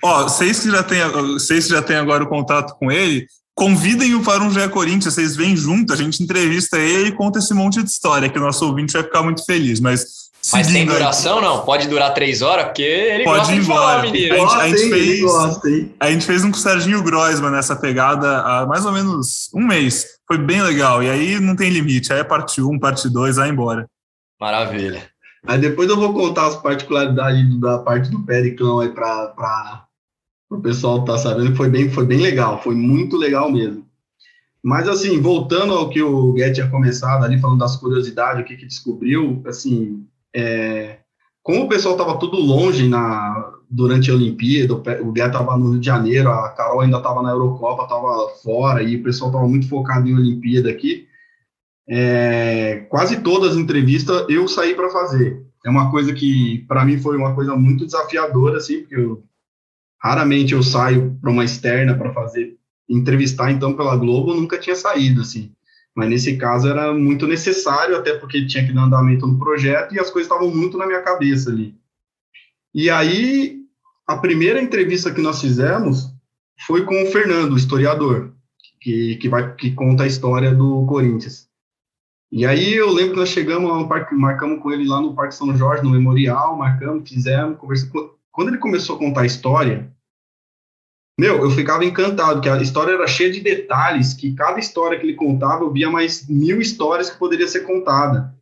Ó, 0.03 0.25
vocês 0.25 0.61
que 0.61 0.71
já 0.71 0.83
têm, 0.83 1.01
vocês 1.33 1.65
que 1.65 1.73
já 1.73 1.83
têm 1.83 1.97
agora 1.97 2.23
o 2.23 2.29
contato 2.29 2.77
com 2.79 2.93
ele, 2.93 3.27
convidem-o 3.55 4.23
para 4.23 4.43
um 4.43 4.51
GE 4.51 4.69
Corinthians, 4.69 5.15
vocês 5.15 5.35
vêm 5.35 5.57
junto, 5.57 5.93
a 5.93 5.97
gente 5.97 6.23
entrevista 6.23 6.79
ele 6.79 7.09
e 7.09 7.13
conta 7.13 7.39
esse 7.39 7.55
monte 7.55 7.83
de 7.83 7.89
história, 7.89 8.29
que 8.29 8.39
o 8.39 8.43
nosso 8.43 8.67
ouvinte 8.67 8.93
vai 8.93 9.03
ficar 9.03 9.23
muito 9.23 9.45
feliz. 9.45 9.81
Mas 9.81 10.24
mas 10.53 10.67
tem 10.67 10.85
duração, 10.85 11.41
não? 11.41 11.65
Pode 11.65 11.89
durar 11.89 12.13
três 12.13 12.43
horas? 12.43 12.67
Porque 12.67 12.83
ele 12.83 13.25
Pode 13.25 13.39
gosta 13.39 13.55
ir 13.55 13.59
embora. 13.59 13.81
Falar, 13.81 14.03
menino. 14.03 14.35
A 14.35 14.39
gente, 14.39 14.55
a, 14.55 14.69
gente 14.69 14.91
fez, 14.91 15.21
gosta, 15.21 15.69
a 16.01 16.11
gente 16.11 16.27
fez 16.27 16.45
um 16.45 16.51
com 16.51 16.57
o 16.57 16.61
Serginho 16.61 17.03
Groisman 17.03 17.51
nessa 17.51 17.75
pegada 17.75 18.41
há 18.41 18.67
mais 18.67 18.85
ou 18.85 18.93
menos 18.93 19.49
um 19.55 19.67
mês. 19.67 20.07
Foi 20.27 20.37
bem 20.37 20.61
legal. 20.61 21.03
E 21.03 21.09
aí 21.09 21.41
não 21.41 21.57
tem 21.57 21.71
limite. 21.71 22.13
Aí 22.13 22.21
é 22.21 22.25
parte 22.25 22.61
1, 22.61 22.71
um, 22.71 22.79
parte 22.79 23.09
2, 23.09 23.37
vai 23.37 23.49
embora. 23.49 23.89
Maravilha. 24.39 25.09
Aí 25.47 25.59
depois 25.59 25.89
eu 25.89 25.97
vou 25.97 26.13
contar 26.13 26.47
as 26.49 26.57
particularidades 26.57 27.59
da 27.61 27.79
parte 27.79 28.11
do 28.11 28.21
Periclão 28.21 28.81
aí 28.81 28.91
para 28.91 29.87
o 30.51 30.61
pessoal 30.61 31.01
estar 31.01 31.13
tá 31.13 31.19
sabendo. 31.19 31.57
Foi 31.57 31.71
bem, 31.71 31.91
foi 31.91 32.05
bem 32.05 32.19
legal. 32.19 32.63
Foi 32.63 32.75
muito 32.75 33.17
legal 33.17 33.51
mesmo. 33.51 33.85
Mas, 34.63 34.89
assim, 34.89 35.21
voltando 35.21 35.75
ao 35.75 35.91
que 35.91 36.03
o 36.03 36.33
Guedes 36.33 36.57
tinha 36.57 36.71
começado 36.71 37.23
ali, 37.23 37.39
falando 37.39 37.59
das 37.59 37.77
curiosidades, 37.77 38.43
o 38.43 38.45
que, 38.47 38.57
que 38.57 38.65
descobriu, 38.65 39.43
assim, 39.47 40.07
é, 40.35 40.99
como 41.43 41.65
o 41.65 41.69
pessoal 41.69 41.95
estava 41.95 42.19
tudo 42.19 42.39
longe 42.39 42.89
na, 42.89 43.53
durante 43.71 44.11
a 44.11 44.15
Olimpíada, 44.15 44.75
o 44.75 45.13
Gué 45.13 45.27
estava 45.27 45.57
no 45.57 45.71
Rio 45.71 45.81
de 45.81 45.87
Janeiro, 45.87 46.31
a 46.31 46.49
Carol 46.51 46.81
ainda 46.81 46.97
estava 46.97 47.23
na 47.23 47.31
Eurocopa, 47.31 47.83
estava 47.85 48.29
fora, 48.43 48.83
e 48.83 48.97
o 48.97 49.03
pessoal 49.03 49.31
estava 49.31 49.47
muito 49.47 49.69
focado 49.69 50.09
em 50.09 50.15
Olimpíada 50.15 50.71
aqui. 50.71 51.07
É, 51.87 52.87
quase 52.89 53.21
todas 53.21 53.53
as 53.53 53.57
entrevistas 53.59 54.25
eu 54.29 54.49
saí 54.49 54.75
para 54.75 54.91
fazer. 54.91 55.45
É 55.65 55.71
uma 55.71 55.91
coisa 55.91 56.13
que, 56.13 56.65
para 56.67 56.85
mim, 56.85 56.99
foi 56.99 57.17
uma 57.17 57.35
coisa 57.35 57.55
muito 57.55 57.85
desafiadora, 57.85 58.59
assim, 58.59 58.81
porque 58.81 58.97
eu, 58.97 59.23
raramente 60.03 60.55
eu 60.55 60.63
saio 60.63 61.17
para 61.21 61.31
uma 61.31 61.45
externa 61.45 61.95
para 61.95 62.13
fazer 62.13 62.57
entrevistar, 62.89 63.51
então, 63.51 63.75
pela 63.75 63.97
Globo, 63.97 64.33
eu 64.33 64.37
nunca 64.37 64.59
tinha 64.59 64.77
saído, 64.77 65.23
assim. 65.23 65.53
Mas 65.95 66.09
nesse 66.09 66.37
caso 66.37 66.69
era 66.69 66.93
muito 66.93 67.27
necessário, 67.27 67.97
até 67.97 68.19
porque 68.19 68.47
tinha 68.47 68.67
que 68.67 68.73
dar 68.73 68.85
andamento 68.85 69.27
no 69.27 69.39
projeto 69.39 69.95
e 69.95 70.01
as 70.01 70.11
coisas 70.11 70.31
estavam 70.31 70.53
muito 70.53 70.77
na 70.77 70.87
minha 70.87 71.03
cabeça 71.03 71.51
ali. 71.51 71.75
E 72.75 72.91
aí, 72.91 73.61
a 74.07 74.17
primeira 74.17 74.61
entrevista 74.61 75.13
que 75.13 75.21
nós 75.21 75.41
fizemos 75.41 76.13
foi 76.67 76.85
com 76.85 77.03
o 77.03 77.07
Fernando, 77.07 77.53
o 77.53 77.57
historiador, 77.57 78.33
que, 78.81 79.17
que, 79.17 79.29
vai, 79.29 79.55
que 79.55 79.71
conta 79.71 80.03
a 80.03 80.07
história 80.07 80.53
do 80.53 80.85
Corinthians. 80.87 81.49
E 82.33 82.45
aí 82.45 82.75
eu 82.75 82.91
lembro 82.91 83.13
que 83.13 83.21
nós 83.21 83.29
chegamos 83.29 83.71
ao 83.71 83.87
parque, 83.87 84.13
marcamos 84.13 84.61
com 84.61 84.73
ele 84.73 84.89
lá 84.89 85.01
no 85.01 85.15
Parque 85.15 85.37
São 85.37 85.57
Jorge, 85.57 85.85
no 85.85 85.91
Memorial, 85.91 86.57
marcamos, 86.57 87.09
fizemos, 87.09 87.57
conversamos. 87.59 88.11
Quando 88.33 88.49
ele 88.49 88.59
começou 88.59 88.97
a 88.97 88.99
contar 88.99 89.21
a 89.21 89.27
história, 89.27 89.94
meu, 91.19 91.43
eu 91.43 91.51
ficava 91.51 91.85
encantado, 91.85 92.41
que 92.41 92.49
a 92.49 92.61
história 92.61 92.93
era 92.93 93.07
cheia 93.07 93.31
de 93.31 93.41
detalhes, 93.41 94.15
que 94.15 94.35
cada 94.35 94.59
história 94.59 94.99
que 94.99 95.07
ele 95.07 95.15
contava, 95.15 95.63
eu 95.63 95.71
via 95.71 95.91
mais 95.91 96.29
mil 96.29 96.61
histórias 96.61 97.09
que 97.09 97.19
poderia 97.19 97.47
ser 97.47 97.61
contada. 97.61 98.35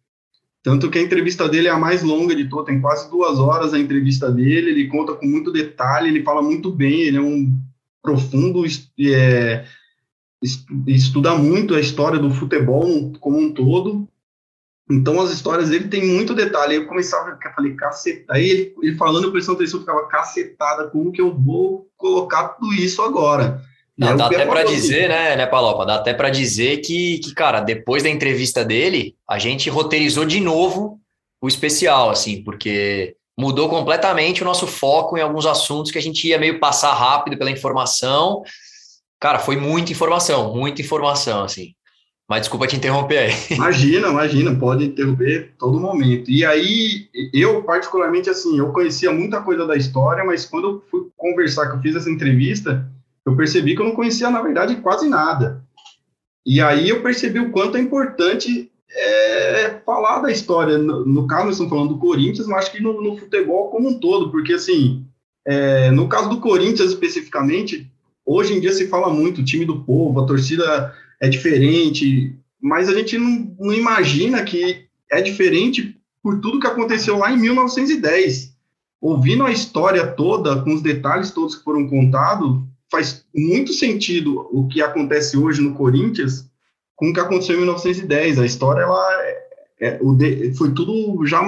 Tanto 0.62 0.88
que 0.88 0.98
a 0.98 1.02
entrevista 1.02 1.48
dele 1.48 1.68
é 1.68 1.70
a 1.70 1.78
mais 1.78 2.02
longa 2.02 2.34
de 2.34 2.48
todas, 2.48 2.66
tem 2.66 2.80
quase 2.80 3.10
duas 3.10 3.38
horas 3.38 3.74
a 3.74 3.78
entrevista 3.78 4.30
dele, 4.30 4.70
ele 4.70 4.88
conta 4.88 5.12
com 5.12 5.26
muito 5.26 5.52
detalhe, 5.52 6.08
ele 6.08 6.22
fala 6.22 6.40
muito 6.40 6.70
bem, 6.70 7.00
ele 7.02 7.16
é 7.18 7.20
um 7.20 7.52
profundo, 8.00 8.64
é, 9.00 9.64
estuda 10.86 11.34
muito 11.34 11.74
a 11.74 11.80
história 11.80 12.18
do 12.18 12.30
futebol 12.30 13.12
como 13.20 13.38
um 13.38 13.52
todo, 13.52 14.08
então 14.90 15.20
as 15.20 15.30
histórias 15.30 15.70
dele 15.70 15.88
tem 15.88 16.04
muito 16.04 16.34
detalhe. 16.34 16.72
Aí 16.74 16.78
eu 16.78 16.86
começava, 16.86 17.30
eu 17.30 17.52
falei, 17.54 17.74
caceta. 17.74 18.24
Aí 18.30 18.48
ele, 18.48 18.74
ele 18.82 18.96
falando, 18.96 19.24
eu 19.24 19.32
prestando 19.32 19.58
atenção, 19.58 19.78
eu 19.80 19.86
ficava 19.86 20.08
cacetada, 20.08 20.90
como 20.90 21.12
que 21.12 21.20
eu 21.20 21.34
vou 21.34 21.86
colocar 21.96 22.48
tudo 22.48 22.74
isso 22.74 23.00
agora? 23.02 23.62
Não, 23.96 24.16
dá 24.16 24.26
até 24.26 24.46
para 24.46 24.64
dizer, 24.64 25.08
né, 25.08 25.36
né, 25.36 25.46
Palopa? 25.46 25.84
Dá 25.84 25.96
até 25.96 26.14
para 26.14 26.30
dizer 26.30 26.78
que, 26.78 27.18
que, 27.18 27.34
cara, 27.34 27.60
depois 27.60 28.02
da 28.02 28.08
entrevista 28.08 28.64
dele, 28.64 29.14
a 29.28 29.38
gente 29.38 29.70
roteirizou 29.70 30.24
de 30.24 30.40
novo 30.40 30.98
o 31.40 31.48
especial, 31.48 32.10
assim, 32.10 32.42
porque 32.42 33.16
mudou 33.38 33.68
completamente 33.68 34.42
o 34.42 34.44
nosso 34.44 34.66
foco 34.66 35.16
em 35.16 35.20
alguns 35.20 35.46
assuntos 35.46 35.90
que 35.90 35.98
a 35.98 36.02
gente 36.02 36.26
ia 36.26 36.38
meio 36.38 36.58
passar 36.58 36.92
rápido 36.94 37.36
pela 37.36 37.50
informação. 37.50 38.42
Cara, 39.20 39.38
foi 39.38 39.56
muita 39.56 39.92
informação, 39.92 40.54
muita 40.54 40.80
informação, 40.80 41.44
assim. 41.44 41.74
Mas 42.32 42.40
desculpa 42.40 42.66
te 42.66 42.76
interromper 42.76 43.18
aí. 43.18 43.32
Imagina, 43.50 44.08
imagina, 44.08 44.54
pode 44.54 44.86
interromper 44.86 45.52
todo 45.58 45.78
momento. 45.78 46.30
E 46.30 46.42
aí, 46.46 47.06
eu 47.30 47.62
particularmente, 47.62 48.30
assim, 48.30 48.58
eu 48.58 48.72
conhecia 48.72 49.12
muita 49.12 49.42
coisa 49.42 49.66
da 49.66 49.76
história, 49.76 50.24
mas 50.24 50.46
quando 50.46 50.66
eu 50.66 50.84
fui 50.90 51.08
conversar, 51.14 51.68
que 51.68 51.76
eu 51.76 51.80
fiz 51.82 51.94
essa 51.94 52.08
entrevista, 52.08 52.90
eu 53.26 53.36
percebi 53.36 53.76
que 53.76 53.82
eu 53.82 53.84
não 53.84 53.94
conhecia, 53.94 54.30
na 54.30 54.40
verdade, 54.40 54.76
quase 54.76 55.10
nada. 55.10 55.62
E 56.46 56.58
aí 56.58 56.88
eu 56.88 57.02
percebi 57.02 57.38
o 57.38 57.50
quanto 57.50 57.76
é 57.76 57.80
importante 57.80 58.72
é, 58.90 59.82
falar 59.84 60.20
da 60.20 60.32
história. 60.32 60.78
No, 60.78 61.04
no, 61.04 61.26
caso, 61.26 61.44
nós 61.44 61.56
estamos 61.56 61.70
falando 61.70 61.90
do 61.90 61.98
Corinthians, 61.98 62.46
mas 62.46 62.64
acho 62.64 62.72
que 62.72 62.82
no, 62.82 63.02
no 63.02 63.14
futebol 63.18 63.68
como 63.68 63.90
um 63.90 64.00
todo, 64.00 64.30
porque, 64.30 64.54
assim, 64.54 65.04
é, 65.46 65.90
no 65.90 66.08
caso 66.08 66.30
do 66.30 66.40
Corinthians 66.40 66.92
especificamente, 66.92 67.92
hoje 68.24 68.54
em 68.54 68.60
dia 68.60 68.72
se 68.72 68.88
fala 68.88 69.10
muito, 69.10 69.44
time 69.44 69.66
do 69.66 69.80
povo, 69.80 70.18
a 70.18 70.26
torcida 70.26 70.94
é 71.22 71.28
diferente, 71.28 72.36
mas 72.60 72.88
a 72.88 72.94
gente 72.94 73.16
não, 73.16 73.54
não 73.58 73.72
imagina 73.72 74.42
que 74.42 74.86
é 75.08 75.22
diferente 75.22 75.96
por 76.20 76.40
tudo 76.40 76.58
que 76.58 76.66
aconteceu 76.66 77.16
lá 77.16 77.32
em 77.32 77.38
1910. 77.38 78.52
Ouvindo 79.00 79.44
a 79.44 79.52
história 79.52 80.04
toda, 80.04 80.60
com 80.62 80.74
os 80.74 80.82
detalhes 80.82 81.30
todos 81.30 81.54
que 81.54 81.62
foram 81.62 81.88
contados, 81.88 82.60
faz 82.90 83.24
muito 83.34 83.72
sentido 83.72 84.48
o 84.52 84.66
que 84.66 84.82
acontece 84.82 85.36
hoje 85.36 85.60
no 85.60 85.74
Corinthians 85.74 86.50
com 86.96 87.10
o 87.10 87.12
que 87.12 87.20
aconteceu 87.20 87.54
em 87.54 87.58
1910. 87.58 88.40
A 88.40 88.46
história 88.46 88.82
ela 88.82 89.22
é, 89.22 89.48
é, 89.80 90.00
foi 90.56 90.72
tudo 90.72 91.24
já 91.24 91.40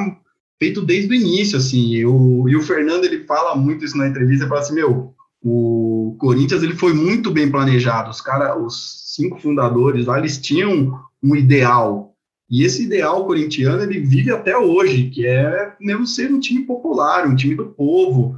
feito 0.56 0.82
desde 0.82 1.10
o 1.10 1.14
início, 1.14 1.58
assim. 1.58 1.94
E 1.94 2.06
o 2.06 2.62
Fernando, 2.62 3.04
ele 3.04 3.24
fala 3.24 3.56
muito 3.56 3.84
isso 3.84 3.98
na 3.98 4.06
entrevista, 4.06 4.44
ele 4.44 4.48
fala 4.48 4.60
assim, 4.60 4.74
meu, 4.74 5.14
o 5.42 6.16
Corinthians, 6.18 6.62
ele 6.62 6.74
foi 6.74 6.92
muito 6.92 7.30
bem 7.30 7.50
planejado. 7.50 8.10
Os 8.10 8.20
cara, 8.20 8.56
os 8.56 9.03
cinco 9.14 9.40
fundadores 9.40 10.06
lá, 10.06 10.18
eles 10.18 10.38
tinham 10.38 10.98
um 11.22 11.36
ideal. 11.36 12.14
E 12.50 12.62
esse 12.62 12.84
ideal 12.84 13.24
corintiano, 13.26 13.82
ele 13.82 14.00
vive 14.00 14.30
até 14.30 14.56
hoje, 14.56 15.10
que 15.10 15.26
é 15.26 15.74
mesmo 15.80 16.06
ser 16.06 16.32
um 16.32 16.40
time 16.40 16.62
popular, 16.64 17.26
um 17.26 17.34
time 17.34 17.54
do 17.54 17.66
povo. 17.66 18.36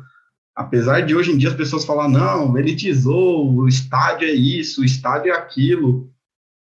Apesar 0.54 1.00
de 1.00 1.14
hoje 1.14 1.32
em 1.32 1.36
dia 1.36 1.50
as 1.50 1.54
pessoas 1.54 1.84
falar 1.84 2.08
não, 2.08 2.56
elitizou, 2.56 3.52
o 3.52 3.68
estádio 3.68 4.28
é 4.28 4.32
isso, 4.32 4.80
o 4.80 4.84
estádio 4.84 5.32
é 5.32 5.36
aquilo 5.36 6.10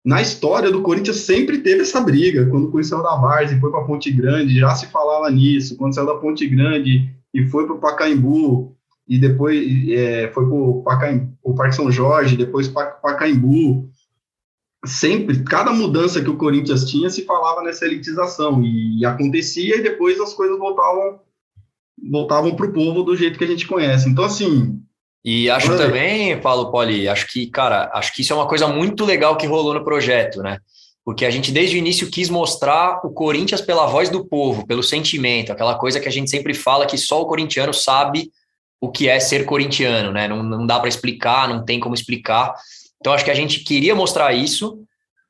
na 0.07 0.21
história 0.21 0.71
do 0.71 0.81
Corinthians 0.81 1.17
sempre 1.17 1.57
teve 1.57 1.81
essa 1.81 1.99
briga. 1.99 2.45
Quando 2.45 2.67
o 2.67 2.71
Corinthians 2.71 2.87
saiu 2.87 3.03
da 3.03 3.17
Várzea 3.17 3.57
e 3.57 3.59
foi 3.59 3.69
para 3.69 3.83
Ponte 3.83 4.09
Grande, 4.09 4.57
já 4.57 4.73
se 4.73 4.87
falava 4.87 5.29
nisso. 5.29 5.75
Quando 5.75 5.93
saiu 5.93 6.07
da 6.07 6.15
Ponte 6.15 6.47
Grande 6.47 7.13
e 7.33 7.45
foi 7.47 7.65
para 7.65 7.75
o 7.75 7.79
Pacaembu, 7.79 8.73
e 9.07 9.17
depois 9.17 9.89
é, 9.89 10.29
foi 10.33 10.45
para 10.45 10.55
o 11.43 11.55
Parque 11.55 11.75
São 11.75 11.91
Jorge, 11.91 12.35
depois 12.35 12.67
para 12.67 12.87
Pacaembu. 12.87 13.89
Sempre, 14.85 15.43
cada 15.43 15.71
mudança 15.71 16.21
que 16.21 16.29
o 16.29 16.37
Corinthians 16.37 16.85
tinha 16.85 17.09
se 17.09 17.25
falava 17.25 17.63
nessa 17.63 17.85
elitização 17.85 18.63
e, 18.63 18.99
e 18.99 19.05
acontecia 19.05 19.77
e 19.77 19.83
depois 19.83 20.19
as 20.19 20.33
coisas 20.33 20.57
voltavam 20.57 21.19
voltavam 22.09 22.55
para 22.55 22.67
o 22.67 22.73
povo 22.73 23.01
do 23.01 23.15
jeito 23.15 23.39
que 23.39 23.43
a 23.43 23.47
gente 23.47 23.65
conhece. 23.65 24.07
Então, 24.07 24.23
assim, 24.23 24.79
e 25.25 25.49
acho 25.49 25.75
também, 25.75 26.39
Paulo 26.39 26.71
Poli, 26.71 27.09
acho 27.09 27.27
que, 27.27 27.47
cara, 27.47 27.89
acho 27.93 28.13
que 28.13 28.21
isso 28.21 28.31
é 28.31 28.35
uma 28.35 28.47
coisa 28.47 28.67
muito 28.67 29.03
legal 29.03 29.35
que 29.35 29.47
rolou 29.47 29.73
no 29.73 29.83
projeto, 29.83 30.41
né? 30.41 30.59
Porque 31.03 31.25
a 31.25 31.29
gente 31.29 31.51
desde 31.51 31.75
o 31.75 31.79
início 31.79 32.09
quis 32.09 32.29
mostrar 32.29 33.01
o 33.03 33.09
Corinthians 33.09 33.61
pela 33.61 33.87
voz 33.87 34.09
do 34.09 34.25
povo, 34.25 34.65
pelo 34.65 34.83
sentimento, 34.83 35.51
aquela 35.51 35.75
coisa 35.75 35.99
que 35.99 36.07
a 36.07 36.11
gente 36.11 36.29
sempre 36.29 36.53
fala 36.53 36.85
que 36.85 36.97
só 36.97 37.21
o 37.21 37.25
corintiano 37.25 37.73
sabe 37.73 38.31
o 38.79 38.91
que 38.91 39.09
é 39.09 39.19
ser 39.19 39.45
corintiano, 39.45 40.11
né? 40.11 40.27
Não, 40.27 40.43
não 40.43 40.65
dá 40.65 40.79
para 40.79 40.89
explicar, 40.89 41.49
não 41.49 41.65
tem 41.65 41.79
como 41.79 41.95
explicar. 41.95 42.53
Então 42.99 43.13
acho 43.13 43.25
que 43.25 43.31
a 43.31 43.35
gente 43.35 43.61
queria 43.61 43.95
mostrar 43.95 44.33
isso. 44.33 44.79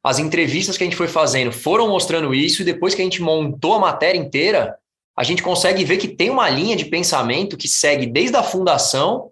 As 0.03 0.19
entrevistas 0.19 0.77
que 0.77 0.83
a 0.83 0.87
gente 0.87 0.95
foi 0.95 1.07
fazendo 1.07 1.51
foram 1.51 1.89
mostrando 1.89 2.33
isso, 2.33 2.61
e 2.61 2.65
depois 2.65 2.93
que 2.93 3.01
a 3.01 3.05
gente 3.05 3.21
montou 3.21 3.73
a 3.73 3.79
matéria 3.79 4.17
inteira, 4.17 4.75
a 5.15 5.23
gente 5.23 5.41
consegue 5.41 5.83
ver 5.83 5.97
que 5.97 6.07
tem 6.07 6.29
uma 6.29 6.49
linha 6.49 6.75
de 6.75 6.85
pensamento 6.85 7.57
que 7.57 7.67
segue 7.67 8.05
desde 8.05 8.37
a 8.37 8.43
fundação 8.43 9.31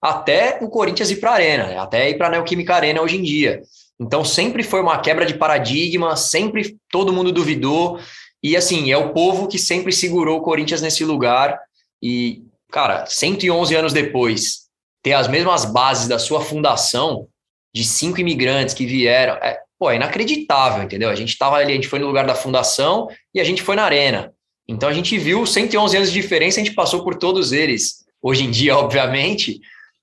até 0.00 0.58
o 0.60 0.68
Corinthians 0.68 1.10
ir 1.10 1.16
para 1.16 1.30
a 1.30 1.34
Arena, 1.34 1.82
até 1.82 2.10
ir 2.10 2.18
para 2.18 2.28
a 2.28 2.30
Neoquímica 2.30 2.74
Arena 2.74 3.00
hoje 3.02 3.16
em 3.16 3.22
dia. 3.22 3.62
Então 3.98 4.24
sempre 4.24 4.62
foi 4.62 4.80
uma 4.80 4.98
quebra 4.98 5.24
de 5.24 5.34
paradigma, 5.34 6.14
sempre 6.16 6.76
todo 6.90 7.12
mundo 7.12 7.32
duvidou, 7.32 7.98
e 8.42 8.56
assim, 8.56 8.92
é 8.92 8.96
o 8.96 9.12
povo 9.12 9.48
que 9.48 9.58
sempre 9.58 9.92
segurou 9.92 10.38
o 10.38 10.42
Corinthians 10.42 10.82
nesse 10.82 11.04
lugar, 11.04 11.58
e, 12.02 12.42
cara, 12.74 13.06
111 13.06 13.72
anos 13.76 13.92
depois, 13.92 14.64
ter 15.00 15.12
as 15.12 15.28
mesmas 15.28 15.64
bases 15.64 16.08
da 16.08 16.18
sua 16.18 16.40
fundação, 16.40 17.28
de 17.72 17.84
cinco 17.84 18.20
imigrantes 18.20 18.74
que 18.74 18.84
vieram, 18.84 19.34
é, 19.34 19.60
pô, 19.78 19.92
é 19.92 19.94
inacreditável, 19.94 20.82
entendeu? 20.82 21.08
A 21.08 21.14
gente 21.14 21.28
estava 21.28 21.54
ali, 21.54 21.70
a 21.70 21.74
gente 21.76 21.86
foi 21.86 22.00
no 22.00 22.06
lugar 22.08 22.26
da 22.26 22.34
fundação 22.34 23.06
e 23.32 23.40
a 23.40 23.44
gente 23.44 23.62
foi 23.62 23.76
na 23.76 23.84
arena. 23.84 24.32
Então 24.66 24.88
a 24.88 24.92
gente 24.92 25.16
viu 25.16 25.46
111 25.46 25.96
anos 25.96 26.10
de 26.10 26.20
diferença, 26.20 26.60
a 26.60 26.64
gente 26.64 26.74
passou 26.74 27.04
por 27.04 27.14
todos 27.14 27.52
eles. 27.52 28.04
Hoje 28.20 28.42
em 28.42 28.50
dia, 28.50 28.74
obviamente, 28.76 29.60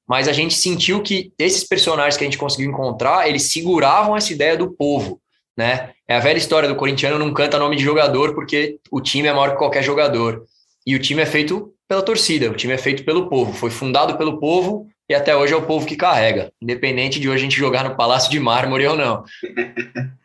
mas 0.08 0.30
a 0.30 0.34
gente 0.34 0.54
sentiu 0.54 1.02
que 1.02 1.34
esses 1.38 1.66
personagens 1.66 2.16
que 2.16 2.24
a 2.24 2.28
gente 2.28 2.38
conseguiu 2.38 2.72
encontrar, 2.72 3.28
eles 3.28 3.52
seguravam 3.52 4.16
essa 4.16 4.32
ideia 4.32 4.56
do 4.56 4.72
povo, 4.72 5.20
né? 5.58 5.90
É 6.08 6.16
a 6.16 6.20
velha 6.22 6.38
história 6.38 6.70
do 6.70 6.76
corintiano 6.78 7.20
não 7.20 7.34
canta 7.34 7.60
nome 7.60 7.76
de 7.76 7.84
jogador 7.84 8.34
porque 8.34 8.80
o 8.90 9.02
time 9.02 9.28
é 9.28 9.34
maior 9.34 9.52
que 9.52 9.58
qualquer 9.58 9.84
jogador. 9.84 10.46
E 10.86 10.96
o 10.96 11.00
time 11.00 11.22
é 11.22 11.26
feito 11.26 11.74
pela 11.88 12.02
torcida, 12.02 12.50
o 12.50 12.56
time 12.56 12.74
é 12.74 12.78
feito 12.78 13.04
pelo 13.04 13.30
povo, 13.30 13.54
foi 13.54 13.70
fundado 13.70 14.18
pelo 14.18 14.40
povo 14.40 14.88
e 15.10 15.14
até 15.14 15.36
hoje 15.36 15.54
é 15.54 15.58
o 15.58 15.66
povo 15.66 15.86
que 15.86 15.96
carrega, 15.96 16.52
independente 16.62 17.20
de 17.20 17.28
hoje 17.28 17.40
a 17.40 17.44
gente 17.44 17.58
jogar 17.58 17.84
no 17.84 17.96
Palácio 17.96 18.32
de 18.32 18.40
Mármore 18.40 18.88
ou 18.88 18.96
não. 18.96 19.24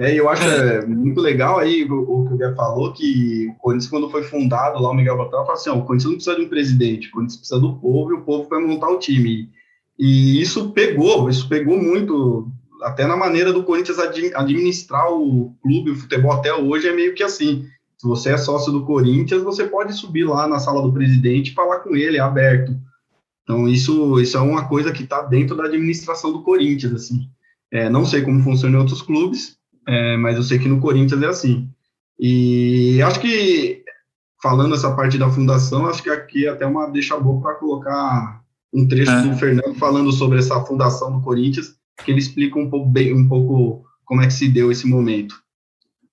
É, 0.00 0.14
eu 0.14 0.28
acho 0.28 0.44
é, 0.44 0.86
muito 0.86 1.20
legal 1.20 1.58
aí 1.58 1.82
o, 1.82 2.02
o 2.02 2.24
que 2.24 2.28
o 2.28 2.36
Guilherme 2.36 2.54
falou, 2.54 2.92
que 2.92 3.48
o 3.48 3.54
Corinthians, 3.54 3.90
quando 3.90 4.08
foi 4.08 4.22
fundado 4.22 4.80
lá, 4.80 4.90
o 4.90 4.94
Miguel 4.94 5.16
Botel 5.16 5.40
falou 5.40 5.54
assim, 5.54 5.70
ó, 5.70 5.74
o 5.74 5.84
Corinthians 5.84 6.04
não 6.04 6.14
precisa 6.14 6.36
de 6.36 6.42
um 6.42 6.48
presidente, 6.48 7.08
o 7.08 7.10
Corinthians 7.10 7.36
precisa 7.38 7.60
do 7.60 7.74
povo 7.80 8.12
e 8.12 8.14
o 8.14 8.22
povo 8.22 8.48
vai 8.48 8.60
montar 8.60 8.90
o 8.90 9.00
time. 9.00 9.50
E 9.98 10.40
isso 10.40 10.70
pegou, 10.70 11.28
isso 11.28 11.48
pegou 11.48 11.76
muito, 11.76 12.48
até 12.80 13.08
na 13.08 13.16
maneira 13.16 13.52
do 13.52 13.64
Corinthians 13.64 13.98
administrar 13.98 15.12
o 15.12 15.52
clube, 15.60 15.90
o 15.90 15.96
futebol 15.96 16.30
até 16.30 16.54
hoje 16.54 16.86
é 16.86 16.94
meio 16.94 17.12
que 17.12 17.24
assim, 17.24 17.66
se 17.98 18.06
você 18.06 18.30
é 18.30 18.38
sócio 18.38 18.70
do 18.70 18.84
Corinthians, 18.84 19.42
você 19.42 19.64
pode 19.64 19.92
subir 19.92 20.24
lá 20.24 20.46
na 20.46 20.60
sala 20.60 20.80
do 20.80 20.92
presidente 20.92 21.50
e 21.50 21.54
falar 21.54 21.80
com 21.80 21.96
ele, 21.96 22.16
é 22.16 22.20
aberto. 22.20 22.78
Então, 23.42 23.66
isso, 23.68 24.20
isso 24.20 24.36
é 24.36 24.40
uma 24.40 24.68
coisa 24.68 24.92
que 24.92 25.02
está 25.02 25.22
dentro 25.22 25.56
da 25.56 25.64
administração 25.64 26.32
do 26.32 26.42
Corinthians, 26.42 26.92
assim. 26.92 27.28
É, 27.72 27.90
não 27.90 28.04
sei 28.04 28.22
como 28.22 28.42
funciona 28.42 28.76
em 28.76 28.78
outros 28.78 29.02
clubes, 29.02 29.58
é, 29.86 30.16
mas 30.16 30.36
eu 30.36 30.44
sei 30.44 30.60
que 30.60 30.68
no 30.68 30.80
Corinthians 30.80 31.20
é 31.22 31.26
assim. 31.26 31.68
E 32.20 33.02
acho 33.02 33.18
que, 33.20 33.82
falando 34.40 34.76
essa 34.76 34.94
parte 34.94 35.18
da 35.18 35.28
fundação, 35.28 35.86
acho 35.86 36.02
que 36.02 36.10
aqui 36.10 36.46
é 36.46 36.50
até 36.50 36.64
uma 36.66 36.86
deixa 36.86 37.18
boa 37.18 37.40
para 37.40 37.54
colocar 37.54 38.42
um 38.72 38.86
trecho 38.86 39.10
é. 39.10 39.22
do 39.22 39.36
Fernando 39.36 39.74
falando 39.74 40.12
sobre 40.12 40.38
essa 40.38 40.60
fundação 40.64 41.10
do 41.10 41.22
Corinthians, 41.22 41.74
que 42.04 42.12
ele 42.12 42.20
explica 42.20 42.58
um 42.58 42.70
pouco, 42.70 42.88
bem, 42.88 43.12
um 43.12 43.26
pouco 43.26 43.84
como 44.04 44.22
é 44.22 44.26
que 44.26 44.34
se 44.34 44.48
deu 44.48 44.70
esse 44.70 44.86
momento. 44.86 45.34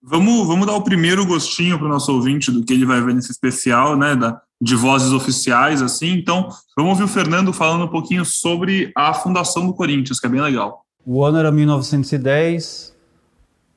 Vamos, 0.07 0.45
vamos 0.45 0.67
dar 0.67 0.75
o 0.75 0.83
primeiro 0.83 1.25
gostinho 1.25 1.79
para 1.79 1.87
o 1.87 1.89
nosso 1.89 2.13
ouvinte 2.13 2.51
do 2.51 2.63
que 2.63 2.73
ele 2.73 2.85
vai 2.85 3.01
ver 3.01 3.15
nesse 3.15 3.31
especial, 3.31 3.97
né, 3.97 4.15
da, 4.15 4.39
de 4.61 4.75
vozes 4.75 5.11
oficiais, 5.11 5.81
assim. 5.81 6.11
Então, 6.11 6.47
vamos 6.77 6.91
ouvir 6.91 7.05
o 7.05 7.07
Fernando 7.07 7.51
falando 7.51 7.85
um 7.85 7.87
pouquinho 7.87 8.23
sobre 8.23 8.91
a 8.95 9.15
fundação 9.15 9.65
do 9.65 9.73
Corinthians, 9.73 10.19
que 10.19 10.27
é 10.27 10.29
bem 10.29 10.41
legal. 10.41 10.85
O 11.03 11.23
ano 11.23 11.39
era 11.39 11.51
1910, 11.51 12.95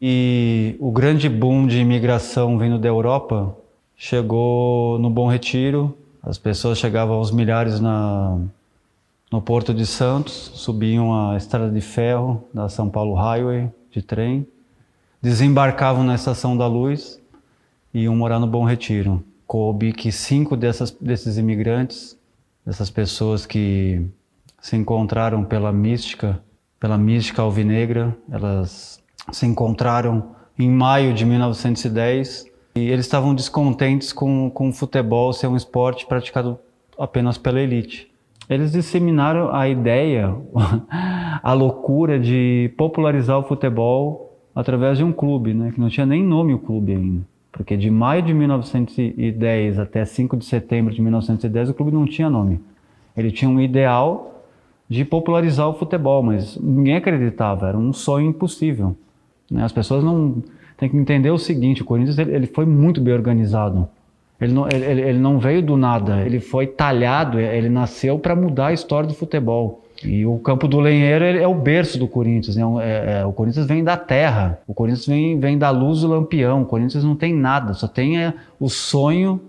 e 0.03 0.77
o 0.79 0.93
grande 0.93 1.31
boom 1.31 1.67
de 1.67 1.79
imigração 1.79 2.59
vindo 2.59 2.79
da 2.79 2.89
Europa 2.89 3.57
chegou 3.97 4.99
no 4.99 5.09
Bom 5.09 5.31
Retiro. 5.31 5.97
As 6.23 6.37
pessoas 6.37 6.77
chegavam 6.77 7.17
aos 7.17 7.31
milhares 7.31 7.81
na, 7.81 8.39
no 9.33 9.41
Porto 9.41 9.73
de 9.73 9.87
Santos, 9.87 10.53
subiam 10.55 11.31
a 11.31 11.39
estrada 11.39 11.71
de 11.71 11.81
ferro 11.81 12.45
da 12.53 12.69
São 12.69 12.91
Paulo 12.91 13.15
Highway 13.15 13.71
de 13.91 14.03
trem, 14.03 14.47
desembarcavam 15.21 16.05
na 16.05 16.15
Estação 16.15 16.57
da 16.57 16.67
Luz 16.67 17.21
e 17.93 18.03
iam 18.03 18.17
morar 18.17 18.39
no 18.39 18.47
Bom 18.47 18.65
Retiro. 18.65 19.23
Coube 19.47 19.93
que 19.93 20.13
cinco 20.13 20.57
dessas, 20.57 20.91
desses 20.91 21.39
imigrantes, 21.39 22.17
dessas 22.65 22.91
pessoas 22.91 23.47
que 23.47 24.07
se 24.61 24.77
encontraram 24.77 25.45
pela 25.45 25.73
mística, 25.73 26.41
pela 26.79 26.99
mística 26.99 27.43
alvinegra, 27.43 28.17
elas 28.31 29.03
se 29.33 29.47
encontraram 29.47 30.37
em 30.59 30.71
maio 30.71 31.15
de 31.15 31.25
1910 31.25 32.47
e 32.75 32.91
eles 32.91 33.07
estavam 33.07 33.35
descontentes 33.35 34.13
com, 34.13 34.51
com 34.51 34.69
o 34.69 34.73
futebol 34.73 35.33
ser 35.33 35.47
um 35.47 35.57
esporte 35.57 36.07
praticado 36.07 36.59
apenas 36.99 37.39
pela 37.39 37.61
elite. 37.61 38.11
Eles 38.49 38.73
disseminaram 38.73 39.55
a 39.55 39.69
ideia, 39.69 40.35
a 41.43 41.53
loucura 41.53 42.19
de 42.19 42.73
popularizar 42.77 43.39
o 43.39 43.43
futebol 43.43 44.28
através 44.59 44.99
de 44.99 45.05
um 45.05 45.13
clube, 45.13 45.55
né, 45.55 45.71
que 45.73 45.81
não 45.81 45.89
tinha 45.89 46.05
nem 46.05 46.21
nome 46.21 46.53
o 46.53 46.59
clube 46.59 46.93
ainda. 46.93 47.23
Porque 47.53 47.77
de 47.77 47.89
maio 47.89 48.23
de 48.23 48.35
1910 48.35 49.79
até 49.79 50.05
5 50.05 50.37
de 50.37 50.45
setembro 50.45 50.93
de 50.93 51.01
1910 51.01 51.71
o 51.71 51.75
clube 51.75 51.93
não 51.93 52.05
tinha 52.05 52.29
nome. 52.29 52.61
Ele 53.17 53.31
tinha 53.31 53.49
um 53.49 53.61
ideal 53.61 54.43
de 54.89 55.05
popularizar 55.05 55.69
o 55.69 55.75
futebol, 55.75 56.25
mas 56.25 56.59
ninguém 56.61 56.97
acreditava, 56.97 57.69
era 57.69 57.79
um 57.79 57.93
sonho 57.93 58.31
impossível. 58.31 58.97
Né? 59.49 59.63
As 59.63 59.71
pessoas 59.71 60.03
não 60.03 60.43
têm 60.77 60.89
que 60.89 60.97
entender 60.97 61.31
o 61.31 61.39
seguinte: 61.39 61.83
o 61.83 61.85
Corinthians 61.85 62.19
ele, 62.19 62.35
ele 62.35 62.47
foi 62.49 62.67
muito 62.67 63.01
bem 63.01 63.15
organizado. 63.15 63.89
Ele 64.41 64.53
não, 64.53 64.69
ele, 64.69 65.03
ele 65.03 65.19
não 65.21 65.39
veio 65.39 65.63
do 65.63 65.77
nada, 65.77 66.21
ele 66.23 66.41
foi 66.41 66.67
talhado, 66.67 67.39
ele 67.39 67.69
nasceu 67.69 68.19
para 68.19 68.35
mudar 68.35 68.69
a 68.69 68.73
história 68.73 69.09
do 69.09 69.15
futebol. 69.15 69.85
E 70.05 70.25
o 70.25 70.39
Campo 70.39 70.69
do 70.69 70.79
Lenheiro 70.79 71.25
é 71.25 71.47
o 71.47 71.55
berço 71.55 71.99
do 71.99 72.07
Corinthians. 72.07 72.57
Né? 72.57 72.63
É, 72.81 73.21
é, 73.21 73.27
o 73.27 73.33
Corinthians 73.33 73.67
vem 73.67 73.83
da 73.83 73.97
terra, 73.97 74.61
o 74.67 74.73
Corinthians 74.73 75.07
vem, 75.07 75.41
vem 75.41 75.59
da 75.59 75.71
luz 75.71 76.03
do 76.03 76.09
lampião. 76.09 76.63
O 76.63 76.67
Corinthians 76.67 77.03
não 77.03 77.17
tem 77.17 77.35
nada, 77.35 77.75
só 77.75 77.89
tem 77.89 78.23
é, 78.23 78.35
o 78.61 78.69
sonho 78.69 79.41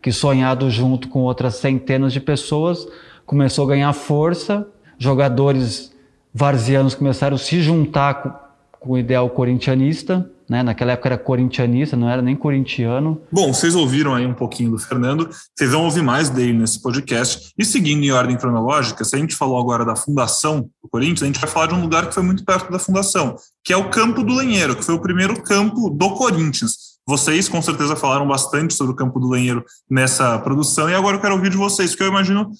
que, 0.00 0.10
sonhado 0.10 0.70
junto 0.70 1.08
com 1.08 1.20
outras 1.20 1.56
centenas 1.56 2.12
de 2.12 2.20
pessoas, 2.20 2.86
começou 3.26 3.66
a 3.66 3.68
ganhar 3.68 3.92
força. 3.92 4.66
Jogadores 4.98 5.94
varzianos 6.32 6.94
começaram 6.94 7.36
a 7.36 7.38
se 7.38 7.60
juntar 7.60 8.54
com 8.80 8.92
o 8.92 8.98
ideal 8.98 9.28
corintianista, 9.30 10.30
né? 10.48 10.62
Naquela 10.62 10.92
época 10.92 11.08
era 11.08 11.18
corintianista, 11.18 11.96
não 11.96 12.08
era 12.08 12.22
nem 12.22 12.36
corintiano. 12.36 13.20
Bom, 13.32 13.52
vocês 13.52 13.74
ouviram 13.74 14.14
aí 14.14 14.26
um 14.26 14.34
pouquinho 14.34 14.70
do 14.70 14.78
Fernando, 14.78 15.28
vocês 15.54 15.70
vão 15.70 15.84
ouvir 15.84 16.02
mais 16.02 16.30
dele 16.30 16.52
nesse 16.52 16.80
podcast. 16.80 17.52
E 17.58 17.64
seguindo 17.64 18.02
em 18.02 18.10
ordem 18.10 18.36
cronológica, 18.36 19.04
se 19.04 19.16
a 19.16 19.18
gente 19.18 19.34
falou 19.34 19.58
agora 19.58 19.84
da 19.84 19.96
fundação 19.96 20.68
do 20.82 20.88
Corinthians, 20.90 21.22
a 21.22 21.26
gente 21.26 21.40
vai 21.40 21.48
falar 21.48 21.66
de 21.66 21.74
um 21.74 21.80
lugar 21.80 22.08
que 22.08 22.14
foi 22.14 22.22
muito 22.22 22.44
perto 22.44 22.70
da 22.70 22.78
fundação, 22.78 23.36
que 23.64 23.72
é 23.72 23.76
o 23.76 23.90
Campo 23.90 24.22
do 24.22 24.34
Lenheiro, 24.34 24.76
que 24.76 24.84
foi 24.84 24.94
o 24.94 25.00
primeiro 25.00 25.42
campo 25.42 25.90
do 25.90 26.10
Corinthians. 26.10 26.94
Vocês 27.06 27.48
com 27.50 27.60
certeza 27.60 27.94
falaram 27.94 28.26
bastante 28.26 28.72
sobre 28.72 28.94
o 28.94 28.96
campo 28.96 29.20
do 29.20 29.28
Lenheiro 29.28 29.62
nessa 29.90 30.38
produção, 30.38 30.88
e 30.88 30.94
agora 30.94 31.16
eu 31.16 31.20
quero 31.20 31.34
ouvir 31.34 31.50
de 31.50 31.56
vocês, 31.56 31.90
porque 31.90 32.02
eu 32.02 32.08
imagino 32.08 32.50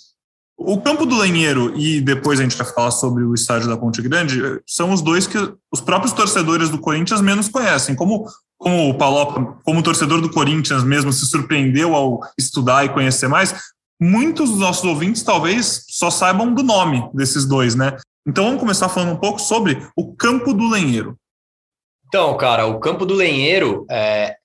o 0.56 0.80
campo 0.80 1.04
do 1.04 1.18
Lenheiro 1.18 1.76
e 1.76 2.00
depois 2.00 2.38
a 2.38 2.42
gente 2.42 2.56
vai 2.56 2.66
falar 2.66 2.90
sobre 2.90 3.24
o 3.24 3.34
estádio 3.34 3.68
da 3.68 3.76
Ponte 3.76 4.00
Grande 4.00 4.40
são 4.66 4.92
os 4.92 5.02
dois 5.02 5.26
que 5.26 5.36
os 5.72 5.80
próprios 5.80 6.12
torcedores 6.12 6.70
do 6.70 6.78
Corinthians 6.78 7.20
menos 7.20 7.48
conhecem. 7.48 7.94
Como, 7.94 8.26
como 8.56 8.88
o 8.88 8.94
Palopa, 8.94 9.58
como 9.64 9.82
torcedor 9.82 10.20
do 10.20 10.30
Corinthians 10.30 10.84
mesmo 10.84 11.12
se 11.12 11.26
surpreendeu 11.26 11.94
ao 11.94 12.20
estudar 12.38 12.84
e 12.84 12.88
conhecer 12.88 13.28
mais, 13.28 13.54
muitos 14.00 14.50
dos 14.50 14.60
nossos 14.60 14.84
ouvintes 14.84 15.22
talvez 15.22 15.84
só 15.88 16.10
saibam 16.10 16.54
do 16.54 16.62
nome 16.62 17.08
desses 17.12 17.44
dois, 17.44 17.74
né? 17.74 17.96
Então 18.26 18.44
vamos 18.44 18.60
começar 18.60 18.88
falando 18.88 19.12
um 19.12 19.20
pouco 19.20 19.40
sobre 19.40 19.86
o 19.96 20.14
campo 20.14 20.54
do 20.54 20.68
Lenheiro. 20.70 21.16
Então, 22.06 22.36
cara, 22.36 22.66
o 22.66 22.78
campo 22.78 23.04
do 23.04 23.12
Lenheiro 23.12 23.84
é, 23.90 24.36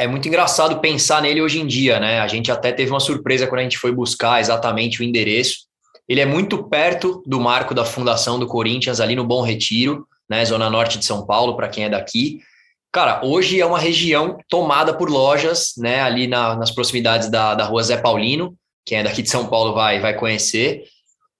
é 0.00 0.06
muito 0.06 0.26
engraçado 0.26 0.80
pensar 0.80 1.20
nele 1.20 1.42
hoje 1.42 1.60
em 1.60 1.66
dia, 1.66 2.00
né? 2.00 2.20
A 2.20 2.26
gente 2.26 2.50
até 2.50 2.72
teve 2.72 2.90
uma 2.90 3.00
surpresa 3.00 3.46
quando 3.46 3.58
a 3.58 3.64
gente 3.64 3.76
foi 3.76 3.92
buscar 3.92 4.40
exatamente 4.40 5.02
o 5.02 5.04
endereço. 5.04 5.66
Ele 6.08 6.22
é 6.22 6.24
muito 6.24 6.64
perto 6.64 7.22
do 7.26 7.38
marco 7.38 7.74
da 7.74 7.84
fundação 7.84 8.38
do 8.38 8.46
Corinthians, 8.46 8.98
ali 8.98 9.14
no 9.14 9.26
Bom 9.26 9.42
Retiro, 9.42 10.08
né? 10.26 10.42
Zona 10.42 10.70
norte 10.70 10.98
de 10.98 11.04
São 11.04 11.26
Paulo, 11.26 11.54
para 11.54 11.68
quem 11.68 11.84
é 11.84 11.90
daqui. 11.90 12.40
Cara, 12.90 13.20
hoje 13.22 13.60
é 13.60 13.66
uma 13.66 13.78
região 13.78 14.38
tomada 14.48 14.94
por 14.94 15.10
lojas, 15.10 15.74
né? 15.76 16.00
Ali 16.00 16.26
na, 16.26 16.56
nas 16.56 16.70
proximidades 16.70 17.28
da, 17.28 17.54
da 17.54 17.64
rua 17.66 17.82
Zé 17.82 17.98
Paulino. 17.98 18.54
Quem 18.86 19.00
é 19.00 19.02
daqui 19.02 19.20
de 19.20 19.28
São 19.28 19.48
Paulo 19.48 19.74
vai, 19.74 20.00
vai 20.00 20.14
conhecer. 20.14 20.84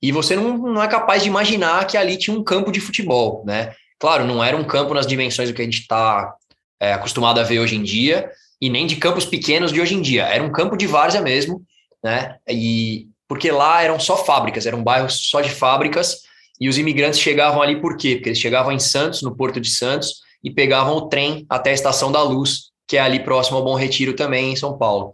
E 0.03 0.13
você 0.13 0.37
não, 0.37 0.59
não 0.59 0.83
é 0.83 0.87
capaz 0.87 1.23
de 1.23 1.31
imaginar 1.31 1.87
que 1.87 1.97
ali 1.97 2.19
tinha 2.19 2.37
um 2.37 2.45
campo 2.45 2.71
de 2.71 2.79
futebol, 2.79 3.43
né? 3.47 3.73
Claro, 3.99 4.27
não 4.27 4.45
era 4.45 4.55
um 4.55 4.65
campo 4.65 4.93
nas 4.93 5.07
dimensões 5.07 5.49
do 5.49 5.55
que 5.55 5.63
a 5.63 5.65
gente 5.65 5.81
está 5.81 6.35
é, 6.79 6.93
acostumado 6.93 7.41
a 7.41 7.43
ver 7.43 7.59
hoje 7.59 7.75
em 7.75 7.83
dia, 7.83 8.31
e 8.61 8.69
nem 8.69 8.87
de 8.87 8.97
campos 8.97 9.25
pequenos 9.25 9.73
de 9.73 9.81
hoje 9.81 9.95
em 9.95 10.03
dia. 10.03 10.25
Era 10.25 10.43
um 10.43 10.53
campo 10.53 10.77
de 10.77 10.87
várzea 10.87 11.21
mesmo, 11.21 11.63
né? 12.03 12.37
E 12.49 13.07
porque 13.29 13.51
lá 13.51 13.83
eram 13.83 14.01
só 14.01 14.17
fábricas, 14.17 14.67
era 14.67 14.77
um 14.77 14.83
bairro 14.83 15.09
só 15.09 15.41
de 15.41 15.51
fábricas, 15.51 16.23
e 16.61 16.69
os 16.69 16.77
imigrantes 16.77 17.21
chegavam 17.21 17.63
ali 17.63 17.81
por 17.81 17.97
quê? 17.97 18.17
Porque 18.17 18.31
eles 18.31 18.41
chegavam 18.41 18.73
em 18.73 18.79
Santos, 18.79 19.23
no 19.23 19.35
Porto 19.37 19.61
de 19.61 19.71
Santos, 19.71 20.17
e 20.43 20.51
pegavam 20.51 20.97
o 20.97 21.09
trem 21.09 21.47
até 21.49 21.71
a 21.71 21.75
Estação 21.75 22.11
da 22.11 22.23
Luz, 22.23 22.71
que 22.89 22.97
é 22.97 23.01
ali 23.01 23.21
próximo 23.21 23.57
ao 23.57 23.65
Bom 23.65 23.77
Retiro 23.77 24.15
também, 24.15 24.53
em 24.53 24.57
São 24.57 24.77
Paulo. 24.77 25.13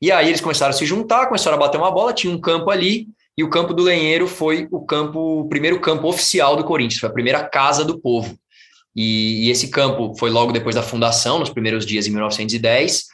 E 0.00 0.12
aí 0.12 0.28
eles 0.28 0.40
começaram 0.40 0.70
a 0.70 0.72
se 0.72 0.86
juntar, 0.86 1.26
começaram 1.26 1.56
a 1.56 1.60
bater 1.60 1.78
uma 1.78 1.90
bola, 1.90 2.12
tinha 2.12 2.32
um 2.32 2.40
campo 2.40 2.70
ali, 2.70 3.08
e 3.36 3.42
o 3.42 3.50
campo 3.50 3.74
do 3.74 3.82
Lenheiro 3.82 4.28
foi 4.28 4.68
o 4.70 4.84
campo, 4.84 5.40
o 5.40 5.48
primeiro 5.48 5.80
campo 5.80 6.08
oficial 6.08 6.56
do 6.56 6.64
Corinthians, 6.64 7.00
foi 7.00 7.08
a 7.08 7.12
primeira 7.12 7.42
casa 7.44 7.84
do 7.84 7.98
povo. 7.98 8.38
E, 8.94 9.46
e, 9.46 9.50
esse 9.50 9.68
campo 9.68 10.14
foi 10.18 10.30
logo 10.30 10.52
depois 10.52 10.74
da 10.74 10.82
fundação, 10.82 11.38
nos 11.38 11.50
primeiros 11.50 11.86
dias 11.86 12.06
em 12.06 12.10
1910. 12.10 13.04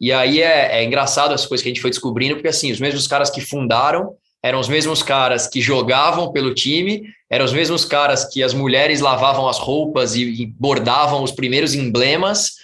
E 0.00 0.12
aí 0.12 0.42
é, 0.42 0.80
é 0.80 0.84
engraçado 0.84 1.32
as 1.32 1.46
coisas 1.46 1.62
que 1.62 1.68
a 1.68 1.72
gente 1.72 1.80
foi 1.80 1.90
descobrindo, 1.90 2.34
porque 2.34 2.48
assim, 2.48 2.72
os 2.72 2.80
mesmos 2.80 3.06
caras 3.06 3.30
que 3.30 3.40
fundaram 3.40 4.14
eram 4.42 4.58
os 4.58 4.68
mesmos 4.68 5.02
caras 5.04 5.46
que 5.46 5.60
jogavam 5.60 6.32
pelo 6.32 6.52
time, 6.52 7.04
eram 7.30 7.44
os 7.44 7.52
mesmos 7.52 7.84
caras 7.84 8.24
que 8.24 8.42
as 8.42 8.52
mulheres 8.52 9.00
lavavam 9.00 9.48
as 9.48 9.56
roupas 9.56 10.16
e, 10.16 10.22
e 10.22 10.46
bordavam 10.46 11.22
os 11.22 11.30
primeiros 11.30 11.74
emblemas. 11.74 12.54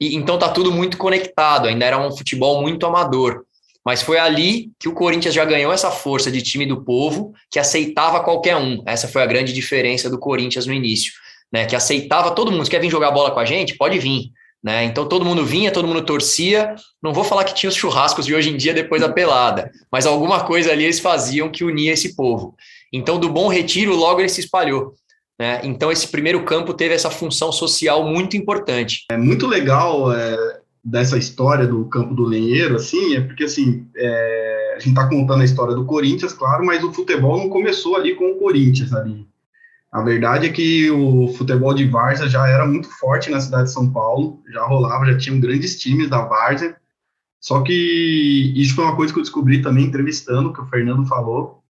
E 0.00 0.14
então 0.14 0.38
tá 0.38 0.48
tudo 0.48 0.70
muito 0.70 0.96
conectado, 0.96 1.66
ainda 1.66 1.84
era 1.84 1.98
um 1.98 2.16
futebol 2.16 2.62
muito 2.62 2.86
amador. 2.86 3.44
Mas 3.84 4.02
foi 4.02 4.18
ali 4.18 4.70
que 4.78 4.88
o 4.88 4.94
Corinthians 4.94 5.34
já 5.34 5.44
ganhou 5.44 5.72
essa 5.72 5.90
força 5.90 6.30
de 6.30 6.42
time 6.42 6.66
do 6.66 6.84
povo, 6.84 7.32
que 7.50 7.58
aceitava 7.58 8.22
qualquer 8.22 8.56
um. 8.56 8.82
Essa 8.86 9.08
foi 9.08 9.22
a 9.22 9.26
grande 9.26 9.52
diferença 9.52 10.08
do 10.08 10.18
Corinthians 10.18 10.66
no 10.66 10.72
início 10.72 11.12
né, 11.56 11.64
que 11.64 11.74
aceitava 11.74 12.32
todo 12.32 12.52
mundo. 12.52 12.64
Se 12.64 12.70
quer 12.70 12.80
vir 12.80 12.90
jogar 12.90 13.10
bola 13.10 13.30
com 13.30 13.40
a 13.40 13.44
gente? 13.46 13.78
Pode 13.78 13.98
vir. 13.98 14.30
Né? 14.62 14.84
Então 14.84 15.08
todo 15.08 15.24
mundo 15.24 15.42
vinha, 15.42 15.72
todo 15.72 15.88
mundo 15.88 16.02
torcia. 16.02 16.74
Não 17.02 17.14
vou 17.14 17.24
falar 17.24 17.44
que 17.44 17.54
tinha 17.54 17.70
os 17.70 17.74
churrascos 17.74 18.26
de 18.26 18.34
hoje 18.34 18.50
em 18.50 18.58
dia 18.58 18.74
depois 18.74 19.00
da 19.00 19.08
pelada, 19.08 19.70
mas 19.90 20.04
alguma 20.04 20.44
coisa 20.44 20.70
ali 20.70 20.84
eles 20.84 21.00
faziam 21.00 21.48
que 21.48 21.64
unia 21.64 21.94
esse 21.94 22.14
povo. 22.14 22.54
Então, 22.92 23.18
do 23.18 23.30
Bom 23.30 23.48
Retiro, 23.48 23.96
logo 23.96 24.20
ele 24.20 24.28
se 24.28 24.40
espalhou. 24.40 24.92
Né? 25.38 25.60
Então, 25.64 25.90
esse 25.90 26.08
primeiro 26.08 26.44
campo 26.44 26.74
teve 26.74 26.94
essa 26.94 27.10
função 27.10 27.50
social 27.50 28.04
muito 28.04 28.36
importante. 28.36 29.06
É 29.10 29.16
muito 29.16 29.46
legal 29.46 30.12
é, 30.12 30.60
dessa 30.84 31.16
história 31.16 31.66
do 31.66 31.86
campo 31.86 32.14
do 32.14 32.24
Lenheiro, 32.24 32.76
assim, 32.76 33.16
é 33.16 33.20
porque 33.22 33.44
assim 33.44 33.86
é, 33.96 34.74
a 34.76 34.78
gente 34.78 34.90
está 34.90 35.08
contando 35.08 35.40
a 35.40 35.44
história 35.44 35.74
do 35.74 35.86
Corinthians, 35.86 36.34
claro, 36.34 36.66
mas 36.66 36.84
o 36.84 36.92
futebol 36.92 37.38
não 37.38 37.48
começou 37.48 37.96
ali 37.96 38.14
com 38.14 38.32
o 38.32 38.36
Corinthians 38.36 38.92
ali. 38.92 39.26
A 39.92 40.02
verdade 40.02 40.46
é 40.46 40.52
que 40.52 40.90
o 40.90 41.28
futebol 41.28 41.72
de 41.72 41.86
várzea 41.86 42.28
já 42.28 42.46
era 42.46 42.66
muito 42.66 42.88
forte 42.88 43.30
na 43.30 43.40
cidade 43.40 43.64
de 43.64 43.72
São 43.72 43.90
Paulo, 43.90 44.42
já 44.48 44.64
rolava, 44.64 45.06
já 45.06 45.16
tinham 45.16 45.40
grandes 45.40 45.78
times 45.78 46.10
da 46.10 46.22
várzea. 46.22 46.76
Só 47.40 47.62
que 47.62 48.52
isso 48.56 48.74
foi 48.74 48.84
uma 48.84 48.96
coisa 48.96 49.12
que 49.12 49.18
eu 49.18 49.22
descobri 49.22 49.62
também 49.62 49.84
entrevistando, 49.84 50.52
que 50.52 50.60
o 50.60 50.66
Fernando 50.66 51.06
falou, 51.06 51.62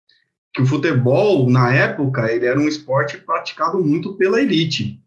que 0.54 0.62
o 0.62 0.66
futebol, 0.66 1.50
na 1.50 1.72
época, 1.72 2.32
ele 2.32 2.46
era 2.46 2.58
um 2.58 2.66
esporte 2.66 3.18
praticado 3.18 3.78
muito 3.84 4.14
pela 4.14 4.40
elite. 4.40 4.98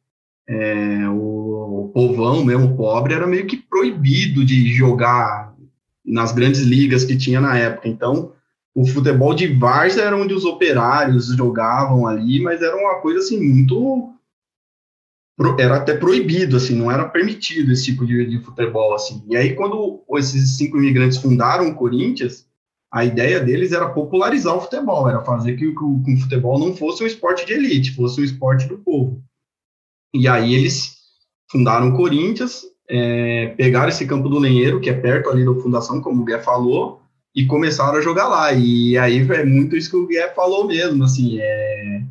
É, 0.47 1.09
o, 1.09 1.85
o 1.85 1.91
povão 1.93 2.45
mesmo, 2.45 2.77
pobre, 2.77 3.13
era 3.15 3.25
meio 3.25 3.47
que 3.47 3.57
proibido 3.57 4.45
de 4.45 4.71
jogar 4.71 5.53
nas 6.05 6.31
grandes 6.31 6.61
ligas 6.61 7.03
que 7.03 7.17
tinha 7.17 7.41
na 7.41 7.57
época. 7.57 7.87
Então, 7.87 8.33
o 8.75 8.85
futebol 8.85 9.33
de 9.33 9.47
várzea 9.47 10.03
era 10.03 10.17
onde 10.17 10.33
os 10.33 10.45
operários 10.45 11.27
jogavam 11.27 12.07
ali, 12.07 12.41
mas 12.41 12.61
era 12.61 12.75
uma 12.75 13.01
coisa 13.01 13.19
assim 13.19 13.39
muito 13.39 14.13
era 15.57 15.77
até 15.77 15.95
proibido, 15.95 16.57
assim, 16.57 16.75
não 16.75 16.91
era 16.91 17.07
permitido 17.07 17.71
esse 17.71 17.85
tipo 17.85 18.05
de, 18.05 18.25
de, 18.25 18.43
futebol, 18.43 18.93
assim. 18.93 19.23
E 19.27 19.37
aí, 19.37 19.55
quando 19.55 20.03
esses 20.17 20.57
cinco 20.57 20.77
imigrantes 20.77 21.17
fundaram 21.17 21.69
o 21.69 21.75
Corinthians, 21.75 22.45
a 22.91 23.05
ideia 23.05 23.39
deles 23.39 23.71
era 23.71 23.89
popularizar 23.89 24.55
o 24.55 24.61
futebol, 24.61 25.07
era 25.07 25.23
fazer 25.23 25.55
que, 25.55 25.65
que, 25.65 25.73
que 25.73 26.13
o 26.13 26.17
futebol 26.19 26.59
não 26.59 26.75
fosse 26.75 27.03
um 27.03 27.07
esporte 27.07 27.45
de 27.45 27.53
elite, 27.53 27.95
fosse 27.95 28.19
um 28.19 28.23
esporte 28.23 28.67
do 28.67 28.79
povo. 28.79 29.23
E 30.13 30.27
aí 30.27 30.53
eles 30.55 30.97
fundaram 31.49 31.89
o 31.89 31.95
Corinthians, 31.95 32.63
é, 32.89 33.47
pegaram 33.55 33.89
esse 33.89 34.05
campo 34.05 34.27
do 34.27 34.39
Lenheiro, 34.39 34.81
que 34.81 34.89
é 34.89 34.93
perto 34.93 35.29
ali 35.29 35.45
da 35.45 35.53
fundação, 35.61 36.01
como 36.01 36.21
o 36.21 36.25
Gué 36.25 36.39
falou, 36.39 37.01
e 37.35 37.45
começaram 37.45 37.97
a 37.97 38.01
jogar 38.01 38.27
lá. 38.27 38.51
E 38.53 38.97
aí 38.97 39.19
é 39.31 39.45
muito 39.45 39.75
isso 39.75 39.89
que 39.89 39.97
o 39.97 40.07
Guilherme 40.07 40.35
falou 40.35 40.67
mesmo, 40.67 41.03
assim, 41.03 41.39
é, 41.39 42.01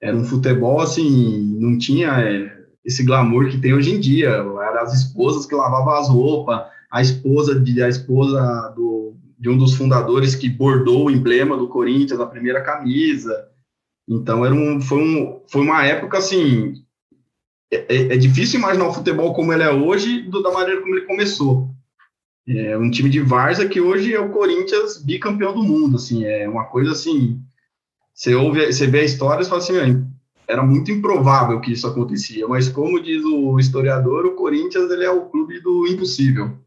era 0.00 0.16
um 0.16 0.24
futebol, 0.24 0.80
assim, 0.80 1.56
não 1.58 1.78
tinha 1.78 2.20
é, 2.20 2.54
esse 2.84 3.04
glamour 3.04 3.48
que 3.48 3.58
tem 3.58 3.72
hoje 3.72 3.92
em 3.92 4.00
dia, 4.00 4.28
eram 4.28 4.58
as 4.58 4.92
esposas 4.92 5.46
que 5.46 5.54
lavavam 5.54 5.94
as 5.94 6.08
roupas, 6.08 6.62
a 6.90 7.00
esposa 7.00 7.58
de 7.58 7.82
a 7.82 7.88
esposa 7.88 8.72
do, 8.76 9.16
de 9.38 9.48
um 9.48 9.56
dos 9.56 9.74
fundadores 9.74 10.34
que 10.34 10.48
bordou 10.48 11.06
o 11.06 11.10
emblema 11.10 11.56
do 11.56 11.68
Corinthians 11.68 12.18
na 12.18 12.26
primeira 12.26 12.62
camisa. 12.62 13.48
Então 14.08 14.44
era 14.44 14.54
um, 14.54 14.80
foi, 14.80 14.98
um, 14.98 15.40
foi 15.48 15.62
uma 15.62 15.84
época 15.84 16.18
assim. 16.18 16.74
É, 17.72 17.96
é, 17.96 18.14
é 18.14 18.16
difícil 18.16 18.60
imaginar 18.60 18.86
o 18.86 18.92
futebol 18.92 19.34
como 19.34 19.52
ele 19.52 19.62
é 19.62 19.70
hoje 19.70 20.22
do, 20.22 20.42
da 20.42 20.52
maneira 20.52 20.80
como 20.80 20.94
ele 20.94 21.06
começou. 21.06 21.73
É 22.46 22.76
um 22.76 22.90
time 22.90 23.08
de 23.08 23.20
Varsa 23.20 23.66
que 23.66 23.80
hoje 23.80 24.14
é 24.14 24.20
o 24.20 24.30
Corinthians 24.30 24.98
bicampeão 25.02 25.54
do 25.54 25.62
mundo, 25.62 25.96
assim, 25.96 26.24
é 26.24 26.48
uma 26.48 26.64
coisa 26.64 26.92
assim, 26.92 27.40
você 28.12 28.34
ouve, 28.34 28.66
você 28.70 28.86
vê 28.86 29.00
a 29.00 29.04
história 29.04 29.42
e 29.42 29.46
fala 29.46 29.62
assim, 29.62 30.06
era 30.46 30.62
muito 30.62 30.90
improvável 30.90 31.60
que 31.60 31.72
isso 31.72 31.86
acontecia, 31.86 32.46
mas 32.46 32.68
como 32.68 33.02
diz 33.02 33.24
o 33.24 33.58
historiador, 33.58 34.26
o 34.26 34.34
Corinthians 34.34 34.90
ele 34.90 35.04
é 35.04 35.10
o 35.10 35.22
clube 35.26 35.60
do 35.60 35.86
impossível. 35.86 36.58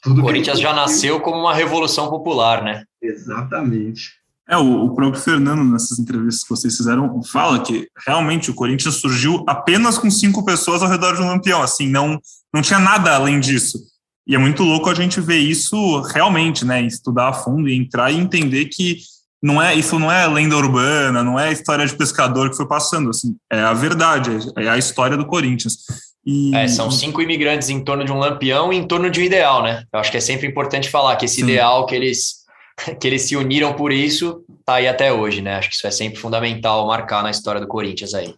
Tudo 0.00 0.20
o 0.20 0.24
Corinthians 0.24 0.60
já 0.60 0.72
nasceu 0.72 1.18
como 1.20 1.40
uma 1.40 1.54
revolução 1.54 2.08
popular, 2.08 2.62
né? 2.62 2.84
Exatamente. 3.02 4.12
É, 4.48 4.56
o, 4.56 4.84
o, 4.84 4.94
próprio 4.94 5.20
Fernando, 5.20 5.64
nessas 5.64 5.98
entrevistas 5.98 6.44
que 6.44 6.50
vocês 6.50 6.76
fizeram, 6.76 7.20
fala 7.24 7.60
que 7.60 7.88
realmente 8.06 8.48
o 8.48 8.54
Corinthians 8.54 8.94
surgiu 8.94 9.42
apenas 9.48 9.98
com 9.98 10.08
cinco 10.08 10.44
pessoas 10.44 10.82
ao 10.82 10.88
redor 10.88 11.16
de 11.16 11.22
um 11.22 11.26
lampião, 11.26 11.60
assim, 11.60 11.88
não, 11.88 12.20
não 12.54 12.62
tinha 12.62 12.78
nada 12.78 13.16
além 13.16 13.40
disso. 13.40 13.80
E 14.26 14.34
é 14.34 14.38
muito 14.38 14.62
louco 14.62 14.90
a 14.90 14.94
gente 14.94 15.20
ver 15.20 15.38
isso 15.38 16.00
realmente, 16.02 16.64
né? 16.64 16.82
Estudar 16.82 17.28
a 17.28 17.32
fundo 17.32 17.68
e 17.68 17.76
entrar 17.76 18.10
e 18.10 18.18
entender 18.18 18.66
que 18.66 18.98
não 19.42 19.62
é 19.62 19.74
isso 19.74 19.98
não 19.98 20.10
é 20.10 20.26
lenda 20.26 20.56
urbana, 20.56 21.22
não 21.22 21.38
é 21.38 21.48
a 21.48 21.52
história 21.52 21.86
de 21.86 21.94
pescador 21.94 22.50
que 22.50 22.56
foi 22.56 22.66
passando, 22.66 23.10
assim, 23.10 23.36
é 23.52 23.60
a 23.60 23.72
verdade, 23.72 24.30
é 24.56 24.68
a 24.68 24.78
história 24.78 25.16
do 25.16 25.26
Corinthians. 25.26 25.76
E... 26.24 26.54
É, 26.56 26.66
são 26.66 26.90
cinco 26.90 27.22
imigrantes 27.22 27.68
em 27.68 27.84
torno 27.84 28.04
de 28.04 28.10
um 28.10 28.18
lampião 28.18 28.72
e 28.72 28.76
em 28.76 28.86
torno 28.86 29.08
de 29.08 29.20
um 29.20 29.22
ideal, 29.22 29.62
né? 29.62 29.84
Eu 29.92 30.00
acho 30.00 30.10
que 30.10 30.16
é 30.16 30.20
sempre 30.20 30.48
importante 30.48 30.90
falar 30.90 31.14
que 31.14 31.26
esse 31.26 31.36
Sim. 31.36 31.42
ideal 31.42 31.86
que 31.86 31.94
eles 31.94 32.44
que 33.00 33.06
eles 33.06 33.22
se 33.22 33.36
uniram 33.36 33.74
por 33.74 33.92
isso 33.92 34.42
tá 34.64 34.74
aí 34.74 34.88
até 34.88 35.12
hoje, 35.12 35.40
né? 35.40 35.54
Acho 35.54 35.68
que 35.68 35.76
isso 35.76 35.86
é 35.86 35.90
sempre 35.92 36.18
fundamental 36.18 36.86
marcar 36.86 37.22
na 37.22 37.30
história 37.30 37.60
do 37.60 37.68
Corinthians 37.68 38.14
aí. 38.14 38.34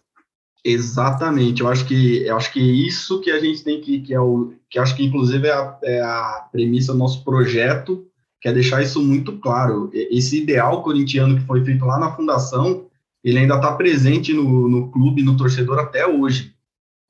Exatamente, 0.63 1.61
eu 1.61 1.67
acho 1.69 1.85
que 1.85 2.23
eu 2.25 2.35
acho 2.35 2.51
que 2.51 2.59
isso 2.59 3.21
que 3.21 3.31
a 3.31 3.39
gente 3.39 3.63
tem 3.63 3.79
que 3.79 4.01
que 4.01 4.13
é 4.13 4.19
o 4.19 4.53
que 4.69 4.77
acho 4.77 4.95
que 4.95 5.05
inclusive 5.05 5.47
é 5.47 5.53
a, 5.53 5.77
é 5.83 6.01
a 6.01 6.47
premissa 6.51 6.91
do 6.91 6.99
nosso 6.99 7.23
projeto, 7.23 8.05
que 8.41 8.47
é 8.47 8.53
deixar 8.53 8.81
isso 8.81 9.01
muito 9.01 9.37
claro. 9.39 9.89
Esse 9.93 10.41
ideal 10.41 10.83
corintiano 10.83 11.35
que 11.37 11.45
foi 11.45 11.63
feito 11.63 11.85
lá 11.85 11.97
na 11.99 12.11
fundação, 12.11 12.85
ele 13.23 13.39
ainda 13.39 13.55
está 13.55 13.73
presente 13.73 14.33
no, 14.33 14.67
no 14.67 14.91
clube, 14.91 15.23
no 15.23 15.37
torcedor 15.37 15.79
até 15.79 16.05
hoje. 16.05 16.53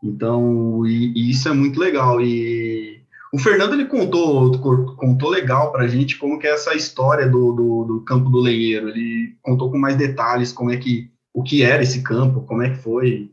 Então, 0.04 0.86
e, 0.86 1.12
e 1.16 1.32
isso 1.32 1.50
é 1.50 1.54
muito 1.54 1.80
legal. 1.80 2.22
E 2.22 3.02
O 3.32 3.38
Fernando 3.38 3.74
ele 3.74 3.86
contou, 3.86 4.58
contou 4.96 5.30
legal 5.30 5.72
para 5.72 5.84
a 5.84 5.88
gente 5.88 6.18
como 6.18 6.40
que 6.40 6.48
é 6.48 6.52
essa 6.52 6.74
história 6.74 7.28
do, 7.28 7.52
do, 7.54 7.84
do, 7.86 8.02
campo 8.02 8.30
do 8.30 8.40
Lenheiro. 8.40 8.90
Ele 8.90 9.36
contou 9.42 9.70
com 9.70 9.78
mais 9.78 9.96
detalhes 9.96 10.52
como 10.52 10.72
é 10.72 10.78
que 10.78 11.12
o 11.34 11.44
que 11.44 11.62
era 11.62 11.84
esse 11.84 12.02
campo, 12.02 12.42
como 12.42 12.64
é 12.64 12.70
que 12.72 12.78
foi. 12.78 13.32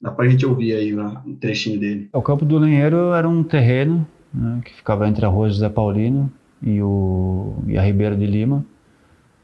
Dá 0.00 0.10
para 0.12 0.26
a 0.26 0.28
gente 0.28 0.46
ouvir 0.46 0.74
aí 0.74 0.96
um 0.96 1.34
trechinho 1.34 1.80
dele. 1.80 2.08
O 2.12 2.22
campo 2.22 2.44
do 2.44 2.56
Lenheiro 2.56 3.12
era 3.12 3.28
um 3.28 3.42
terreno 3.42 4.06
né, 4.32 4.60
que 4.64 4.72
ficava 4.72 5.08
entre 5.08 5.26
a 5.26 5.28
Rua 5.28 5.48
José 5.48 5.68
Paulino 5.68 6.30
e, 6.62 6.80
o, 6.80 7.54
e 7.66 7.76
a 7.76 7.82
Ribeira 7.82 8.16
de 8.16 8.26
Lima. 8.26 8.64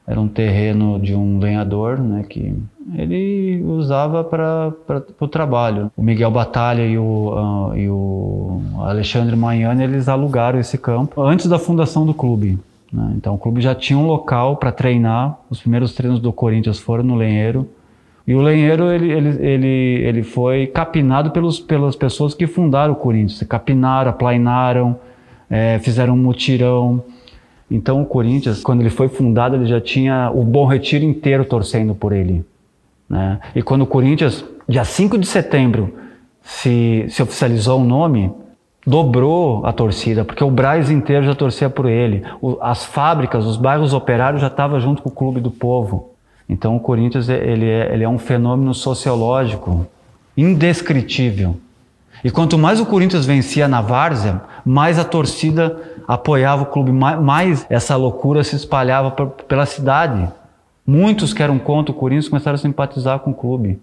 Era 0.06 0.20
um 0.20 0.28
terreno 0.28 1.00
de 1.00 1.14
um 1.14 1.38
lenhador, 1.38 1.98
né, 1.98 2.24
que 2.28 2.54
ele 2.94 3.62
usava 3.64 4.22
para 4.22 4.72
o 5.18 5.26
trabalho. 5.26 5.90
O 5.96 6.02
Miguel 6.02 6.30
Batalha 6.30 6.86
e 6.86 6.98
o, 6.98 7.72
uh, 7.72 7.76
e 7.76 7.88
o 7.88 8.60
Alexandre 8.80 9.34
Manhane, 9.34 9.82
eles 9.82 10.08
alugaram 10.08 10.60
esse 10.60 10.76
campo 10.76 11.22
antes 11.22 11.46
da 11.46 11.58
fundação 11.58 12.04
do 12.04 12.12
clube. 12.12 12.58
Né? 12.92 13.14
Então 13.16 13.34
o 13.34 13.38
clube 13.38 13.60
já 13.60 13.74
tinha 13.74 13.98
um 13.98 14.06
local 14.06 14.56
para 14.56 14.70
treinar. 14.70 15.38
Os 15.48 15.60
primeiros 15.60 15.94
treinos 15.94 16.20
do 16.20 16.32
Corinthians 16.32 16.78
foram 16.78 17.02
no 17.02 17.16
Lenheiro. 17.16 17.68
E 18.26 18.34
o 18.34 18.40
Lenheiro 18.40 18.90
ele, 18.90 19.12
ele, 19.12 19.46
ele, 19.46 20.02
ele 20.02 20.22
foi 20.22 20.66
capinado 20.66 21.30
pelos, 21.30 21.60
pelas 21.60 21.94
pessoas 21.94 22.32
que 22.32 22.46
fundaram 22.46 22.94
o 22.94 22.96
Corinthians. 22.96 23.42
Capinaram, 23.46 24.10
aplainaram, 24.10 24.98
é, 25.50 25.78
fizeram 25.78 26.14
um 26.14 26.16
mutirão. 26.16 27.04
Então 27.70 28.00
o 28.00 28.06
Corinthians, 28.06 28.62
quando 28.62 28.80
ele 28.80 28.90
foi 28.90 29.08
fundado, 29.08 29.56
ele 29.56 29.66
já 29.66 29.80
tinha 29.80 30.30
o 30.34 30.42
Bom 30.42 30.64
Retiro 30.66 31.04
inteiro 31.04 31.44
torcendo 31.44 31.94
por 31.94 32.12
ele. 32.12 32.44
Né? 33.08 33.38
E 33.54 33.62
quando 33.62 33.82
o 33.82 33.86
Corinthians, 33.86 34.44
dia 34.66 34.84
5 34.84 35.18
de 35.18 35.26
setembro, 35.26 35.94
se, 36.42 37.04
se 37.08 37.22
oficializou 37.22 37.80
o 37.80 37.84
nome, 37.84 38.30
dobrou 38.86 39.64
a 39.66 39.72
torcida, 39.72 40.24
porque 40.24 40.44
o 40.44 40.50
Braz 40.50 40.90
inteiro 40.90 41.24
já 41.24 41.34
torcia 41.34 41.68
por 41.68 41.86
ele. 41.86 42.22
O, 42.40 42.58
as 42.60 42.84
fábricas, 42.84 43.44
os 43.44 43.56
bairros 43.56 43.92
operários 43.92 44.40
já 44.40 44.48
estavam 44.48 44.80
junto 44.80 45.02
com 45.02 45.10
o 45.10 45.12
Clube 45.12 45.40
do 45.40 45.50
Povo. 45.50 46.13
Então 46.48 46.76
o 46.76 46.80
Corinthians 46.80 47.28
ele 47.28 47.68
é, 47.68 47.92
ele 47.92 48.04
é 48.04 48.08
um 48.08 48.18
fenômeno 48.18 48.74
sociológico 48.74 49.86
indescritível. 50.36 51.56
E 52.22 52.30
quanto 52.30 52.56
mais 52.58 52.80
o 52.80 52.86
Corinthians 52.86 53.26
vencia 53.26 53.68
na 53.68 53.80
várzea, 53.80 54.40
mais 54.64 54.98
a 54.98 55.04
torcida 55.04 55.78
apoiava 56.06 56.62
o 56.62 56.66
clube, 56.66 56.92
mais 56.92 57.66
essa 57.68 57.96
loucura 57.96 58.42
se 58.42 58.56
espalhava 58.56 59.10
pela 59.10 59.66
cidade. 59.66 60.28
Muitos 60.86 61.32
que 61.32 61.42
eram 61.42 61.58
contra 61.58 61.92
o 61.92 61.94
Corinthians 61.94 62.28
começaram 62.28 62.54
a 62.54 62.58
simpatizar 62.58 63.18
com 63.20 63.30
o 63.30 63.34
clube. 63.34 63.78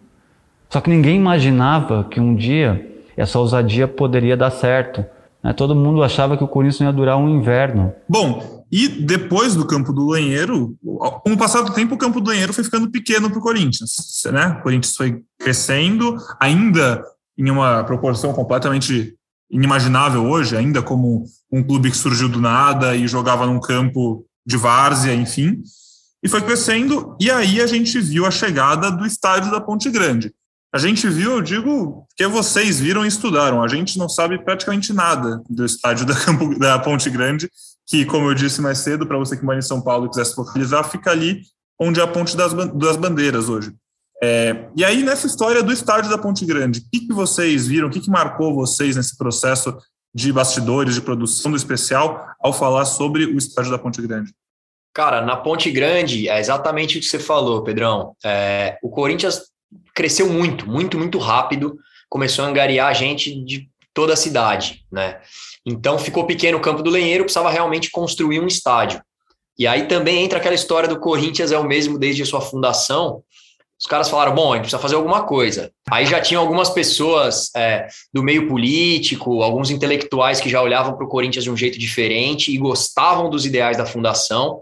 Só 0.70 0.80
que 0.80 0.90
ninguém 0.90 1.18
imaginava 1.18 2.04
que 2.10 2.20
um 2.20 2.34
dia 2.34 2.88
essa 3.18 3.38
ousadia 3.38 3.88
poderia 3.88 4.38
dar 4.38 4.52
certo. 4.52 5.06
Né? 5.44 5.54
Todo 5.54 5.76
mundo 5.76 6.04
achava 6.04 6.38
que 6.38 6.44
o 6.44 6.48
Corinthians 6.48 6.82
ia 6.82 6.94
durar 6.94 7.18
um 7.18 7.30
inverno. 7.30 7.94
Bom, 8.08 8.66
e 8.72 8.88
depois 8.88 9.56
do 9.56 9.66
campo 9.66 9.92
do 9.92 10.08
Lanheiro, 10.08 10.76
com 11.24 11.34
o 11.34 11.38
passar 11.38 11.62
do 11.62 11.74
tempo, 11.74 11.96
o 11.96 11.98
campo 11.98 12.22
do 12.22 12.30
Lanheiro 12.30 12.54
foi 12.54 12.64
ficando 12.64 12.90
pequeno 12.90 13.30
para 13.30 13.40
o 13.40 13.42
Corinthians. 13.42 14.22
Né? 14.32 14.58
O 14.60 14.64
Corinthians 14.64 14.96
foi 14.96 15.22
crescendo, 15.40 16.16
ainda 16.40 17.04
em 17.38 17.50
uma 17.50 17.84
proporção 17.84 18.34
completamente 18.34 19.16
inimaginável 19.50 20.26
hoje, 20.26 20.56
ainda 20.56 20.82
como 20.82 21.26
um 21.52 21.62
clube 21.62 21.92
que 21.92 21.98
surgiu 21.98 22.30
do 22.30 22.40
nada 22.40 22.96
e 22.96 23.08
jogava 23.08 23.46
num 23.46 23.60
campo 23.60 24.26
de 24.46 24.56
várzea, 24.56 25.14
enfim, 25.14 25.62
e 26.24 26.30
foi 26.30 26.42
crescendo, 26.42 27.16
e 27.20 27.30
aí 27.30 27.60
a 27.60 27.68
gente 27.68 28.00
viu 28.00 28.26
a 28.26 28.32
chegada 28.32 28.92
do 28.92 29.06
estádio 29.06 29.52
da 29.52 29.60
Ponte 29.60 29.90
Grande. 29.90 30.32
A 30.74 30.78
gente 30.78 31.08
viu, 31.10 31.32
eu 31.32 31.42
digo, 31.42 32.08
que 32.16 32.26
vocês 32.28 32.80
viram 32.80 33.04
e 33.04 33.08
estudaram, 33.08 33.62
a 33.62 33.68
gente 33.68 33.98
não 33.98 34.08
sabe 34.08 34.42
praticamente 34.42 34.94
nada 34.94 35.42
do 35.50 35.66
estádio 35.66 36.06
da, 36.06 36.16
Campo, 36.16 36.58
da 36.58 36.80
Ponte 36.80 37.10
Grande, 37.10 37.50
que, 37.86 38.06
como 38.06 38.30
eu 38.30 38.34
disse 38.34 38.62
mais 38.62 38.78
cedo, 38.78 39.06
para 39.06 39.18
você 39.18 39.36
que 39.36 39.44
mora 39.44 39.60
em 39.60 39.64
São 39.64 39.82
Paulo 39.82 40.06
e 40.06 40.10
quiser 40.10 40.26
se 40.26 40.34
focalizar, 40.34 40.90
fica 40.90 41.12
ali 41.12 41.42
onde 41.78 42.00
é 42.00 42.04
a 42.04 42.08
Ponte 42.08 42.38
das, 42.38 42.54
das 42.54 42.96
Bandeiras 42.96 43.50
hoje. 43.50 43.74
É, 44.24 44.70
e 44.78 44.86
aí, 44.86 45.04
nessa 45.04 45.28
história 45.28 45.62
do 45.62 45.74
estádio 45.74 46.10
da 46.10 46.18
Ponte 46.18 46.46
Grande, 46.46 46.80
o 46.80 46.84
que, 46.90 47.08
que 47.08 47.14
vocês 47.14 47.68
viram, 47.68 47.90
o 47.90 47.92
que, 47.92 48.00
que 48.00 48.10
marcou 48.10 48.54
vocês 48.54 48.96
nesse 48.96 49.18
processo 49.18 49.76
de 50.14 50.32
bastidores, 50.32 50.96
de 50.96 51.02
produção 51.02 51.52
do 51.52 51.58
especial, 51.58 52.26
ao 52.40 52.54
falar 52.54 52.86
sobre 52.86 53.26
o 53.26 53.38
estádio 53.38 53.72
da 53.72 53.80
Ponte 53.80 54.02
Grande? 54.02 54.32
Cara, 54.94 55.22
na 55.22 55.36
Ponte 55.36 55.70
Grande, 55.72 56.30
é 56.30 56.40
exatamente 56.40 56.98
o 56.98 57.02
que 57.02 57.08
você 57.08 57.20
falou, 57.20 57.64
Pedrão. 57.64 58.16
É, 58.24 58.78
o 58.84 58.90
Corinthians 58.90 59.52
cresceu 59.94 60.30
muito, 60.30 60.68
muito, 60.70 60.98
muito 60.98 61.18
rápido, 61.18 61.78
começou 62.10 62.46
a 62.46 62.48
angariar 62.48 62.94
gente 62.96 63.44
de 63.44 63.70
toda 63.94 64.14
a 64.14 64.18
cidade, 64.18 64.86
né? 64.92 65.20
Então 65.66 66.00
ficou 66.00 66.26
pequeno 66.26 66.58
o 66.58 66.62
campo 66.62 66.82
do 66.82 66.90
Lenheiro, 66.90 67.24
precisava 67.24 67.50
realmente 67.50 67.92
construir 67.92 68.40
um 68.40 68.48
estádio. 68.48 69.02
E 69.58 69.68
aí 69.68 69.88
também 69.88 70.24
entra 70.24 70.40
aquela 70.40 70.56
história 70.56 70.88
do 70.88 71.00
Corinthians 71.00 71.52
é 71.52 71.58
o 71.58 71.64
mesmo 71.64 72.00
desde 72.00 72.24
a 72.24 72.26
sua 72.26 72.42
fundação, 72.42 73.24
os 73.82 73.88
caras 73.88 74.10
falaram: 74.10 74.36
bom, 74.36 74.52
a 74.52 74.56
gente 74.56 74.66
precisa 74.66 74.82
fazer 74.82 74.96
alguma 74.96 75.24
coisa. 75.24 75.72
Aí 75.90 76.06
já 76.06 76.22
tinham 76.22 76.42
algumas 76.42 76.70
pessoas 76.70 77.50
é, 77.56 77.88
do 78.14 78.22
meio 78.22 78.48
político, 78.48 79.42
alguns 79.42 79.72
intelectuais 79.72 80.40
que 80.40 80.50
já 80.50 80.62
olhavam 80.62 80.96
para 80.96 81.04
o 81.04 81.10
Corinthians 81.10 81.44
de 81.44 81.50
um 81.50 81.58
jeito 81.58 81.80
diferente 81.80 82.54
e 82.54 82.58
gostavam 82.58 83.28
dos 83.28 83.44
ideais 83.44 83.78
da 83.78 83.86
fundação. 83.86 84.62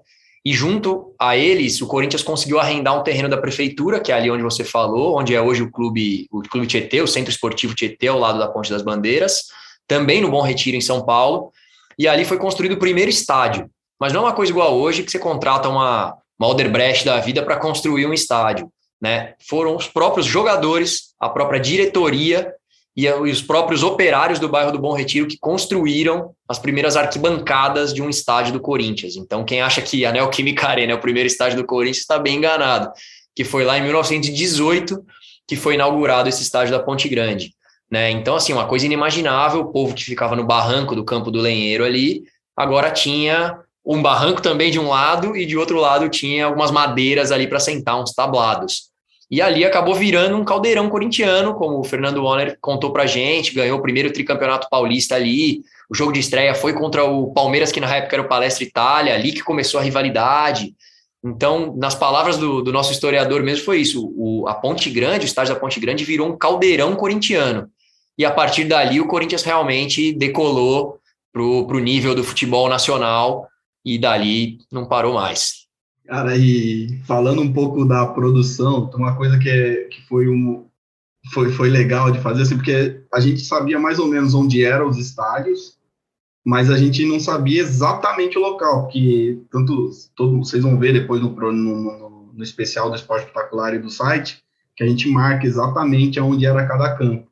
E 0.49 0.53
junto 0.53 1.13
a 1.19 1.37
eles, 1.37 1.79
o 1.79 1.85
Corinthians 1.85 2.23
conseguiu 2.23 2.59
arrendar 2.59 2.99
um 2.99 3.03
terreno 3.03 3.29
da 3.29 3.37
prefeitura, 3.37 3.99
que 3.99 4.11
é 4.11 4.15
ali 4.15 4.31
onde 4.31 4.41
você 4.41 4.63
falou, 4.63 5.19
onde 5.19 5.35
é 5.35 5.39
hoje 5.39 5.61
o 5.61 5.69
clube, 5.69 6.25
o 6.31 6.41
clube 6.41 6.65
Tietê, 6.65 6.99
o 7.01 7.07
Centro 7.07 7.29
Esportivo 7.29 7.75
Tietê, 7.75 8.07
ao 8.07 8.17
lado 8.17 8.39
da 8.39 8.47
Ponte 8.47 8.71
das 8.71 8.81
Bandeiras, 8.81 9.43
também 9.87 10.21
no 10.21 10.31
Bom 10.31 10.41
Retiro, 10.41 10.75
em 10.75 10.81
São 10.81 11.05
Paulo. 11.05 11.51
E 11.99 12.07
ali 12.07 12.25
foi 12.25 12.39
construído 12.39 12.71
o 12.71 12.79
primeiro 12.79 13.11
estádio. 13.11 13.69
Mas 13.99 14.11
não 14.11 14.21
é 14.21 14.23
uma 14.23 14.33
coisa 14.33 14.51
igual 14.51 14.75
hoje, 14.75 15.03
que 15.03 15.11
você 15.11 15.19
contrata 15.19 15.69
uma, 15.69 16.17
uma 16.39 16.47
da 17.05 17.19
vida 17.19 17.43
para 17.43 17.57
construir 17.57 18.07
um 18.07 18.13
estádio 18.13 18.71
né, 19.01 19.35
foram 19.47 19.75
os 19.75 19.87
próprios 19.87 20.25
jogadores, 20.25 21.13
a 21.19 21.29
própria 21.29 21.59
diretoria 21.59 22.53
e 23.05 23.31
os 23.31 23.41
próprios 23.41 23.83
operários 23.83 24.39
do 24.39 24.49
bairro 24.49 24.71
do 24.71 24.79
Bom 24.79 24.93
Retiro 24.93 25.27
que 25.27 25.37
construíram 25.37 26.31
as 26.47 26.57
primeiras 26.57 26.95
arquibancadas 26.95 27.93
de 27.93 28.01
um 28.01 28.09
estádio 28.09 28.53
do 28.53 28.59
Corinthians. 28.59 29.15
Então, 29.15 29.43
quem 29.43 29.61
acha 29.61 29.81
que 29.81 30.05
a 30.05 30.11
Neoquímica 30.11 30.67
Arena 30.67 30.91
é 30.91 30.95
o 30.95 30.99
primeiro 30.99 31.27
estádio 31.27 31.57
do 31.57 31.65
Corinthians 31.65 31.99
está 31.99 32.17
bem 32.17 32.37
enganado, 32.37 32.91
que 33.35 33.43
foi 33.43 33.63
lá 33.63 33.77
em 33.77 33.83
1918 33.83 35.03
que 35.47 35.55
foi 35.55 35.73
inaugurado 35.73 36.29
esse 36.29 36.43
estádio 36.43 36.71
da 36.71 36.79
Ponte 36.79 37.09
Grande. 37.09 37.55
Né? 37.89 38.11
Então, 38.11 38.35
assim, 38.35 38.53
uma 38.53 38.67
coisa 38.67 38.85
inimaginável, 38.85 39.61
o 39.61 39.71
povo 39.71 39.95
que 39.95 40.03
ficava 40.03 40.35
no 40.35 40.45
barranco 40.45 40.95
do 40.95 41.03
Campo 41.03 41.31
do 41.31 41.39
Lenheiro 41.39 41.83
ali, 41.83 42.23
agora 42.55 42.91
tinha 42.91 43.57
um 43.83 43.99
barranco 43.99 44.43
também 44.43 44.69
de 44.69 44.79
um 44.79 44.89
lado 44.89 45.35
e 45.35 45.47
de 45.47 45.57
outro 45.57 45.79
lado 45.79 46.07
tinha 46.07 46.45
algumas 46.45 46.69
madeiras 46.69 47.31
ali 47.31 47.47
para 47.47 47.59
sentar, 47.59 47.99
uns 47.99 48.13
tablados. 48.13 48.88
E 49.31 49.41
ali 49.41 49.63
acabou 49.63 49.93
virando 49.93 50.35
um 50.35 50.43
caldeirão 50.43 50.89
corintiano, 50.89 51.53
como 51.53 51.79
o 51.79 51.83
Fernando 51.83 52.23
Warner 52.23 52.57
contou 52.59 52.91
pra 52.91 53.05
gente, 53.05 53.53
ganhou 53.53 53.77
o 53.77 53.81
primeiro 53.81 54.11
tricampeonato 54.11 54.67
paulista 54.69 55.15
ali. 55.15 55.61
O 55.87 55.95
jogo 55.95 56.11
de 56.11 56.19
estreia 56.19 56.55
foi 56.55 56.73
contra 56.73 57.03
o 57.03 57.31
Palmeiras, 57.31 57.71
que 57.71 57.79
na 57.79 57.95
época 57.95 58.15
era 58.15 58.23
o 58.23 58.27
Palestra 58.27 58.63
Itália, 58.63 59.13
ali 59.13 59.31
que 59.31 59.43
começou 59.43 59.79
a 59.79 59.83
rivalidade. 59.83 60.73
Então, 61.23 61.75
nas 61.77 61.93
palavras 61.93 62.37
do, 62.37 62.61
do 62.61 62.71
nosso 62.71 62.91
historiador 62.91 63.43
mesmo, 63.43 63.65
foi 63.65 63.79
isso. 63.81 64.11
O, 64.15 64.47
a 64.47 64.55
Ponte 64.55 64.89
Grande, 64.89 65.25
o 65.25 65.27
estádio 65.27 65.53
da 65.53 65.59
Ponte 65.59 65.79
Grande, 65.79 66.03
virou 66.03 66.27
um 66.27 66.37
caldeirão 66.37 66.95
corintiano. 66.95 67.69
E 68.17 68.25
a 68.25 68.31
partir 68.31 68.63
dali, 68.63 68.99
o 68.99 69.07
Corinthians 69.07 69.43
realmente 69.43 70.11
decolou 70.11 70.97
para 71.31 71.41
o 71.43 71.79
nível 71.79 72.15
do 72.15 72.23
futebol 72.23 72.67
nacional 72.67 73.47
e 73.85 73.97
dali 73.97 74.57
não 74.71 74.87
parou 74.87 75.13
mais. 75.13 75.68
Cara, 76.09 76.35
e 76.35 76.99
falando 77.05 77.39
um 77.39 77.53
pouco 77.53 77.85
da 77.85 78.03
produção, 78.03 78.89
uma 78.95 79.15
coisa 79.15 79.37
que, 79.37 79.47
é, 79.47 79.83
que 79.83 80.01
foi, 80.07 80.27
um, 80.27 80.65
foi, 81.31 81.51
foi 81.51 81.69
legal 81.69 82.09
de 82.09 82.19
fazer, 82.19 82.41
assim, 82.41 82.55
porque 82.55 83.03
a 83.13 83.19
gente 83.19 83.41
sabia 83.41 83.77
mais 83.77 83.99
ou 83.99 84.07
menos 84.07 84.33
onde 84.33 84.65
eram 84.65 84.87
os 84.87 84.97
estádios, 84.97 85.77
mas 86.43 86.71
a 86.71 86.77
gente 86.77 87.05
não 87.05 87.19
sabia 87.19 87.61
exatamente 87.61 88.39
o 88.39 88.41
local, 88.41 88.85
porque 88.85 89.39
tanto 89.51 89.91
todo, 90.15 90.39
vocês 90.39 90.63
vão 90.63 90.79
ver 90.79 90.93
depois 90.93 91.21
no, 91.21 91.29
no, 91.29 91.51
no, 91.51 92.33
no 92.33 92.43
especial 92.43 92.89
do 92.89 92.95
Esporte 92.95 93.27
Espetacular 93.27 93.75
e 93.75 93.79
do 93.79 93.91
site, 93.91 94.41
que 94.75 94.83
a 94.83 94.87
gente 94.87 95.07
marca 95.07 95.45
exatamente 95.45 96.19
onde 96.19 96.43
era 96.43 96.65
cada 96.65 96.95
campo. 96.95 97.27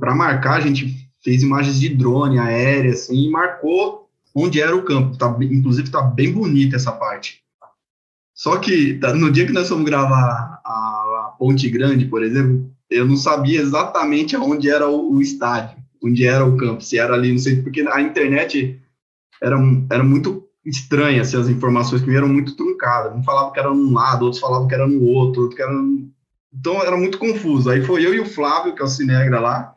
Para 0.00 0.16
marcar, 0.16 0.56
a 0.56 0.60
gente 0.60 1.08
fez 1.22 1.44
imagens 1.44 1.78
de 1.78 1.88
drone 1.90 2.40
aérea, 2.40 2.90
assim, 2.90 3.28
e 3.28 3.30
marcou 3.30 4.10
onde 4.34 4.60
era 4.60 4.74
o 4.74 4.82
campo. 4.82 5.16
Tá, 5.16 5.32
inclusive, 5.40 5.86
está 5.86 6.02
bem 6.02 6.32
bonita 6.32 6.74
essa 6.74 6.90
parte. 6.90 7.40
Só 8.40 8.56
que 8.56 8.94
tá, 8.94 9.12
no 9.12 9.30
dia 9.30 9.44
que 9.44 9.52
nós 9.52 9.68
fomos 9.68 9.84
gravar 9.84 10.62
a, 10.64 10.70
a, 10.70 11.36
Ponte 11.38 11.68
Grande, 11.68 12.06
por 12.06 12.22
exemplo, 12.22 12.70
eu 12.88 13.06
não 13.06 13.14
sabia 13.14 13.60
exatamente 13.60 14.34
onde 14.34 14.70
era 14.70 14.88
o, 14.88 15.12
o, 15.12 15.20
estádio, 15.20 15.76
onde 16.02 16.26
era 16.26 16.42
o 16.42 16.56
campo, 16.56 16.82
se 16.82 16.98
era 16.98 17.12
ali, 17.12 17.32
não 17.32 17.38
sei, 17.38 17.60
porque 17.60 17.82
a 17.82 18.00
internet 18.00 18.80
era, 19.42 19.58
era 19.90 20.02
muito 20.02 20.48
estranha, 20.64 21.20
assim, 21.20 21.36
as 21.36 21.50
informações 21.50 22.00
que 22.00 22.16
eram 22.16 22.28
muito 22.28 22.56
truncadas. 22.56 23.14
Um 23.14 23.22
falava 23.22 23.52
que 23.52 23.60
era 23.60 23.74
num 23.74 23.92
lado, 23.92 24.24
outros 24.24 24.40
falavam 24.40 24.66
que 24.66 24.74
era 24.74 24.88
no 24.88 25.04
outro, 25.04 25.42
outro 25.42 25.54
que 25.54 25.62
era. 25.62 25.70
No... 25.70 26.10
Então 26.50 26.82
era 26.82 26.96
muito 26.96 27.18
confuso. 27.18 27.68
Aí 27.68 27.84
foi 27.84 28.06
eu 28.06 28.14
e 28.14 28.20
o 28.20 28.24
Flávio, 28.24 28.74
que 28.74 28.80
é 28.80 28.84
o 28.86 28.88
Cinegra 28.88 29.38
lá, 29.38 29.76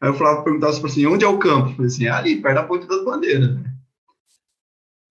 Aí 0.00 0.10
o 0.10 0.14
Flávio 0.14 0.42
perguntava 0.42 0.72
assim, 0.72 1.06
onde 1.06 1.24
é 1.24 1.28
o 1.28 1.38
campo? 1.38 1.68
Eu 1.68 1.74
falei 1.76 1.86
assim, 1.86 2.08
ali, 2.08 2.42
perto 2.42 2.56
da 2.56 2.64
Ponte 2.64 2.88
das 2.88 3.04
Bandeiras. 3.04 3.56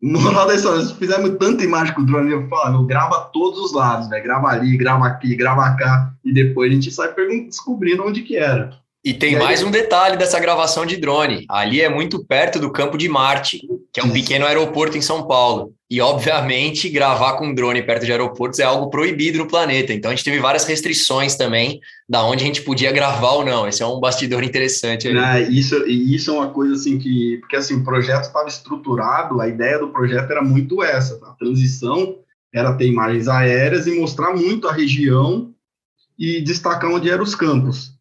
Moral 0.02 0.48
da 0.48 0.56
história, 0.56 0.80
nós 0.80 0.92
fizemos 0.94 1.38
tanta 1.38 1.64
imagem 1.64 1.94
com 1.94 2.02
o 2.02 2.06
drone, 2.06 2.32
eu 2.32 2.48
falo, 2.48 2.86
grava 2.86 3.30
todos 3.32 3.60
os 3.60 3.74
lados, 3.74 4.10
né? 4.10 4.20
grava 4.20 4.48
ali, 4.48 4.76
grava 4.76 5.06
aqui, 5.06 5.36
grava 5.36 5.76
cá, 5.78 6.12
e 6.26 6.34
depois 6.34 6.72
a 6.72 6.74
gente 6.74 6.92
sai 6.92 7.14
descobrindo 7.46 8.04
onde 8.04 8.22
que 8.22 8.36
era. 8.36 8.82
E 9.04 9.14
tem 9.14 9.34
e 9.34 9.40
mais 9.40 9.62
aí... 9.62 9.66
um 9.66 9.72
detalhe 9.72 10.18
dessa 10.18 10.40
gravação 10.40 10.86
de 10.86 10.98
drone. 10.98 11.46
Ali 11.50 11.82
é 11.82 11.90
muito 11.90 12.24
perto 12.24 12.60
do 12.60 12.72
campo 12.72 12.98
de 12.98 13.10
Marte, 13.10 13.60
que 13.92 14.00
é 14.00 14.04
um 14.04 14.12
pequeno 14.12 14.46
aeroporto 14.46 14.98
em 14.98 15.02
São 15.02 15.28
Paulo. 15.28 15.74
E, 15.92 16.00
obviamente, 16.00 16.88
gravar 16.88 17.34
com 17.34 17.54
drone 17.54 17.84
perto 17.84 18.06
de 18.06 18.14
aeroportos 18.14 18.60
é 18.60 18.64
algo 18.64 18.90
proibido 18.90 19.40
no 19.40 19.46
planeta. 19.46 19.92
Então, 19.92 20.10
a 20.10 20.16
gente 20.16 20.24
teve 20.24 20.40
várias 20.40 20.64
restrições 20.64 21.36
também 21.36 21.82
da 22.08 22.24
onde 22.24 22.46
a 22.46 22.48
gente 22.48 22.62
podia 22.62 22.94
gravar 22.94 23.32
ou 23.32 23.44
não. 23.44 23.68
Esse 23.68 23.84
é 23.84 23.86
um 23.86 24.00
bastidor 24.00 24.42
interessante. 24.42 25.10
Aí. 25.10 25.18
É, 25.18 25.50
isso, 25.50 25.86
isso 25.86 26.32
é 26.32 26.34
uma 26.34 26.50
coisa 26.50 26.76
assim 26.76 26.98
que... 26.98 27.40
Porque, 27.42 27.58
assim, 27.58 27.76
o 27.76 27.84
projeto 27.84 28.24
estava 28.24 28.48
estruturado, 28.48 29.42
a 29.42 29.50
ideia 29.50 29.80
do 29.80 29.90
projeto 29.90 30.32
era 30.32 30.42
muito 30.42 30.82
essa. 30.82 31.20
Tá? 31.20 31.28
A 31.28 31.34
transição 31.34 32.16
era 32.54 32.72
ter 32.72 32.88
imagens 32.88 33.28
aéreas 33.28 33.86
e 33.86 34.00
mostrar 34.00 34.34
muito 34.34 34.70
a 34.70 34.74
região 34.74 35.54
e 36.18 36.40
destacar 36.40 36.90
onde 36.90 37.10
eram 37.10 37.24
os 37.24 37.36
campos. 37.36 37.94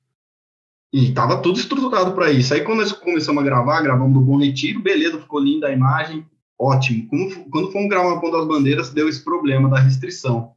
E 0.93 1.11
tava 1.11 1.43
tudo 1.43 1.59
estruturado 1.59 2.13
para 2.13 2.31
isso. 2.31 2.55
Aí 2.55 2.61
quando 2.61 2.79
nós 2.83 2.93
começamos 2.93 3.43
a 3.43 3.45
gravar, 3.45 3.83
gravamos 3.83 4.15
do 4.15 4.21
Bom 4.21 4.39
Retiro, 4.39 4.81
beleza, 4.81 5.19
ficou 5.19 5.41
linda 5.41 5.67
a 5.67 5.73
imagem, 5.73 6.25
ótimo. 6.61 7.09
Quando, 7.51 7.73
fomos 7.73 7.89
gravar 7.89 8.13
a 8.13 8.21
Ponta 8.21 8.37
das 8.37 8.47
Bandeiras, 8.47 8.91
deu 8.91 9.09
esse 9.09 9.25
problema 9.25 9.69
da 9.69 9.81
restrição. 9.81 10.53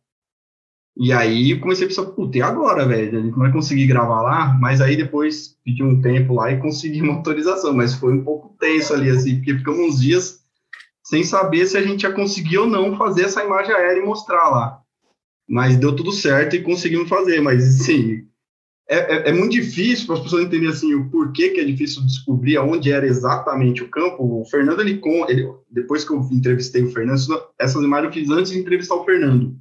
E 0.95 1.12
aí 1.12 1.60
comecei 1.60 1.86
a 1.86 1.88
pensar, 1.88 2.06
puta, 2.06 2.38
e 2.38 2.41
agora, 2.41 2.86
velho? 2.86 3.18
A 3.18 3.22
gente 3.22 3.32
não 3.32 3.39
vai 3.39 3.51
conseguir 3.51 3.88
gravar 3.88 4.22
lá, 4.22 4.54
mas 4.60 4.80
aí 4.80 4.95
depois 4.95 5.58
pedi 5.64 5.82
um 5.82 6.01
tempo 6.01 6.36
lá 6.36 6.51
e 6.51 6.60
consegui 6.60 7.01
uma 7.01 7.16
autorização, 7.16 7.74
mas 7.74 7.95
foi 7.95 8.14
um 8.14 8.24
pouco 8.24 8.56
tenso 8.60 8.93
ali, 8.93 9.10
assim, 9.10 9.38
porque 9.38 9.58
ficamos 9.58 9.80
uns 9.80 10.01
dias 10.01 10.43
sem 11.04 11.24
saber 11.24 11.66
se 11.66 11.78
a 11.78 11.82
gente 11.82 12.04
ia 12.04 12.12
conseguir 12.12 12.60
ou 12.60 12.68
não 12.68 12.95
fazer 12.95 13.24
essa 13.24 13.43
imagem 13.43 13.74
aérea 13.74 14.01
e 14.01 14.06
mostrar 14.06 14.49
lá. 14.49 14.82
Mas 15.49 15.76
deu 15.78 15.95
tudo 15.95 16.12
certo 16.12 16.56
e 16.56 16.62
conseguimos 16.62 17.10
fazer, 17.10 17.41
mas 17.41 17.82
assim, 17.82 18.28
é, 18.89 18.97
é, 18.97 19.29
é, 19.29 19.34
muito 19.34 19.53
difícil 19.53 20.05
para 20.05 20.15
as 20.15 20.21
pessoas 20.21 20.43
entenderem 20.43 20.73
assim, 20.73 20.93
o 20.93 21.09
porquê 21.09 21.49
que 21.49 21.59
é 21.59 21.63
difícil 21.63 22.03
descobrir 22.03 22.57
aonde 22.57 22.91
era 22.91 23.05
exatamente 23.05 23.81
o 23.81 23.89
campo. 23.89 24.41
O 24.41 24.45
Fernando, 24.45 24.81
ele, 24.81 25.01
ele 25.29 25.49
depois 25.71 26.03
que 26.03 26.11
eu 26.11 26.19
entrevistei 26.31 26.84
o 26.84 26.91
Fernando, 26.91 27.19
essas 27.57 27.81
imagens 27.81 28.07
eu 28.07 28.21
fiz 28.21 28.29
antes 28.29 28.51
de 28.51 28.59
entrevistar 28.59 28.95
o 28.95 29.05
Fernando. 29.05 29.55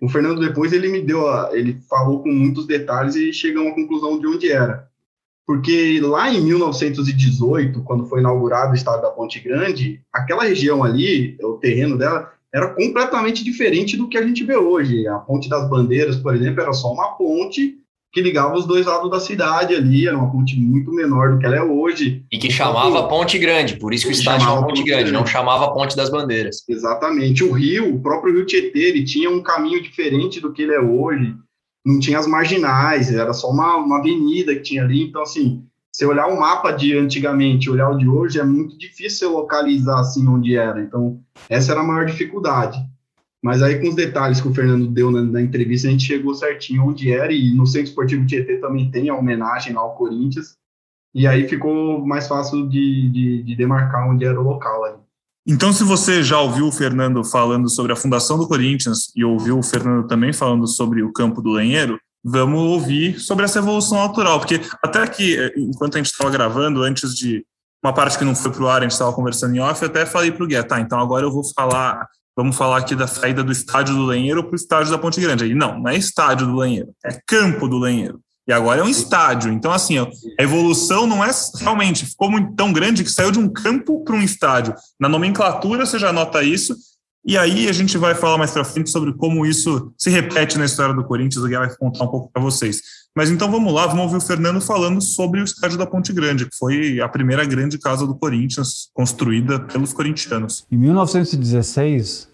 O 0.00 0.08
Fernando 0.08 0.40
depois 0.40 0.72
ele 0.72 0.88
me 0.88 1.02
deu, 1.02 1.28
a, 1.28 1.50
ele 1.52 1.80
falou 1.88 2.22
com 2.22 2.30
muitos 2.30 2.66
detalhes 2.66 3.16
e 3.16 3.32
chegou 3.32 3.62
a 3.62 3.66
uma 3.66 3.74
conclusão 3.74 4.18
de 4.18 4.26
onde 4.26 4.50
era. 4.50 4.88
Porque 5.44 6.00
lá 6.00 6.32
em 6.32 6.40
1918, 6.40 7.82
quando 7.82 8.06
foi 8.06 8.20
inaugurado 8.20 8.72
o 8.72 8.76
estado 8.76 9.02
da 9.02 9.10
Ponte 9.10 9.40
Grande, 9.40 10.00
aquela 10.12 10.44
região 10.44 10.84
ali, 10.84 11.36
o 11.42 11.54
terreno 11.54 11.98
dela, 11.98 12.32
era 12.54 12.68
completamente 12.74 13.42
diferente 13.42 13.96
do 13.96 14.08
que 14.08 14.16
a 14.16 14.26
gente 14.26 14.44
vê 14.44 14.56
hoje. 14.56 15.06
A 15.08 15.18
Ponte 15.18 15.48
das 15.48 15.68
Bandeiras, 15.68 16.16
por 16.16 16.34
exemplo, 16.34 16.62
era 16.62 16.72
só 16.72 16.92
uma 16.92 17.16
ponte 17.16 17.81
que 18.12 18.20
ligava 18.20 18.54
os 18.54 18.66
dois 18.66 18.84
lados 18.84 19.10
da 19.10 19.18
cidade 19.18 19.74
ali, 19.74 20.06
era 20.06 20.16
uma 20.16 20.30
ponte 20.30 20.54
muito 20.60 20.92
menor 20.92 21.32
do 21.32 21.38
que 21.38 21.46
ela 21.46 21.56
é 21.56 21.62
hoje. 21.62 22.22
E 22.30 22.38
que 22.38 22.50
chamava 22.50 23.08
Ponte 23.08 23.38
Grande, 23.38 23.76
por 23.76 23.94
isso 23.94 24.04
que 24.04 24.12
o 24.12 24.12
estádio 24.12 24.44
chamava 24.44 24.66
Ponte, 24.66 24.84
Grande, 24.84 25.04
Grande, 25.04 25.12
não 25.12 25.24
chamava 25.24 25.72
Ponte 25.72 25.96
das 25.96 26.10
Bandeiras. 26.10 26.62
Exatamente. 26.68 27.42
O 27.42 27.52
rio, 27.52 27.94
o 27.94 28.02
próprio 28.02 28.34
Rio 28.34 28.44
Tietê, 28.44 28.80
ele 28.80 29.04
tinha 29.04 29.30
um 29.30 29.42
caminho 29.42 29.82
diferente 29.82 30.40
do 30.40 30.52
que 30.52 30.60
ele 30.60 30.74
é 30.74 30.80
hoje, 30.80 31.34
não 31.86 31.98
tinha 31.98 32.18
as 32.18 32.26
marginais, 32.26 33.10
era 33.10 33.32
só 33.32 33.48
uma, 33.48 33.76
uma 33.76 33.98
avenida 33.98 34.54
que 34.54 34.62
tinha 34.62 34.82
ali, 34.82 35.04
então 35.04 35.22
assim, 35.22 35.64
se 35.90 36.04
olhar 36.04 36.26
o 36.26 36.38
mapa 36.38 36.70
de 36.70 36.96
antigamente 36.96 37.70
olhar 37.70 37.88
o 37.88 37.96
de 37.96 38.06
hoje, 38.06 38.38
é 38.38 38.44
muito 38.44 38.76
difícil 38.76 39.32
localizar 39.32 40.00
assim 40.00 40.28
onde 40.28 40.54
era, 40.54 40.82
então 40.82 41.18
essa 41.48 41.72
era 41.72 41.80
a 41.80 41.84
maior 41.84 42.04
dificuldade. 42.04 42.78
Mas 43.42 43.60
aí, 43.60 43.80
com 43.80 43.88
os 43.88 43.96
detalhes 43.96 44.40
que 44.40 44.46
o 44.46 44.54
Fernando 44.54 44.86
deu 44.86 45.10
na, 45.10 45.20
na, 45.20 45.42
entrevista, 45.42 45.88
a 45.88 45.90
gente 45.90 46.04
chegou 46.04 46.32
certinho 46.34 46.86
onde 46.86 47.10
era, 47.10 47.32
e 47.32 47.52
no 47.52 47.66
Centro 47.66 47.88
Esportivo 47.88 48.24
Tietê 48.24 48.58
também 48.58 48.90
tem 48.90 49.08
a 49.08 49.16
homenagem 49.16 49.74
ao 49.74 49.96
Corinthians, 49.96 50.56
e 51.12 51.26
aí 51.26 51.48
ficou 51.48 52.06
mais 52.06 52.28
fácil 52.28 52.68
de, 52.68 53.10
de, 53.10 53.42
de 53.42 53.56
demarcar 53.56 54.08
onde 54.08 54.24
era 54.24 54.40
o 54.40 54.44
local 54.44 54.84
ali. 54.84 54.98
Então, 55.44 55.72
se 55.72 55.82
você 55.82 56.22
já 56.22 56.40
ouviu 56.40 56.68
o 56.68 56.72
Fernando 56.72 57.24
falando 57.24 57.68
sobre 57.68 57.92
a 57.92 57.96
fundação 57.96 58.38
do 58.38 58.46
Corinthians 58.46 59.12
e 59.16 59.24
ouviu 59.24 59.58
o 59.58 59.62
Fernando 59.62 60.06
também 60.06 60.32
falando 60.32 60.68
sobre 60.68 61.02
o 61.02 61.12
campo 61.12 61.42
do 61.42 61.50
Lenheiro, 61.50 61.98
vamos 62.24 62.60
ouvir 62.60 63.18
sobre 63.18 63.44
essa 63.44 63.58
evolução 63.58 63.98
natural, 63.98 64.38
porque 64.38 64.60
até 64.80 65.04
que, 65.08 65.52
enquanto 65.56 65.96
a 65.96 65.98
gente 65.98 66.12
estava 66.12 66.30
gravando, 66.30 66.82
antes 66.84 67.12
de 67.16 67.44
uma 67.84 67.92
parte 67.92 68.16
que 68.16 68.24
não 68.24 68.36
foi 68.36 68.52
para 68.52 68.62
o 68.62 68.68
ar, 68.68 68.78
a 68.78 68.82
gente 68.82 68.92
estava 68.92 69.12
conversando 69.12 69.56
em 69.56 69.58
off, 69.58 69.82
eu 69.82 69.88
até 69.88 70.06
falei 70.06 70.30
para 70.30 70.44
o 70.44 70.46
Guia, 70.46 70.62
tá, 70.62 70.80
então 70.80 71.00
agora 71.00 71.26
eu 71.26 71.32
vou 71.32 71.42
falar 71.52 72.06
Vamos 72.36 72.56
falar 72.56 72.78
aqui 72.78 72.94
da 72.94 73.06
saída 73.06 73.44
do 73.44 73.52
estádio 73.52 73.94
do 73.94 74.06
Lenheiro 74.06 74.42
para 74.42 74.52
o 74.52 74.56
estádio 74.56 74.90
da 74.90 74.98
Ponte 74.98 75.20
Grande. 75.20 75.44
Aí, 75.44 75.54
não, 75.54 75.78
não 75.78 75.90
é 75.90 75.96
estádio 75.96 76.46
do 76.46 76.56
Lenheiro, 76.56 76.88
é 77.04 77.18
campo 77.26 77.68
do 77.68 77.78
Lenheiro. 77.78 78.20
E 78.46 78.52
agora 78.52 78.80
é 78.80 78.84
um 78.84 78.88
estádio. 78.88 79.52
Então, 79.52 79.70
assim, 79.70 79.98
a 79.98 80.08
evolução 80.42 81.06
não 81.06 81.24
é 81.24 81.30
realmente 81.60 82.06
ficou 82.06 82.30
muito 82.30 82.54
tão 82.54 82.72
grande 82.72 83.04
que 83.04 83.10
saiu 83.10 83.30
de 83.30 83.38
um 83.38 83.48
campo 83.48 84.02
para 84.02 84.16
um 84.16 84.22
estádio. 84.22 84.74
Na 84.98 85.08
nomenclatura 85.08 85.86
você 85.86 85.98
já 85.98 86.12
nota 86.12 86.42
isso. 86.42 86.74
E 87.24 87.38
aí 87.38 87.68
a 87.68 87.72
gente 87.72 87.96
vai 87.96 88.14
falar 88.16 88.36
mais 88.36 88.50
para 88.50 88.64
frente 88.64 88.90
sobre 88.90 89.12
como 89.12 89.46
isso 89.46 89.92
se 89.96 90.10
repete 90.10 90.58
na 90.58 90.64
história 90.64 90.92
do 90.92 91.04
Corinthians. 91.04 91.44
O 91.44 91.46
Guilherme 91.46 91.68
vai 91.68 91.76
contar 91.76 92.04
um 92.04 92.08
pouco 92.08 92.30
para 92.32 92.42
vocês. 92.42 92.80
Mas 93.14 93.30
então 93.30 93.50
vamos 93.50 93.72
lá, 93.72 93.86
vamos 93.86 94.04
ouvir 94.04 94.16
o 94.16 94.20
Fernando 94.20 94.60
falando 94.60 95.00
sobre 95.00 95.40
o 95.40 95.44
estádio 95.44 95.78
da 95.78 95.86
Ponte 95.86 96.12
Grande, 96.12 96.46
que 96.46 96.56
foi 96.56 97.00
a 97.00 97.08
primeira 97.08 97.44
grande 97.44 97.78
casa 97.78 98.06
do 98.06 98.14
Corinthians 98.14 98.90
construída 98.92 99.60
pelos 99.60 99.92
corintianos. 99.92 100.66
Em 100.70 100.76
1916, 100.76 102.28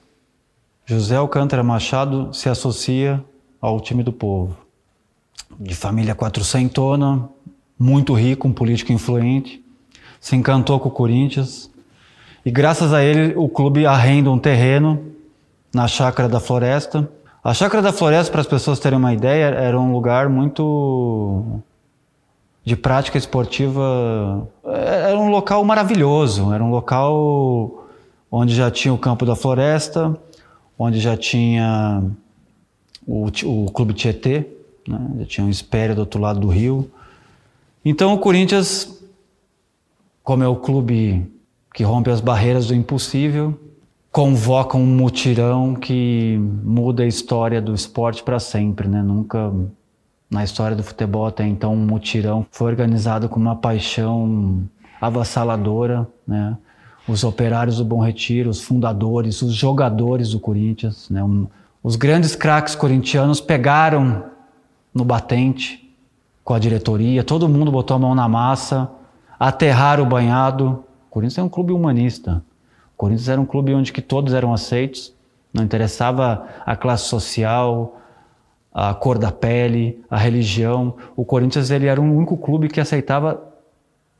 José 0.87 1.17
Alcântara 1.17 1.63
Machado 1.63 2.33
se 2.33 2.49
associa 2.49 3.23
ao 3.61 3.81
time 3.81 4.03
do 4.03 4.13
povo. 4.13 4.57
De 5.61 5.75
família 5.75 6.15
quatrocentona, 6.15 7.29
muito 7.79 8.15
rico, 8.15 8.49
um 8.49 8.53
político 8.53 8.93
influente, 8.93 9.63
se 10.21 10.35
encantou 10.35 10.81
com 10.81 10.89
o 10.89 10.93
Corinthians 10.93 11.68
e 12.45 12.51
graças 12.51 12.93
a 12.93 13.03
ele 13.03 13.35
o 13.37 13.49
clube 13.49 13.87
arrenda 13.87 14.31
um 14.31 14.39
terreno 14.39 15.03
na 15.75 15.87
chácara 15.87 16.29
da 16.29 16.41
Floresta 16.41 17.09
a 17.49 17.55
Chácara 17.55 17.83
da 17.83 17.93
Floresta, 17.93 18.31
para 18.31 18.41
as 18.43 18.47
pessoas 18.47 18.79
terem 18.79 18.99
uma 18.99 19.15
ideia, 19.15 19.47
era 19.47 19.81
um 19.81 19.93
lugar 19.93 20.29
muito 20.29 21.63
de 22.63 22.77
prática 22.77 23.17
esportiva. 23.17 24.47
Era 24.65 25.17
um 25.19 25.31
local 25.31 25.65
maravilhoso, 25.65 26.53
era 26.53 26.63
um 26.63 26.71
local 26.71 27.87
onde 28.31 28.55
já 28.55 28.71
tinha 28.71 28.93
o 28.93 28.99
Campo 28.99 29.25
da 29.25 29.35
Floresta, 29.37 30.15
onde 30.79 31.01
já 31.01 31.17
tinha 31.17 32.03
o, 33.07 33.29
o 33.45 33.71
Clube 33.71 33.95
Tietê, 33.95 34.45
né? 34.87 35.01
já 35.21 35.25
tinha 35.25 35.47
um 35.47 35.51
Espéria 35.51 35.95
do 35.95 36.01
outro 36.01 36.21
lado 36.21 36.41
do 36.41 36.49
rio. 36.49 36.91
Então 37.85 38.13
o 38.13 38.19
Corinthians, 38.19 39.01
como 40.23 40.43
é 40.43 40.49
o 40.49 40.57
clube 40.57 41.25
que 41.79 41.85
rompe 41.85 42.11
as 42.11 42.21
barreiras 42.21 42.67
do 42.67 42.75
impossível, 42.75 43.57
convoca 44.11 44.77
um 44.77 44.85
mutirão 44.85 45.77
que 45.77 46.37
muda 46.65 47.05
a 47.05 47.07
história 47.07 47.63
do 47.63 47.73
esporte 47.73 48.21
para 48.21 48.41
sempre, 48.41 48.89
né? 48.89 49.01
Nunca 49.01 49.53
na 50.29 50.43
história 50.43 50.77
do 50.77 50.83
futebol 50.83 51.25
até 51.25 51.47
então 51.47 51.75
um 51.75 51.77
mutirão 51.77 52.45
foi 52.51 52.67
organizado 52.67 53.29
com 53.29 53.39
uma 53.39 53.55
paixão 53.55 54.69
avassaladora, 55.01 56.05
né? 56.27 56.59
Os 57.07 57.23
operários 57.23 57.77
do 57.77 57.85
Bom 57.85 58.01
Retiro, 58.01 58.51
os 58.51 58.61
fundadores, 58.61 59.41
os 59.41 59.55
jogadores 59.55 60.31
do 60.31 60.41
Corinthians, 60.41 61.09
né? 61.09 61.23
Um, 61.23 61.47
os 61.81 61.95
grandes 61.95 62.35
craques 62.35 62.75
corintianos 62.75 63.41
pegaram 63.41 64.25
no 64.93 65.05
batente 65.05 65.89
com 66.43 66.55
a 66.55 66.59
diretoria, 66.59 67.23
todo 67.23 67.49
mundo 67.49 67.71
botou 67.71 67.95
a 67.95 68.01
mão 68.01 68.17
na 68.17 68.29
massa, 68.29 68.91
aterraram 69.39 70.03
o 70.03 70.09
banhado. 70.09 70.85
O 71.09 71.11
Corinthians 71.11 71.39
é 71.39 71.43
um 71.43 71.49
clube 71.49 71.73
humanista. 71.73 72.45
Corinthians 72.97 73.29
era 73.29 73.41
um 73.41 73.47
clube 73.47 73.75
onde 73.75 73.93
que 73.93 74.03
todos 74.03 74.35
eram 74.35 74.53
aceitos, 74.53 75.15
não 75.55 75.65
interessava 75.65 76.47
a 76.67 76.77
classe 76.77 77.05
social, 77.05 78.01
a 78.73 78.93
cor 78.93 79.19
da 79.19 79.33
pele, 79.33 80.03
a 80.11 80.19
religião. 80.19 80.95
O 81.17 81.25
Corinthians 81.25 81.71
ele 81.71 81.87
era 81.87 82.01
o 82.01 82.05
único 82.05 82.37
clube 82.37 82.69
que 82.69 82.81
aceitava 82.81 83.43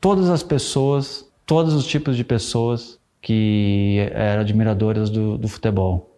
todas 0.01 0.29
as 0.29 0.41
pessoas, 0.41 1.29
todos 1.45 1.73
os 1.73 1.85
tipos 1.85 2.17
de 2.17 2.23
pessoas 2.23 2.97
que 3.21 3.97
eram 4.11 4.41
admiradoras 4.41 5.09
do, 5.09 5.37
do 5.37 5.47
futebol. 5.47 6.09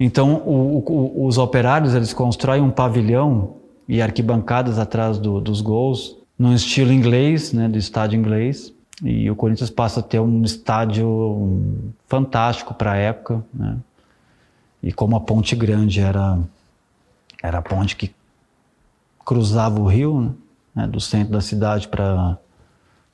Então, 0.00 0.42
o, 0.46 0.78
o, 0.78 1.26
os 1.26 1.38
operários 1.38 1.94
eles 1.94 2.12
constroem 2.12 2.62
um 2.62 2.70
pavilhão 2.70 3.56
e 3.86 4.00
arquibancadas 4.00 4.78
atrás 4.78 5.18
do, 5.18 5.40
dos 5.40 5.60
gols, 5.60 6.16
no 6.38 6.54
estilo 6.54 6.92
inglês, 6.92 7.52
né, 7.52 7.68
do 7.68 7.78
estádio 7.78 8.18
inglês. 8.18 8.72
E 9.02 9.30
o 9.30 9.36
Corinthians 9.36 9.70
passa 9.70 10.00
a 10.00 10.02
ter 10.02 10.18
um 10.18 10.42
estádio 10.42 11.92
fantástico 12.06 12.74
para 12.74 12.92
a 12.92 12.96
época, 12.96 13.44
né? 13.54 13.76
E 14.82 14.92
como 14.92 15.16
a 15.16 15.20
Ponte 15.20 15.54
Grande 15.56 16.00
era 16.00 16.38
era 17.42 17.58
a 17.58 17.62
ponte 17.62 17.96
que 17.96 18.12
cruzava 19.24 19.80
o 19.80 19.86
rio, 19.86 20.34
né? 20.74 20.86
do 20.86 21.00
centro 21.00 21.32
da 21.32 21.40
cidade 21.40 21.86
para 21.88 22.38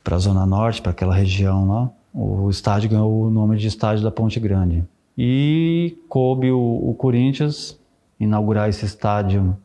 a 0.05 0.19
Zona 0.19 0.47
Norte, 0.47 0.81
para 0.81 0.93
aquela 0.93 1.15
região 1.15 1.69
lá. 1.69 1.91
O 2.13 2.49
estádio 2.49 2.91
ganhou 2.91 3.25
o 3.25 3.31
nome 3.31 3.57
de 3.57 3.67
Estádio 3.67 4.05
da 4.05 4.11
Ponte 4.11 4.39
Grande. 4.39 4.85
E 5.19 5.99
coube 6.09 6.51
o, 6.53 6.91
o 6.91 6.95
Corinthians 6.95 7.79
inaugurar 8.19 8.69
esse 8.69 8.85
estádio 8.85 9.57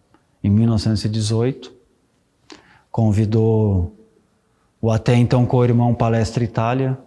em 0.43 0.49
1918. 0.49 1.72
Convidou 2.91 3.95
o 4.82 4.91
até 4.91 5.15
então 5.15 5.45
co-irmão 5.45 5.93
Palestra 5.93 6.43
Itália 6.43 6.97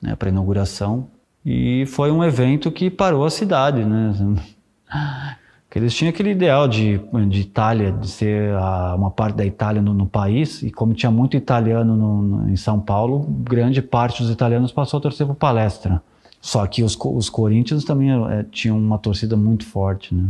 né, 0.00 0.14
para 0.16 0.28
inauguração. 0.28 1.08
E 1.44 1.84
foi 1.86 2.10
um 2.10 2.22
evento 2.22 2.70
que 2.70 2.90
parou 2.90 3.24
a 3.24 3.30
cidade, 3.30 3.84
né? 3.84 4.14
Que 5.70 5.78
eles 5.78 5.94
tinham 5.94 6.08
aquele 6.08 6.30
ideal 6.30 6.66
de, 6.66 6.98
de 7.28 7.40
Itália, 7.42 7.92
de 7.92 8.08
ser 8.08 8.54
a, 8.54 8.94
uma 8.94 9.10
parte 9.10 9.36
da 9.36 9.44
Itália 9.44 9.82
no, 9.82 9.92
no, 9.92 10.06
país, 10.06 10.62
e 10.62 10.70
como 10.70 10.94
tinha 10.94 11.10
muito 11.10 11.36
italiano 11.36 11.94
no, 11.94 12.22
no, 12.22 12.48
em 12.48 12.56
São 12.56 12.80
Paulo, 12.80 13.26
grande 13.42 13.82
parte 13.82 14.22
dos 14.22 14.32
italianos 14.32 14.72
passou 14.72 14.96
a 14.96 15.00
torcer 15.02 15.26
por 15.26 15.34
palestra. 15.34 16.02
Só 16.40 16.66
que 16.66 16.82
os, 16.82 16.96
os 16.98 17.28
Corinthians 17.28 17.84
também 17.84 18.08
é, 18.10 18.46
tinham 18.50 18.78
uma 18.78 18.96
torcida 18.96 19.36
muito 19.36 19.66
forte, 19.66 20.14
né? 20.14 20.26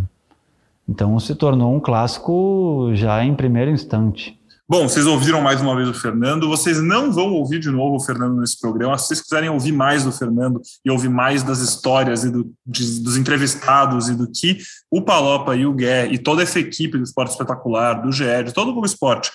Então 0.89 1.19
se 1.21 1.35
tornou 1.35 1.73
um 1.73 1.79
clássico 1.79 2.91
já 2.95 3.23
em 3.25 3.35
primeiro 3.35 3.71
instante. 3.71 4.38
Bom, 4.71 4.87
vocês 4.87 5.07
ouviram 5.07 5.41
mais 5.41 5.63
uma 5.63 5.75
vez 5.75 5.89
o 5.89 5.95
Fernando, 5.95 6.47
vocês 6.47 6.79
não 6.83 7.11
vão 7.11 7.33
ouvir 7.33 7.59
de 7.59 7.71
novo 7.71 7.97
o 7.97 8.01
Fernando 8.01 8.39
nesse 8.39 8.61
programa. 8.61 8.99
Se 8.99 9.07
vocês 9.07 9.23
quiserem 9.23 9.49
ouvir 9.49 9.73
mais 9.73 10.05
do 10.05 10.13
Fernando 10.13 10.61
e 10.85 10.91
ouvir 10.91 11.09
mais 11.09 11.43
das 11.43 11.61
histórias 11.61 12.23
e 12.23 12.31
do, 12.31 12.53
de, 12.67 13.01
dos 13.01 13.17
entrevistados 13.17 14.11
e 14.11 14.15
do 14.15 14.31
que 14.31 14.59
o 14.91 15.01
Palopa 15.01 15.57
e 15.57 15.65
o 15.65 15.73
Gué 15.73 16.13
e 16.13 16.19
toda 16.19 16.43
essa 16.43 16.61
equipe 16.61 16.99
do 16.99 17.05
Esporte 17.05 17.31
Espetacular, 17.31 17.95
do 18.03 18.13
GE, 18.13 18.45
de 18.45 18.53
todo 18.53 18.69
o 18.69 18.73
Globo 18.73 18.87
Esporte, 18.87 19.31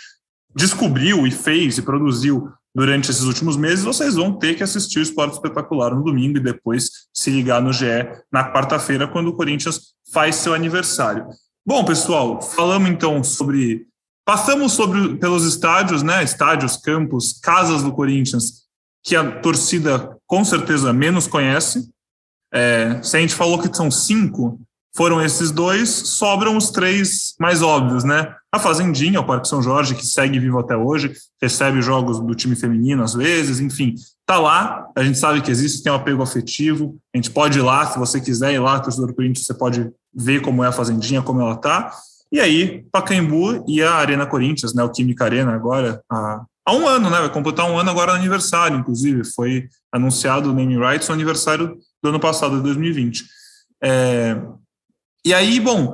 descobriu 0.56 1.26
e 1.26 1.32
fez 1.32 1.80
e 1.80 1.82
produziu 1.82 2.50
durante 2.76 3.10
esses 3.10 3.24
últimos 3.24 3.58
meses, 3.58 3.84
vocês 3.84 4.14
vão 4.14 4.34
ter 4.34 4.54
que 4.54 4.62
assistir 4.62 5.00
o 5.00 5.02
Esporte 5.02 5.34
Espetacular 5.34 5.96
no 5.96 6.04
domingo 6.04 6.38
e 6.38 6.44
depois 6.44 6.92
se 7.12 7.32
ligar 7.32 7.60
no 7.60 7.74
GE 7.74 8.08
na 8.32 8.54
quarta-feira, 8.54 9.08
quando 9.08 9.30
o 9.30 9.34
Corinthians 9.34 9.96
faz 10.12 10.36
seu 10.36 10.54
aniversário. 10.54 11.26
Bom, 11.66 11.84
pessoal, 11.84 12.40
falamos 12.40 12.88
então 12.88 13.24
sobre 13.24 13.88
Passamos 14.26 14.74
sobre, 14.74 15.16
pelos 15.18 15.46
estádios, 15.46 16.02
né? 16.02 16.24
Estádios, 16.24 16.78
campos, 16.78 17.40
casas 17.42 17.84
do 17.84 17.92
Corinthians, 17.92 18.64
que 19.04 19.16
a 19.16 19.40
torcida 19.42 20.18
com 20.26 20.46
certeza 20.46 20.94
menos 20.94 21.28
conhece. 21.28 21.90
É, 22.54 23.02
se 23.04 23.18
a 23.18 23.20
gente 23.20 23.36
falou 23.36 23.60
que 23.60 23.76
são 23.76 23.92
cinco, 23.92 24.60
foram 24.96 25.22
esses 25.22 25.52
dois, 25.52 25.90
sobram 25.90 26.56
os 26.56 26.70
três 26.70 27.34
mais 27.40 27.62
óbvios, 27.62 28.04
né? 28.04 28.34
A 28.52 28.60
Fazendinha, 28.60 29.20
o 29.20 29.26
Parque 29.26 29.48
São 29.48 29.62
Jorge, 29.62 29.96
que 29.96 30.06
segue 30.06 30.40
vivo 30.40 30.60
até 30.60 30.78
hoje, 30.78 31.14
recebe 31.42 31.82
jogos 31.82 32.20
do 32.20 32.36
time 32.36 32.56
feminino 32.56 33.04
às 33.04 33.16
vezes, 33.16 33.60
enfim, 33.60 33.96
tá 34.26 34.38
lá, 34.38 34.88
a 34.96 35.04
gente 35.04 35.18
sabe 35.18 35.42
que 35.42 35.50
existe, 35.50 35.82
tem 35.82 35.92
um 35.92 35.96
apego 35.96 36.22
afetivo, 36.22 36.96
a 37.14 37.18
gente 37.18 37.32
pode 37.32 37.58
ir 37.58 37.64
lá, 37.64 37.88
se 37.88 37.98
você 37.98 38.22
quiser 38.22 38.54
ir 38.54 38.60
lá, 38.60 38.80
torcedor 38.80 39.08
do 39.08 39.16
Corinthians, 39.16 39.48
você 39.48 39.54
pode 39.56 39.92
ver 40.14 40.42
como 40.44 40.64
é 40.64 40.68
a 40.68 40.72
Fazendinha, 40.72 41.24
como 41.24 41.42
ela 41.42 41.56
tá, 41.56 41.92
e 42.34 42.40
aí, 42.40 42.84
Pacaembu 42.92 43.64
e 43.68 43.84
a 43.84 43.94
Arena 43.94 44.26
Corinthians, 44.26 44.74
né, 44.74 44.84
o 44.84 44.90
Química 44.90 45.24
Arena 45.24 45.54
agora, 45.54 46.02
há, 46.12 46.44
há 46.66 46.74
um 46.74 46.88
ano, 46.88 47.08
né, 47.12 47.20
vai 47.20 47.32
completar 47.32 47.70
um 47.70 47.78
ano 47.78 47.92
agora 47.92 48.14
no 48.14 48.18
aniversário, 48.18 48.76
inclusive, 48.76 49.24
foi 49.24 49.70
anunciado 49.92 50.50
o 50.50 50.54
name 50.54 50.76
rights 50.76 51.08
no 51.08 51.14
aniversário 51.14 51.78
do 52.02 52.10
ano 52.10 52.20
passado, 52.20 52.58
de 52.58 52.64
2020. 52.64 53.24
É, 53.84 54.42
e 55.24 55.32
aí, 55.32 55.60
bom, 55.60 55.94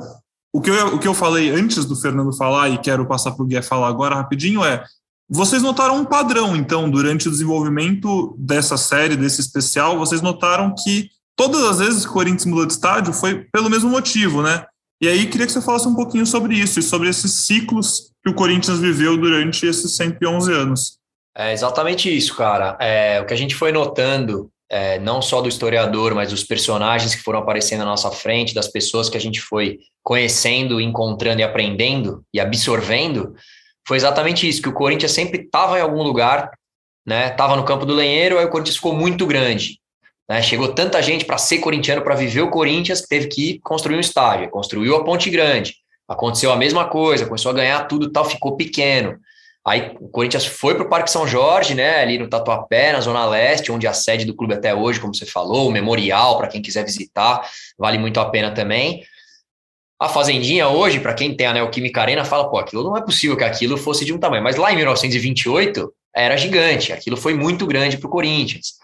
o 0.53 0.61
que, 0.61 0.69
eu, 0.69 0.95
o 0.95 0.99
que 0.99 1.07
eu 1.09 1.13
falei 1.13 1.51
antes 1.51 1.83
do 1.83 1.95
Fernando 1.97 2.31
falar 2.31 2.69
e 2.69 2.77
quero 2.77 3.05
passar 3.05 3.33
para 3.33 3.43
o 3.43 3.45
Guia 3.45 3.61
falar 3.61 3.89
agora 3.89 4.15
rapidinho 4.15 4.63
é, 4.63 4.83
vocês 5.29 5.61
notaram 5.61 5.97
um 5.97 6.05
padrão, 6.05 6.55
então, 6.55 6.89
durante 6.89 7.27
o 7.27 7.31
desenvolvimento 7.31 8.33
dessa 8.39 8.77
série, 8.77 9.17
desse 9.17 9.41
especial, 9.41 9.97
vocês 9.97 10.21
notaram 10.21 10.73
que 10.73 11.09
todas 11.35 11.63
as 11.65 11.79
vezes 11.79 12.03
que 12.05 12.09
o 12.09 12.13
Corinthians 12.13 12.45
mudou 12.45 12.65
de 12.65 12.73
estádio 12.73 13.13
foi 13.13 13.43
pelo 13.51 13.69
mesmo 13.69 13.89
motivo, 13.89 14.41
né? 14.41 14.65
E 15.01 15.07
aí 15.07 15.27
queria 15.27 15.45
que 15.45 15.53
você 15.53 15.61
falasse 15.61 15.87
um 15.87 15.95
pouquinho 15.95 16.25
sobre 16.25 16.55
isso 16.55 16.79
e 16.79 16.83
sobre 16.83 17.09
esses 17.09 17.45
ciclos 17.45 18.11
que 18.21 18.29
o 18.29 18.33
Corinthians 18.33 18.79
viveu 18.79 19.15
durante 19.15 19.65
esses 19.65 19.95
111 19.95 20.51
anos. 20.51 20.99
É 21.35 21.53
exatamente 21.53 22.15
isso, 22.15 22.35
cara. 22.35 22.77
É, 22.81 23.21
o 23.21 23.25
que 23.25 23.33
a 23.33 23.37
gente 23.37 23.55
foi 23.55 23.71
notando, 23.71 24.51
é, 24.69 24.99
não 24.99 25.21
só 25.21 25.41
do 25.41 25.47
historiador, 25.47 26.13
mas 26.13 26.31
dos 26.31 26.43
personagens 26.43 27.15
que 27.15 27.23
foram 27.23 27.39
aparecendo 27.39 27.79
na 27.79 27.85
nossa 27.85 28.11
frente, 28.11 28.53
das 28.53 28.67
pessoas 28.67 29.09
que 29.09 29.15
a 29.15 29.21
gente 29.21 29.39
foi 29.39 29.79
conhecendo, 30.03 30.81
encontrando 30.81 31.39
e 31.39 31.43
aprendendo 31.43 32.21
e 32.33 32.39
absorvendo, 32.41 33.33
foi 33.87 33.95
exatamente 33.95 34.47
isso, 34.47 34.61
que 34.61 34.69
o 34.69 34.73
Corinthians 34.73 35.13
sempre 35.13 35.41
estava 35.41 35.79
em 35.79 35.81
algum 35.81 36.03
lugar, 36.03 36.51
né? 37.07 37.29
Estava 37.29 37.55
no 37.55 37.63
campo 37.63 37.85
do 37.85 37.95
lenheiro, 37.95 38.37
aí 38.37 38.45
o 38.45 38.49
Corinthians 38.49 38.75
ficou 38.75 38.93
muito 38.93 39.25
grande. 39.25 39.79
Né? 40.29 40.41
Chegou 40.43 40.67
tanta 40.73 41.01
gente 41.01 41.25
para 41.25 41.39
ser 41.39 41.57
corintiano, 41.57 42.03
para 42.03 42.15
viver 42.15 42.41
o 42.41 42.51
Corinthians, 42.51 43.01
que 43.01 43.07
teve 43.07 43.27
que 43.27 43.59
construir 43.59 43.97
um 43.97 43.99
estádio. 43.99 44.49
Construiu 44.49 44.95
a 44.95 45.03
Ponte 45.03 45.29
Grande. 45.29 45.75
Aconteceu 46.07 46.51
a 46.51 46.55
mesma 46.55 46.85
coisa, 46.85 47.25
começou 47.25 47.51
a 47.51 47.55
ganhar 47.55 47.87
tudo 47.87 48.11
tal, 48.11 48.25
ficou 48.25 48.55
pequeno. 48.55 49.17
Aí 49.65 49.95
o 49.99 50.07
Corinthians 50.07 50.45
foi 50.45 50.73
para 50.73 50.85
o 50.85 50.89
Parque 50.89 51.11
São 51.11 51.27
Jorge, 51.27 51.75
né, 51.75 52.01
ali 52.01 52.17
no 52.17 52.27
Tatuapé, 52.27 52.93
na 52.93 53.01
Zona 53.01 53.25
Leste, 53.25 53.71
onde 53.71 53.85
é 53.85 53.89
a 53.89 53.93
sede 53.93 54.25
do 54.25 54.33
clube 54.33 54.53
até 54.53 54.73
hoje, 54.73 54.99
como 54.99 55.13
você 55.13 55.25
falou, 55.25 55.67
o 55.67 55.71
memorial 55.71 56.37
para 56.37 56.47
quem 56.47 56.61
quiser 56.61 56.83
visitar, 56.83 57.47
vale 57.77 57.97
muito 57.97 58.19
a 58.19 58.29
pena 58.29 58.51
também. 58.51 59.03
A 59.99 60.07
Fazendinha 60.07 60.69
hoje, 60.69 60.99
para 60.99 61.13
quem 61.13 61.35
tem 61.35 61.45
a 61.45 61.53
Neoquímica 61.53 62.01
Arena, 62.01 62.23
fala, 62.23 62.49
pô, 62.49 62.57
aquilo 62.57 62.83
não 62.83 62.95
é 62.95 63.01
possível 63.01 63.35
que 63.35 63.43
aquilo 63.43 63.77
fosse 63.77 64.05
de 64.05 64.13
um 64.13 64.17
tamanho. 64.17 64.41
Mas 64.41 64.55
lá 64.55 64.71
em 64.71 64.77
1928 64.77 65.93
era 66.15 66.37
gigante, 66.37 66.93
aquilo 66.93 67.17
foi 67.17 67.33
muito 67.33 67.67
grande 67.67 67.97
para 67.97 68.07
o 68.07 68.09
Corinthians. 68.09 68.79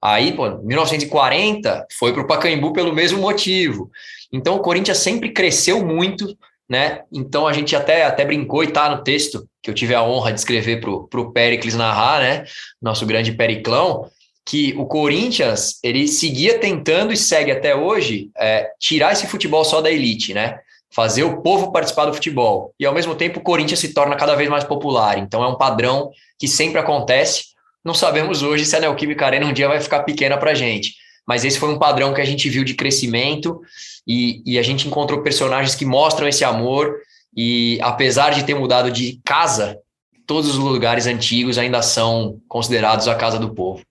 Aí, 0.00 0.32
pô, 0.32 0.58
1940 0.62 1.86
foi 1.98 2.12
para 2.12 2.22
o 2.22 2.26
Pacaembu 2.26 2.72
pelo 2.72 2.94
mesmo 2.94 3.20
motivo. 3.20 3.90
Então, 4.32 4.56
o 4.56 4.60
Corinthians 4.60 4.98
sempre 4.98 5.32
cresceu 5.32 5.84
muito, 5.84 6.36
né? 6.68 7.02
Então, 7.12 7.46
a 7.46 7.52
gente 7.52 7.74
até, 7.74 8.04
até 8.04 8.24
brincou 8.24 8.62
e 8.62 8.68
tá 8.68 8.88
no 8.88 9.02
texto 9.02 9.48
que 9.62 9.68
eu 9.68 9.74
tive 9.74 9.94
a 9.94 10.02
honra 10.02 10.32
de 10.32 10.38
escrever 10.38 10.80
para 10.80 11.20
o 11.20 11.32
Pericles 11.32 11.74
narrar, 11.74 12.20
né? 12.20 12.44
Nosso 12.80 13.04
grande 13.04 13.32
Periclão, 13.32 14.08
que 14.46 14.74
o 14.78 14.86
Corinthians 14.86 15.78
ele 15.82 16.06
seguia 16.08 16.58
tentando 16.58 17.12
e 17.12 17.16
segue 17.16 17.50
até 17.50 17.74
hoje 17.74 18.30
é, 18.38 18.70
tirar 18.78 19.12
esse 19.12 19.26
futebol 19.26 19.64
só 19.64 19.80
da 19.80 19.90
elite, 19.90 20.32
né? 20.32 20.58
Fazer 20.90 21.22
o 21.24 21.42
povo 21.42 21.70
participar 21.70 22.06
do 22.06 22.14
futebol. 22.14 22.72
E 22.80 22.86
ao 22.86 22.94
mesmo 22.94 23.14
tempo 23.14 23.40
o 23.40 23.42
Corinthians 23.42 23.80
se 23.80 23.92
torna 23.92 24.16
cada 24.16 24.34
vez 24.34 24.48
mais 24.48 24.64
popular. 24.64 25.18
Então 25.18 25.42
é 25.42 25.48
um 25.48 25.58
padrão 25.58 26.10
que 26.38 26.48
sempre 26.48 26.80
acontece 26.80 27.57
não 27.84 27.94
sabemos 27.94 28.42
hoje 28.42 28.64
se 28.64 28.76
a 28.76 28.80
Neoquímica 28.80 29.26
Arena 29.26 29.46
um 29.46 29.52
dia 29.52 29.68
vai 29.68 29.80
ficar 29.80 30.00
pequena 30.02 30.36
para 30.36 30.50
a 30.50 30.54
gente. 30.54 30.94
Mas 31.26 31.44
esse 31.44 31.58
foi 31.58 31.68
um 31.68 31.78
padrão 31.78 32.14
que 32.14 32.20
a 32.20 32.24
gente 32.24 32.48
viu 32.48 32.64
de 32.64 32.74
crescimento 32.74 33.60
e, 34.06 34.42
e 34.46 34.58
a 34.58 34.62
gente 34.62 34.88
encontrou 34.88 35.22
personagens 35.22 35.74
que 35.74 35.84
mostram 35.84 36.26
esse 36.26 36.42
amor. 36.42 36.96
E 37.36 37.78
apesar 37.82 38.30
de 38.30 38.44
ter 38.44 38.54
mudado 38.54 38.90
de 38.90 39.20
casa, 39.24 39.78
todos 40.26 40.50
os 40.50 40.56
lugares 40.56 41.06
antigos 41.06 41.58
ainda 41.58 41.82
são 41.82 42.40
considerados 42.48 43.08
a 43.08 43.14
casa 43.14 43.38
do 43.38 43.54
povo. 43.54 43.82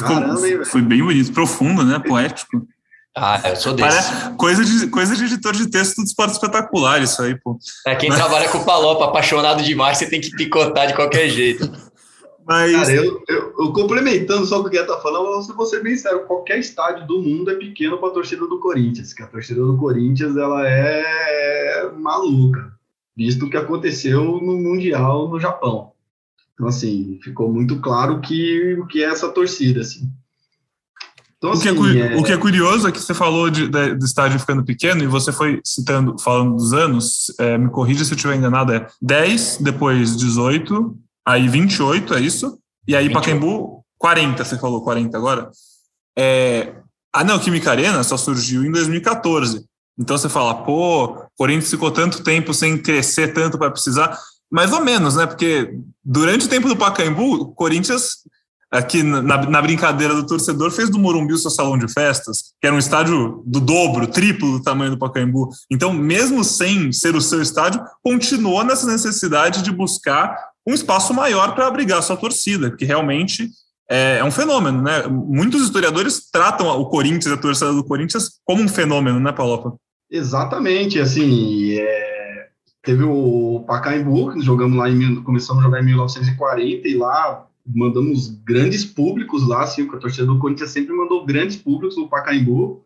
Caramba, 0.00 0.64
foi 0.64 0.82
bem 0.82 1.02
bonito, 1.02 1.32
profundo, 1.32 1.84
né? 1.84 1.98
Poético. 1.98 2.66
Ah, 3.16 3.40
eu 3.44 3.56
sou 3.56 3.74
desse. 3.74 4.30
coisa, 4.36 4.64
de, 4.64 4.86
coisa 4.88 5.16
de 5.16 5.24
editor 5.24 5.52
de 5.52 5.68
texto 5.68 5.96
do 5.96 6.04
esporte 6.04 6.34
espetacular, 6.34 7.02
isso 7.02 7.20
aí, 7.20 7.34
pô. 7.34 7.58
É, 7.86 7.96
quem 7.96 8.08
Mas... 8.08 8.18
trabalha 8.18 8.48
com 8.48 8.62
Palopa, 8.62 9.06
apaixonado 9.06 9.62
demais, 9.62 9.98
você 9.98 10.08
tem 10.08 10.20
que 10.20 10.30
picotar 10.30 10.86
de 10.86 10.94
qualquer 10.94 11.28
jeito. 11.28 11.70
Mas... 12.48 12.72
Cara, 12.72 12.94
eu, 12.94 13.22
eu, 13.28 13.54
eu, 13.58 13.72
complementando 13.74 14.46
só 14.46 14.58
o 14.58 14.62
que 14.62 14.68
o 14.68 14.70
Guia 14.70 14.86
tá 14.86 14.98
falando, 15.00 15.26
eu 15.26 15.54
vou 15.54 15.66
ser 15.66 15.82
bem 15.82 15.94
sério, 15.98 16.24
qualquer 16.24 16.58
estádio 16.58 17.06
do 17.06 17.20
mundo 17.20 17.50
é 17.50 17.54
pequeno 17.56 17.98
para 17.98 18.08
a 18.08 18.12
torcida 18.12 18.46
do 18.46 18.58
Corinthians, 18.58 19.12
que 19.12 19.22
a 19.22 19.26
torcida 19.26 19.60
do 19.60 19.76
Corinthians 19.76 20.34
ela 20.34 20.66
é 20.66 21.92
maluca, 21.94 22.72
visto 23.14 23.44
o 23.44 23.50
que 23.50 23.56
aconteceu 23.58 24.24
no 24.24 24.56
Mundial 24.56 25.28
no 25.28 25.38
Japão. 25.38 25.92
Então, 26.54 26.66
assim, 26.66 27.20
ficou 27.22 27.52
muito 27.52 27.80
claro 27.80 28.18
que 28.18 28.74
o 28.80 28.86
que 28.86 29.04
é 29.04 29.08
essa 29.08 29.28
torcida, 29.28 29.82
assim. 29.82 30.10
Então, 31.36 31.52
o, 31.52 31.60
que 31.60 31.68
é, 31.68 31.70
assim, 31.70 31.98
é... 31.98 32.16
o 32.16 32.22
que 32.24 32.32
é 32.32 32.36
curioso 32.38 32.88
é 32.88 32.92
que 32.92 32.98
você 32.98 33.12
falou 33.12 33.50
de, 33.50 33.68
de, 33.68 33.94
do 33.94 34.04
estádio 34.06 34.40
ficando 34.40 34.64
pequeno 34.64 35.04
e 35.04 35.06
você 35.06 35.30
foi 35.30 35.60
citando, 35.62 36.18
falando 36.18 36.56
dos 36.56 36.72
anos, 36.72 37.26
é, 37.38 37.58
me 37.58 37.68
corrija 37.68 38.04
se 38.04 38.12
eu 38.12 38.16
estiver 38.16 38.36
enganado, 38.36 38.72
é 38.72 38.86
10, 39.02 39.58
depois 39.60 40.16
18, 40.16 40.98
Aí 41.28 41.46
28, 41.46 42.14
é 42.14 42.20
isso? 42.22 42.58
E 42.86 42.96
aí 42.96 43.06
28. 43.08 43.12
Pacaembu, 43.12 43.84
40, 43.98 44.42
você 44.42 44.58
falou 44.58 44.82
40 44.82 45.14
agora? 45.14 45.50
É, 46.18 46.72
a 47.14 47.22
Neoquímica 47.22 47.70
Arena 47.70 48.02
só 48.02 48.16
surgiu 48.16 48.64
em 48.64 48.70
2014. 48.70 49.62
Então 49.98 50.16
você 50.16 50.26
fala, 50.26 50.64
pô, 50.64 51.22
Corinthians 51.36 51.68
ficou 51.68 51.90
tanto 51.90 52.22
tempo 52.22 52.54
sem 52.54 52.78
crescer 52.78 53.34
tanto 53.34 53.58
para 53.58 53.70
precisar. 53.70 54.18
Mais 54.50 54.72
ou 54.72 54.82
menos, 54.82 55.16
né? 55.16 55.26
Porque 55.26 55.78
durante 56.02 56.46
o 56.46 56.48
tempo 56.48 56.66
do 56.66 56.78
Pacaembu, 56.78 57.34
o 57.34 57.52
Corinthians, 57.52 58.08
aqui 58.70 59.02
na, 59.02 59.20
na 59.22 59.60
brincadeira 59.60 60.14
do 60.14 60.26
torcedor, 60.26 60.70
fez 60.70 60.88
do 60.88 60.98
Morumbi 60.98 61.34
o 61.34 61.38
seu 61.38 61.50
salão 61.50 61.76
de 61.76 61.92
festas, 61.92 62.54
que 62.58 62.66
era 62.66 62.74
um 62.74 62.78
estádio 62.78 63.42
do 63.44 63.60
dobro, 63.60 64.06
triplo 64.06 64.52
do 64.52 64.62
tamanho 64.62 64.92
do 64.92 64.98
Pacaembu. 64.98 65.50
Então, 65.70 65.92
mesmo 65.92 66.42
sem 66.42 66.90
ser 66.90 67.14
o 67.14 67.20
seu 67.20 67.42
estádio, 67.42 67.84
continuou 68.02 68.64
nessa 68.64 68.86
necessidade 68.86 69.60
de 69.60 69.70
buscar 69.70 70.34
um 70.68 70.74
espaço 70.74 71.14
maior 71.14 71.54
para 71.54 71.66
abrigar 71.66 72.02
sua 72.02 72.16
torcida, 72.16 72.70
que 72.70 72.84
realmente 72.84 73.48
é, 73.90 74.18
é, 74.18 74.24
um 74.24 74.30
fenômeno, 74.30 74.82
né? 74.82 75.06
Muitos 75.06 75.62
historiadores 75.62 76.30
tratam 76.30 76.68
o 76.78 76.90
Corinthians, 76.90 77.32
a 77.32 77.38
torcida 77.38 77.72
do 77.72 77.82
Corinthians, 77.82 78.32
como 78.44 78.62
um 78.62 78.68
fenômeno, 78.68 79.18
né, 79.18 79.32
Palopa? 79.32 79.74
Exatamente, 80.10 81.00
assim, 81.00 81.78
é, 81.78 82.48
teve 82.82 83.02
o 83.02 83.64
Pacaembu, 83.66 84.38
jogamos 84.42 84.76
lá 84.76 84.90
em, 84.90 85.22
começamos 85.22 85.62
a 85.62 85.66
jogar 85.66 85.80
em 85.80 85.86
1940 85.86 86.86
e 86.86 86.94
lá 86.94 87.46
mandamos 87.66 88.28
grandes 88.28 88.84
públicos 88.84 89.48
lá, 89.48 89.62
assim, 89.62 89.88
a 89.90 89.96
torcida 89.96 90.26
do 90.26 90.38
Corinthians 90.38 90.70
sempre 90.70 90.94
mandou 90.94 91.24
grandes 91.24 91.56
públicos 91.56 91.96
no 91.96 92.08
Pacaembu, 92.08 92.84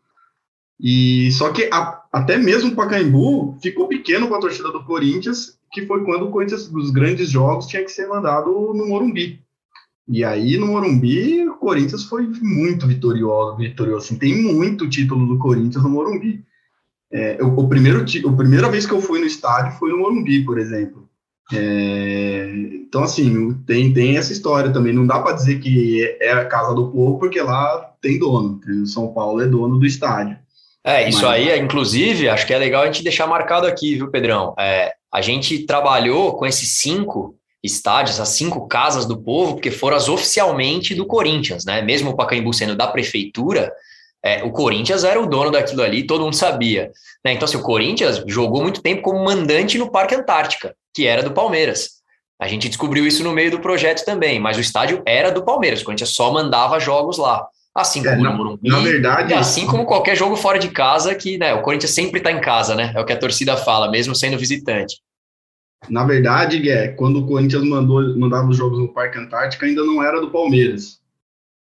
e 0.80 1.30
só 1.32 1.50
que 1.50 1.68
a, 1.72 2.00
até 2.12 2.36
mesmo 2.36 2.70
o 2.70 2.76
Pacaembu 2.76 3.58
ficou 3.60 3.88
pequeno 3.88 4.28
com 4.28 4.36
a 4.36 4.40
torcida 4.40 4.70
do 4.70 4.84
Corinthians, 4.84 5.58
que 5.72 5.86
foi 5.86 6.04
quando 6.04 6.26
o 6.26 6.30
Corinthians, 6.30 6.68
dos 6.68 6.90
grandes 6.90 7.30
jogos, 7.30 7.66
tinha 7.66 7.82
que 7.82 7.90
ser 7.90 8.06
mandado 8.06 8.50
no 8.50 8.86
Morumbi. 8.86 9.40
E 10.06 10.22
aí, 10.22 10.58
no 10.58 10.66
Morumbi, 10.66 11.48
o 11.48 11.56
Corinthians 11.56 12.04
foi 12.04 12.26
muito 12.42 12.86
vitorioso, 12.86 13.56
vitorioso. 13.56 14.06
Assim, 14.06 14.18
tem 14.18 14.42
muito 14.42 14.88
título 14.88 15.26
do 15.26 15.38
Corinthians 15.38 15.82
no 15.82 15.88
Morumbi. 15.88 16.44
É, 17.10 17.38
o, 17.42 17.58
o, 17.58 17.68
primeiro, 17.68 18.02
a 18.02 18.32
primeira 18.36 18.70
vez 18.70 18.84
que 18.84 18.92
eu 18.92 19.00
fui 19.00 19.18
no 19.18 19.26
estádio 19.26 19.78
foi 19.78 19.90
no 19.90 19.98
Morumbi, 19.98 20.44
por 20.44 20.58
exemplo. 20.58 21.08
É, 21.54 22.52
então, 22.74 23.02
assim, 23.04 23.54
tem, 23.66 23.92
tem 23.94 24.18
essa 24.18 24.32
história 24.32 24.70
também. 24.70 24.92
Não 24.92 25.06
dá 25.06 25.20
para 25.20 25.34
dizer 25.34 25.58
que 25.58 26.02
é 26.20 26.32
a 26.32 26.44
casa 26.44 26.74
do 26.74 26.90
povo, 26.90 27.18
porque 27.18 27.40
lá 27.40 27.94
tem 28.02 28.18
dono. 28.18 28.60
O 28.82 28.86
São 28.86 29.14
Paulo 29.14 29.40
é 29.40 29.46
dono 29.46 29.78
do 29.78 29.86
estádio. 29.86 30.36
É, 30.84 31.08
isso 31.08 31.22
Mas... 31.22 31.48
aí, 31.48 31.58
inclusive, 31.58 32.28
acho 32.28 32.46
que 32.46 32.52
é 32.52 32.58
legal 32.58 32.82
a 32.82 32.86
gente 32.86 33.04
deixar 33.04 33.26
marcado 33.26 33.66
aqui, 33.66 33.94
viu, 33.94 34.10
Pedrão? 34.10 34.54
É, 34.58 34.92
a 35.12 35.20
gente 35.20 35.66
trabalhou 35.66 36.34
com 36.36 36.46
esses 36.46 36.78
cinco 36.78 37.36
estádios, 37.62 38.18
as 38.18 38.30
cinco 38.30 38.66
casas 38.66 39.06
do 39.06 39.20
povo, 39.20 39.54
porque 39.54 39.70
foram 39.70 39.96
as 39.96 40.08
oficialmente 40.08 40.94
do 40.94 41.06
Corinthians, 41.06 41.64
né? 41.64 41.82
Mesmo 41.82 42.10
o 42.10 42.16
Pacaembu 42.16 42.52
sendo 42.52 42.74
da 42.74 42.88
prefeitura, 42.88 43.72
é, 44.24 44.42
o 44.42 44.50
Corinthians 44.50 45.04
era 45.04 45.20
o 45.20 45.26
dono 45.26 45.50
daquilo 45.50 45.82
ali, 45.82 46.06
todo 46.06 46.24
mundo 46.24 46.34
sabia. 46.34 46.90
Né? 47.24 47.32
Então, 47.32 47.44
assim, 47.44 47.56
o 47.56 47.62
Corinthians 47.62 48.22
jogou 48.26 48.62
muito 48.62 48.80
tempo 48.80 49.02
como 49.02 49.24
mandante 49.24 49.78
no 49.78 49.90
Parque 49.90 50.14
Antártica, 50.14 50.74
que 50.94 51.06
era 51.06 51.22
do 51.22 51.32
Palmeiras. 51.32 52.02
A 52.40 52.48
gente 52.48 52.68
descobriu 52.68 53.06
isso 53.06 53.22
no 53.22 53.32
meio 53.32 53.50
do 53.50 53.60
projeto 53.60 54.04
também, 54.04 54.40
mas 54.40 54.56
o 54.56 54.60
estádio 54.60 55.02
era 55.06 55.30
do 55.30 55.44
Palmeiras, 55.44 55.80
o 55.80 55.84
Corinthians 55.84 56.14
só 56.14 56.32
mandava 56.32 56.80
jogos 56.80 57.18
lá. 57.18 57.46
Assim 57.74 58.02
como 58.02 58.14
é, 58.14 58.30
no 58.30 58.36
Morumbi, 58.36 58.68
na 58.68 58.80
verdade, 58.80 59.32
assim 59.32 59.66
como 59.66 59.86
qualquer 59.86 60.14
jogo 60.14 60.36
fora 60.36 60.58
de 60.58 60.68
casa, 60.68 61.14
que 61.14 61.38
né, 61.38 61.54
o 61.54 61.62
Corinthians 61.62 61.92
sempre 61.92 62.18
está 62.18 62.30
em 62.30 62.40
casa, 62.40 62.74
né? 62.74 62.92
É 62.94 63.00
o 63.00 63.04
que 63.04 63.14
a 63.14 63.18
torcida 63.18 63.56
fala, 63.56 63.90
mesmo 63.90 64.14
sendo 64.14 64.36
visitante. 64.36 65.00
Na 65.88 66.04
verdade, 66.04 66.58
Gué, 66.58 66.88
quando 66.88 67.20
o 67.20 67.26
Corinthians 67.26 67.64
mandou, 67.64 68.16
mandava 68.18 68.48
os 68.48 68.56
jogos 68.56 68.78
no 68.78 68.92
Parque 68.92 69.18
Antártica, 69.18 69.64
ainda 69.64 69.82
não 69.84 70.02
era 70.02 70.20
do 70.20 70.30
Palmeiras. 70.30 71.00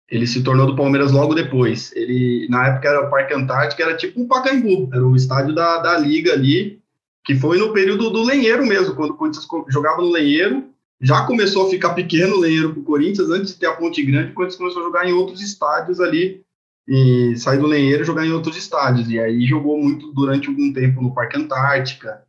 Ele 0.10 0.28
se 0.28 0.44
tornou 0.44 0.68
do 0.68 0.76
Palmeiras 0.76 1.14
logo 1.14 1.34
depois. 1.34 1.92
Ele, 1.96 2.46
na 2.50 2.68
época, 2.68 2.90
era 2.90 3.08
o 3.08 3.10
Parque 3.10 3.34
Antártica, 3.34 3.82
era 3.82 3.96
tipo 3.96 4.20
um 4.20 4.28
Pacaembu, 4.28 4.90
era 4.94 5.06
o 5.06 5.16
estádio 5.16 5.56
da, 5.56 5.80
da 5.80 5.98
Liga 5.98 6.34
ali, 6.34 6.82
que 7.24 7.36
foi 7.36 7.58
no 7.58 7.72
período 7.72 8.10
do 8.10 8.22
Lenheiro 8.22 8.66
mesmo, 8.66 8.96
quando 8.96 9.12
o 9.12 9.16
Corinthians 9.16 9.48
jogava 9.70 10.02
no 10.02 10.12
Lenheiro, 10.12 10.71
já 11.02 11.26
começou 11.26 11.68
a 11.68 11.70
ficar 11.70 11.94
pequeno 11.94 12.36
o 12.36 12.40
Lenheiro 12.40 12.72
para 12.72 12.80
o 12.80 12.84
Corinthians, 12.84 13.30
antes 13.30 13.54
de 13.54 13.60
ter 13.60 13.66
a 13.66 13.74
Ponte 13.74 14.04
Grande, 14.04 14.32
o 14.32 14.34
Corinthians 14.34 14.58
começou 14.58 14.82
a 14.82 14.86
jogar 14.86 15.10
em 15.10 15.14
outros 15.14 15.42
estádios 15.42 16.00
ali, 16.00 16.44
e 16.88 17.36
sair 17.38 17.60
do 17.60 17.68
Lenheiro 17.68 18.04
e 18.04 18.06
jogar 18.06 18.26
em 18.26 18.32
outros 18.32 18.56
estádios, 18.56 19.10
e 19.10 19.20
aí 19.20 19.46
jogou 19.46 19.78
muito 19.82 20.14
durante 20.14 20.48
algum 20.48 20.72
tempo 20.72 21.02
no 21.02 21.14
Parque 21.14 21.38
Antártica, 21.38 22.22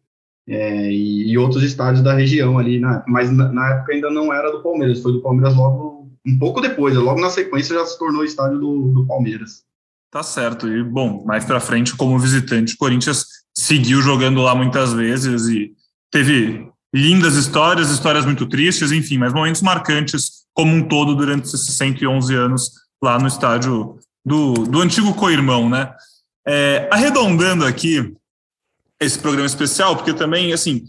é, 0.48 0.90
e, 0.90 1.30
e, 1.30 1.38
outros 1.38 1.62
estádios 1.62 2.02
da 2.02 2.14
região 2.14 2.58
ali, 2.58 2.80
na, 2.80 3.04
mas 3.06 3.30
na, 3.30 3.52
na, 3.52 3.74
época 3.74 3.92
ainda 3.92 4.10
não 4.10 4.32
era 4.32 4.50
do 4.50 4.62
Palmeiras, 4.62 5.00
foi 5.00 5.12
do 5.12 5.22
Palmeiras 5.22 5.54
logo 5.54 6.10
um 6.26 6.38
pouco 6.38 6.60
depois, 6.60 6.96
logo 6.96 7.20
na 7.20 7.30
sequência 7.30 7.76
já 7.76 7.86
se 7.86 7.96
tornou 7.98 8.24
estádio 8.24 8.58
do, 8.58 8.88
do 8.92 9.06
Palmeiras. 9.06 9.64
Tá 10.10 10.22
certo, 10.22 10.68
e 10.68 10.82
bom, 10.82 11.24
mais 11.24 11.44
para 11.44 11.60
frente, 11.60 11.96
como 11.96 12.18
visitante, 12.18 12.74
o 12.74 12.78
Corinthians 12.78 13.24
seguiu 13.54 14.02
jogando 14.02 14.42
lá 14.42 14.54
muitas 14.54 14.92
vezes 14.92 15.46
e 15.46 15.72
teve 16.10 16.71
lindas 16.94 17.34
histórias, 17.34 17.90
histórias 17.90 18.24
muito 18.24 18.46
tristes, 18.46 18.92
enfim, 18.92 19.18
mas 19.18 19.32
momentos 19.32 19.62
marcantes 19.62 20.42
como 20.52 20.74
um 20.74 20.86
todo 20.86 21.14
durante 21.14 21.46
esses 21.46 21.76
111 21.76 22.34
anos 22.34 22.70
lá 23.02 23.18
no 23.18 23.26
estádio 23.26 23.98
do, 24.24 24.52
do 24.54 24.80
antigo 24.80 25.14
co-irmão, 25.14 25.68
né? 25.68 25.92
É, 26.46 26.88
arredondando 26.90 27.64
aqui, 27.64 28.14
esse 29.00 29.18
programa 29.18 29.46
especial, 29.46 29.96
porque 29.96 30.12
também, 30.12 30.52
assim, 30.52 30.84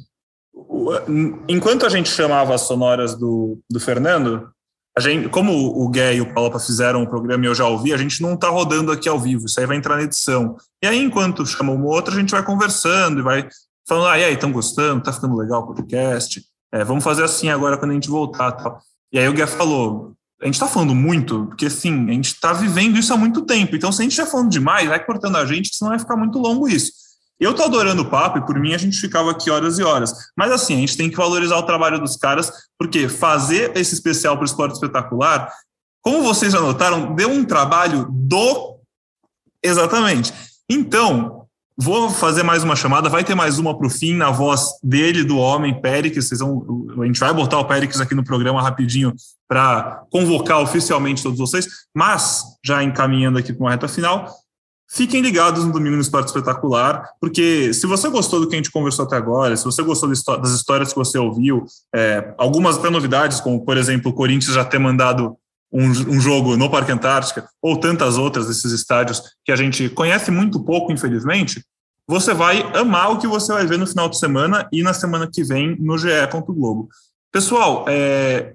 enquanto 1.47 1.85
a 1.85 1.89
gente 1.89 2.09
chamava 2.09 2.53
as 2.53 2.61
sonoras 2.61 3.15
do, 3.15 3.59
do 3.69 3.79
Fernando, 3.79 4.49
a 4.95 5.01
gente, 5.01 5.29
como 5.29 5.51
o 5.51 5.89
Gay 5.89 6.17
e 6.17 6.21
o 6.21 6.33
Palopa 6.33 6.59
fizeram 6.59 7.01
o 7.01 7.09
programa 7.09 7.43
e 7.45 7.47
eu 7.47 7.55
já 7.55 7.65
ouvi, 7.67 7.91
a 7.91 7.97
gente 7.97 8.21
não 8.21 8.35
está 8.35 8.49
rodando 8.49 8.91
aqui 8.91 9.09
ao 9.09 9.19
vivo, 9.19 9.45
isso 9.45 9.59
aí 9.59 9.65
vai 9.65 9.77
entrar 9.77 9.95
na 9.95 10.03
edição. 10.03 10.55
E 10.83 10.87
aí, 10.87 10.99
enquanto 10.99 11.45
chama 11.45 11.71
uma 11.71 11.87
outra, 11.87 12.13
a 12.13 12.19
gente 12.19 12.29
vai 12.29 12.43
conversando 12.43 13.19
e 13.19 13.23
vai 13.23 13.49
falando, 13.87 14.07
ah, 14.07 14.19
e 14.19 14.23
aí, 14.23 14.33
estão 14.33 14.51
gostando? 14.51 15.03
Tá 15.03 15.13
ficando 15.13 15.35
legal 15.35 15.61
o 15.61 15.67
podcast? 15.67 16.43
É, 16.71 16.83
vamos 16.83 17.03
fazer 17.03 17.23
assim 17.23 17.49
agora 17.49 17.77
quando 17.77 17.91
a 17.91 17.93
gente 17.93 18.09
voltar. 18.09 18.51
Tal. 18.53 18.79
E 19.11 19.19
aí 19.19 19.27
o 19.29 19.33
Gay 19.33 19.45
falou, 19.45 20.13
a 20.41 20.45
gente 20.45 20.55
está 20.55 20.67
falando 20.67 20.93
muito, 20.95 21.45
porque 21.47 21.67
assim, 21.67 22.09
a 22.09 22.13
gente 22.13 22.33
está 22.33 22.51
vivendo 22.51 22.97
isso 22.97 23.13
há 23.13 23.17
muito 23.17 23.43
tempo, 23.43 23.75
então 23.75 23.91
se 23.91 24.01
a 24.01 24.03
gente 24.03 24.15
já 24.15 24.25
falando 24.25 24.49
demais, 24.49 24.89
vai 24.89 25.03
cortando 25.03 25.37
a 25.37 25.45
gente, 25.45 25.73
senão 25.73 25.91
vai 25.91 25.99
ficar 25.99 26.17
muito 26.17 26.39
longo 26.39 26.67
isso. 26.67 26.91
Eu 27.39 27.53
tô 27.53 27.63
adorando 27.63 28.01
o 28.01 28.09
papo 28.09 28.39
e 28.39 28.45
por 28.45 28.59
mim 28.59 28.73
a 28.73 28.77
gente 28.77 28.97
ficava 28.97 29.31
aqui 29.31 29.49
horas 29.49 29.79
e 29.79 29.83
horas. 29.83 30.13
Mas 30.35 30.51
assim, 30.51 30.75
a 30.75 30.79
gente 30.79 30.97
tem 30.97 31.09
que 31.09 31.15
valorizar 31.15 31.57
o 31.57 31.63
trabalho 31.63 31.99
dos 31.99 32.15
caras, 32.15 32.51
porque 32.77 33.07
fazer 33.07 33.75
esse 33.75 33.93
especial 33.93 34.35
para 34.35 34.43
o 34.43 34.45
esporte 34.45 34.73
espetacular, 34.73 35.51
como 36.01 36.21
vocês 36.21 36.53
já 36.53 36.59
notaram, 36.59 37.15
deu 37.15 37.29
um 37.29 37.45
trabalho 37.45 38.07
do. 38.09 38.79
Exatamente. 39.61 40.33
Então, 40.69 41.42
vou 41.77 42.09
fazer 42.09 42.43
mais 42.43 42.63
uma 42.63 42.75
chamada, 42.75 43.09
vai 43.09 43.23
ter 43.23 43.35
mais 43.35 43.59
uma 43.59 43.77
para 43.77 43.87
o 43.87 43.89
fim, 43.89 44.15
na 44.15 44.31
voz 44.31 44.69
dele, 44.83 45.23
do 45.23 45.37
homem, 45.37 45.79
Péricles. 45.81 46.27
Vocês 46.27 46.39
vão, 46.39 46.87
a 47.01 47.05
gente 47.05 47.19
vai 47.19 47.33
botar 47.33 47.59
o 47.59 47.65
Péricles 47.65 47.99
aqui 47.99 48.15
no 48.15 48.23
programa 48.23 48.61
rapidinho 48.61 49.13
para 49.47 50.03
convocar 50.11 50.59
oficialmente 50.61 51.23
todos 51.23 51.39
vocês, 51.39 51.67
mas 51.95 52.43
já 52.63 52.83
encaminhando 52.83 53.37
aqui 53.37 53.51
para 53.53 53.63
uma 53.63 53.71
reta 53.71 53.87
final, 53.87 54.29
Fiquem 54.95 55.21
ligados 55.21 55.65
no 55.65 55.71
Domingo 55.71 55.95
no 55.95 56.03
Esporte 56.03 56.27
Espetacular, 56.27 57.09
porque 57.19 57.73
se 57.73 57.87
você 57.87 58.07
gostou 58.09 58.39
do 58.39 58.47
que 58.47 58.53
a 58.53 58.57
gente 58.57 58.69
conversou 58.69 59.05
até 59.05 59.15
agora, 59.15 59.57
se 59.57 59.65
você 59.65 59.81
gostou 59.81 60.07
das 60.39 60.51
histórias 60.51 60.89
que 60.89 60.99
você 60.99 61.17
ouviu, 61.17 61.65
é, 61.95 62.31
algumas 62.37 62.77
até 62.77 62.91
novidades, 62.91 63.41
como, 63.41 63.65
por 63.65 63.75
exemplo, 63.75 64.11
o 64.11 64.13
Corinthians 64.13 64.53
já 64.53 64.63
ter 64.63 64.77
mandado 64.77 65.35
um, 65.73 65.89
um, 65.89 66.21
jogo 66.21 66.55
no 66.55 66.69
Parque 66.69 66.91
Antártica, 66.91 67.47
ou 67.61 67.77
tantas 67.77 68.17
outras 68.17 68.47
desses 68.47 68.71
estádios 68.71 69.21
que 69.43 69.51
a 69.51 69.55
gente 69.55 69.89
conhece 69.89 70.29
muito 70.29 70.63
pouco, 70.63 70.91
infelizmente, 70.91 71.65
você 72.07 72.33
vai 72.33 72.61
amar 72.75 73.11
o 73.11 73.17
que 73.17 73.27
você 73.27 73.51
vai 73.51 73.65
ver 73.65 73.77
no 73.77 73.87
final 73.87 74.07
de 74.07 74.19
semana 74.19 74.67
e 74.71 74.83
na 74.83 74.93
semana 74.93 75.27
que 75.31 75.43
vem 75.43 75.75
no 75.79 75.97
GE. 75.97 76.09
Globo. 76.47 76.89
Pessoal, 77.31 77.85
é, 77.87 78.53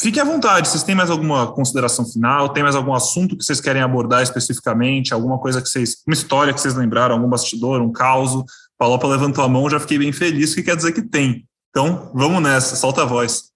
Fiquem 0.00 0.22
à 0.22 0.24
vontade, 0.24 0.68
vocês 0.68 0.84
têm 0.84 0.94
mais 0.94 1.10
alguma 1.10 1.50
consideração 1.50 2.06
final? 2.06 2.50
Tem 2.50 2.62
mais 2.62 2.76
algum 2.76 2.94
assunto 2.94 3.36
que 3.36 3.42
vocês 3.42 3.60
querem 3.60 3.82
abordar 3.82 4.22
especificamente? 4.22 5.12
Alguma 5.12 5.38
coisa 5.38 5.60
que 5.60 5.68
vocês. 5.68 5.96
Uma 6.06 6.14
história 6.14 6.54
que 6.54 6.60
vocês 6.60 6.76
lembraram, 6.76 7.16
algum 7.16 7.28
bastidor, 7.28 7.80
um 7.80 7.90
caos? 7.90 8.44
Palopa 8.78 9.08
levantou 9.08 9.42
a 9.42 9.48
mão, 9.48 9.68
já 9.68 9.80
fiquei 9.80 9.98
bem 9.98 10.12
feliz, 10.12 10.54
que 10.54 10.62
quer 10.62 10.76
dizer 10.76 10.92
que 10.92 11.02
tem. 11.02 11.44
Então, 11.70 12.12
vamos 12.14 12.40
nessa, 12.40 12.76
solta 12.76 13.02
a 13.02 13.04
voz. 13.04 13.50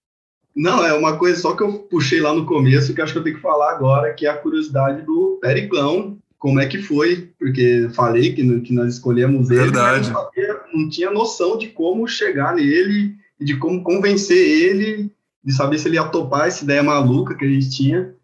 Não, 0.55 0.85
é 0.85 0.93
uma 0.93 1.17
coisa 1.17 1.41
só 1.41 1.57
que 1.57 1.63
eu 1.63 1.73
puxei 1.73 2.21
lá 2.21 2.35
no 2.35 2.45
começo, 2.45 2.95
que 2.95 3.01
acho 3.01 3.13
que 3.13 3.19
eu 3.19 3.25
tenho 3.25 3.37
que 3.37 3.43
falar 3.43 3.73
agora, 3.73 4.13
que 4.13 4.27
é 4.27 4.31
a 4.31 4.37
curiosidade 4.37 5.03
do 5.03 5.39
Periclão, 5.41 6.19
como 6.39 6.61
é 6.61 6.67
que 6.67 6.83
foi, 6.83 7.31
porque 7.39 7.89
falei 7.95 8.35
que, 8.35 8.61
que 8.61 8.73
nós 8.73 8.95
escolhemos 8.95 9.51
ele, 9.51 9.61
Verdade. 9.61 10.11
Não, 10.11 10.21
sabia, 10.21 10.61
não 10.75 10.89
tinha 10.89 11.11
noção 11.11 11.57
de 11.57 11.69
como 11.69 12.07
chegar 12.07 12.55
nele, 12.55 13.15
de 13.41 13.57
como 13.57 13.83
convencer 13.83 14.37
ele 14.37 15.11
de 15.45 15.53
saber 15.53 15.79
se 15.79 15.89
ele 15.89 15.97
ia 15.97 16.05
topar 16.05 16.47
essa 16.47 16.63
ideia 16.63 16.83
maluca 16.83 17.35
que 17.35 17.45
a 17.45 17.49
gente 17.49 17.71
tinha. 17.71 18.15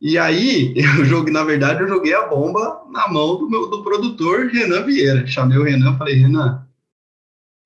E 0.00 0.16
aí, 0.18 0.74
eu 0.76 1.04
joguei, 1.04 1.32
na 1.32 1.44
verdade, 1.44 1.82
eu 1.82 1.88
joguei 1.88 2.14
a 2.14 2.26
bomba 2.26 2.82
na 2.90 3.08
mão 3.08 3.38
do 3.38 3.48
meu 3.48 3.68
do 3.68 3.82
produtor 3.82 4.46
Renan 4.46 4.84
Vieira. 4.84 5.26
Chamei 5.26 5.58
o 5.58 5.64
Renan, 5.64 5.96
falei, 5.96 6.14
Renan, 6.14 6.65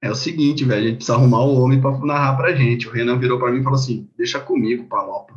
é 0.03 0.11
o 0.11 0.15
seguinte, 0.15 0.65
velho, 0.65 0.81
a 0.81 0.87
gente 0.87 0.97
precisa 0.97 1.17
arrumar 1.17 1.43
o 1.43 1.61
homem 1.61 1.81
para 1.81 1.99
narrar 1.99 2.37
pra 2.37 2.55
gente. 2.55 2.89
O 2.89 2.91
Renan 2.91 3.19
virou 3.19 3.39
para 3.39 3.53
mim 3.53 3.61
e 3.61 3.63
falou 3.63 3.79
assim: 3.79 4.09
"Deixa 4.17 4.41
comigo, 4.41 4.85
Palopa". 4.85 5.35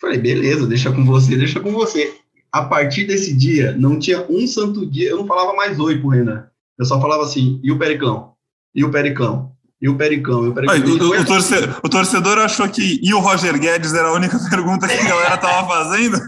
Falei: 0.00 0.18
"Beleza, 0.18 0.66
deixa 0.66 0.92
com 0.92 1.04
você, 1.04 1.36
deixa 1.36 1.60
com 1.60 1.72
você". 1.72 2.14
A 2.52 2.62
partir 2.62 3.04
desse 3.04 3.36
dia, 3.36 3.76
não 3.76 3.98
tinha 3.98 4.24
um 4.30 4.46
santo 4.46 4.86
dia, 4.86 5.10
eu 5.10 5.16
não 5.16 5.26
falava 5.26 5.54
mais 5.54 5.78
oi 5.80 5.98
pro 5.98 6.08
Renan. 6.08 6.46
Eu 6.78 6.84
só 6.84 7.00
falava 7.00 7.24
assim: 7.24 7.60
"E 7.62 7.72
o 7.72 7.78
Periclão? 7.78 8.34
E 8.74 8.84
o 8.84 8.90
Periclão?" 8.90 9.54
e 9.84 9.88
o 9.88 9.96
Pericão. 9.96 10.46
E 10.46 10.48
o, 10.48 10.54
Pericão. 10.54 10.76
o, 10.78 11.20
o, 11.20 11.24
torcedor, 11.26 11.80
o, 11.82 11.88
torcedor, 11.90 12.38
achou 12.38 12.66
que 12.70 12.98
e 13.02 13.12
o 13.12 13.18
Roger 13.18 13.58
Guedes 13.60 13.92
era 13.92 14.08
a 14.08 14.14
única 14.14 14.38
pergunta 14.48 14.88
que 14.88 14.94
a 14.94 15.04
galera 15.04 15.34
estava 15.34 15.68
fazendo? 15.68 16.18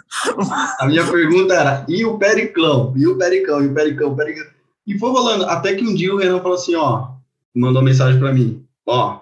A 0.78 0.86
minha 0.86 1.06
pergunta 1.10 1.54
era: 1.54 1.86
e 1.88 2.04
o 2.04 2.18
Pericão? 2.18 2.92
E 2.94 3.06
o 3.06 3.16
Pericão? 3.16 3.62
E 3.62 3.68
o 3.68 3.72
Pericão? 3.72 4.12
O 4.12 4.16
Pericão? 4.16 4.44
E 4.86 4.98
foi 4.98 5.10
rolando. 5.10 5.46
Até 5.46 5.74
que 5.74 5.86
um 5.86 5.94
dia 5.94 6.14
o 6.14 6.18
Renan 6.18 6.42
falou 6.42 6.56
assim: 6.56 6.74
ó, 6.74 7.15
mandou 7.60 7.80
uma 7.80 7.88
mensagem 7.88 8.20
para 8.20 8.32
mim: 8.32 8.64
ó, 8.86 9.20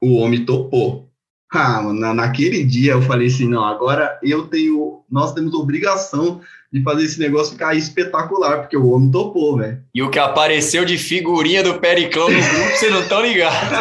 o 0.00 0.16
homem 0.16 0.44
topou. 0.44 1.06
Ah, 1.52 1.80
mano, 1.80 2.12
naquele 2.12 2.64
dia 2.64 2.92
eu 2.92 3.02
falei 3.02 3.28
assim, 3.28 3.48
não, 3.48 3.64
agora 3.64 4.18
eu 4.22 4.48
tenho, 4.48 5.04
nós 5.08 5.32
temos 5.32 5.54
obrigação 5.54 6.40
de 6.72 6.82
fazer 6.82 7.04
esse 7.04 7.20
negócio 7.20 7.52
ficar 7.52 7.74
espetacular, 7.74 8.60
porque 8.60 8.76
o 8.76 8.88
homem 8.90 9.10
topou, 9.10 9.56
velho. 9.56 9.80
E 9.94 10.02
o 10.02 10.10
que 10.10 10.18
apareceu 10.18 10.84
de 10.84 10.98
figurinha 10.98 11.62
do 11.62 11.78
Periclão 11.78 12.28
no 12.28 12.38
grupo, 12.38 12.76
vocês 12.76 12.92
não 12.92 13.00
estão 13.00 13.22
ligados. 13.22 13.78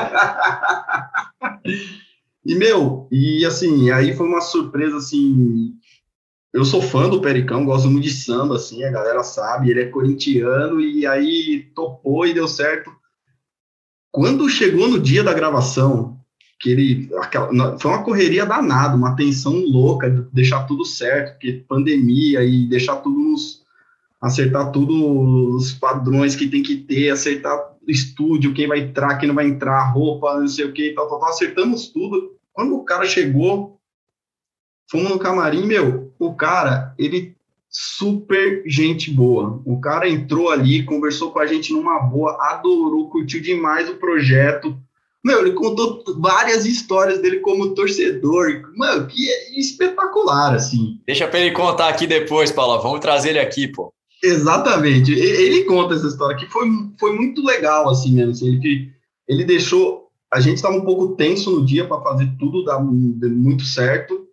e, 2.46 2.56
meu, 2.56 3.08
e 3.12 3.44
assim, 3.46 3.90
aí 3.90 4.16
foi 4.16 4.28
uma 4.28 4.42
surpresa, 4.42 4.98
assim, 4.98 5.74
eu 6.54 6.64
sou 6.64 6.82
fã 6.82 7.10
do 7.10 7.20
Pericão, 7.20 7.66
gosto 7.66 7.90
muito 7.90 8.06
de 8.06 8.14
samba, 8.14 8.56
assim, 8.56 8.84
a 8.84 8.92
galera 8.92 9.24
sabe, 9.24 9.72
ele 9.72 9.82
é 9.82 9.88
corintiano, 9.88 10.80
e 10.80 11.06
aí 11.06 11.68
topou 11.76 12.28
e 12.28 12.34
deu 12.34 12.48
certo. 12.48 12.92
Quando 14.16 14.48
chegou 14.48 14.88
no 14.88 14.98
dia 14.98 15.22
da 15.22 15.34
gravação, 15.34 16.18
que 16.58 16.70
ele 16.70 17.10
aquela, 17.18 17.78
foi 17.78 17.92
uma 17.92 18.02
correria 18.02 18.46
danada, 18.46 18.96
uma 18.96 19.14
tensão 19.14 19.52
louca 19.68 20.10
de 20.10 20.22
deixar 20.32 20.64
tudo 20.64 20.86
certo, 20.86 21.34
porque 21.34 21.66
pandemia 21.68 22.42
e 22.42 22.66
deixar 22.66 22.96
tudo 23.02 23.20
nos, 23.20 23.62
acertar 24.22 24.72
tudo 24.72 25.58
os 25.58 25.74
padrões 25.74 26.34
que 26.34 26.48
tem 26.48 26.64
que 26.64 26.78
ter, 26.78 27.10
acertar 27.10 27.60
estúdio, 27.86 28.54
quem 28.54 28.70
vai 28.70 28.80
entrar, 28.80 29.18
quem 29.18 29.28
não 29.28 29.36
vai 29.36 29.50
entrar, 29.50 29.92
roupa, 29.92 30.40
não 30.40 30.48
sei 30.48 30.64
o 30.64 30.72
que, 30.72 30.92
tal, 30.92 31.10
tal, 31.10 31.20
tal, 31.20 31.30
acertamos 31.32 31.90
tudo. 31.90 32.38
Quando 32.54 32.74
o 32.74 32.86
cara 32.86 33.06
chegou, 33.06 33.78
fomos 34.90 35.10
no 35.10 35.20
camarim, 35.20 35.66
meu, 35.66 36.14
o 36.18 36.34
cara, 36.34 36.96
ele 36.98 37.36
super 37.78 38.64
gente 38.66 39.12
boa. 39.12 39.62
O 39.66 39.80
cara 39.80 40.10
entrou 40.10 40.50
ali, 40.50 40.84
conversou 40.84 41.32
com 41.32 41.40
a 41.40 41.46
gente 41.46 41.74
numa 41.74 42.00
boa, 42.00 42.38
adorou, 42.52 43.10
curtiu 43.10 43.42
demais 43.42 43.90
o 43.90 43.96
projeto 43.96 44.78
meu, 45.26 45.40
ele 45.40 45.54
contou 45.54 46.04
várias 46.20 46.68
histórias 46.68 47.20
dele 47.20 47.40
como 47.40 47.74
torcedor. 47.74 48.62
Mano, 48.78 49.08
que 49.08 49.28
é 49.28 49.60
espetacular, 49.60 50.54
assim. 50.54 51.00
Deixa 51.08 51.28
pra 51.28 51.40
ele 51.40 51.50
contar 51.50 51.90
aqui 51.90 52.06
depois, 52.06 52.52
Paulo. 52.52 52.80
Vamos 52.80 53.00
trazer 53.00 53.30
ele 53.30 53.40
aqui, 53.40 53.68
pô. 53.68 53.92
Exatamente. 54.24 55.12
Ele 55.12 55.64
conta 55.64 55.96
essa 55.96 56.06
história 56.06 56.38
que 56.38 56.46
foi, 56.46 56.68
foi 57.00 57.16
muito 57.16 57.44
legal, 57.44 57.90
assim 57.90 58.14
mesmo. 58.14 58.34
Assim, 58.34 58.50
ele, 58.50 58.92
ele 59.28 59.44
deixou. 59.44 60.12
A 60.32 60.40
gente 60.40 60.58
estava 60.58 60.76
um 60.76 60.86
pouco 60.86 61.16
tenso 61.16 61.50
no 61.50 61.66
dia 61.66 61.88
para 61.88 62.04
fazer 62.04 62.32
tudo 62.38 62.64
dar 62.64 62.80
muito 62.80 63.64
certo. 63.64 64.25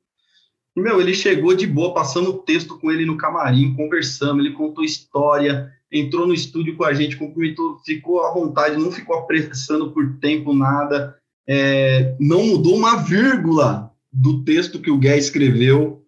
Meu, 0.74 1.00
ele 1.00 1.12
chegou 1.12 1.54
de 1.54 1.66
boa, 1.66 1.92
passando 1.92 2.30
o 2.30 2.38
texto 2.38 2.78
com 2.78 2.90
ele 2.90 3.04
no 3.04 3.16
camarim, 3.16 3.74
conversando, 3.74 4.40
ele 4.40 4.52
contou 4.52 4.82
história, 4.82 5.70
entrou 5.92 6.26
no 6.26 6.32
estúdio 6.32 6.76
com 6.76 6.84
a 6.84 6.94
gente, 6.94 7.16
cumprimentou, 7.16 7.78
ficou 7.84 8.24
à 8.24 8.32
vontade, 8.32 8.78
não 8.78 8.90
ficou 8.90 9.16
apressando 9.16 9.90
por 9.90 10.16
tempo, 10.18 10.54
nada, 10.54 11.14
é, 11.46 12.14
não 12.18 12.46
mudou 12.46 12.74
uma 12.74 12.96
vírgula 12.96 13.90
do 14.10 14.42
texto 14.44 14.80
que 14.80 14.90
o 14.90 14.96
Gué 14.96 15.18
escreveu, 15.18 16.02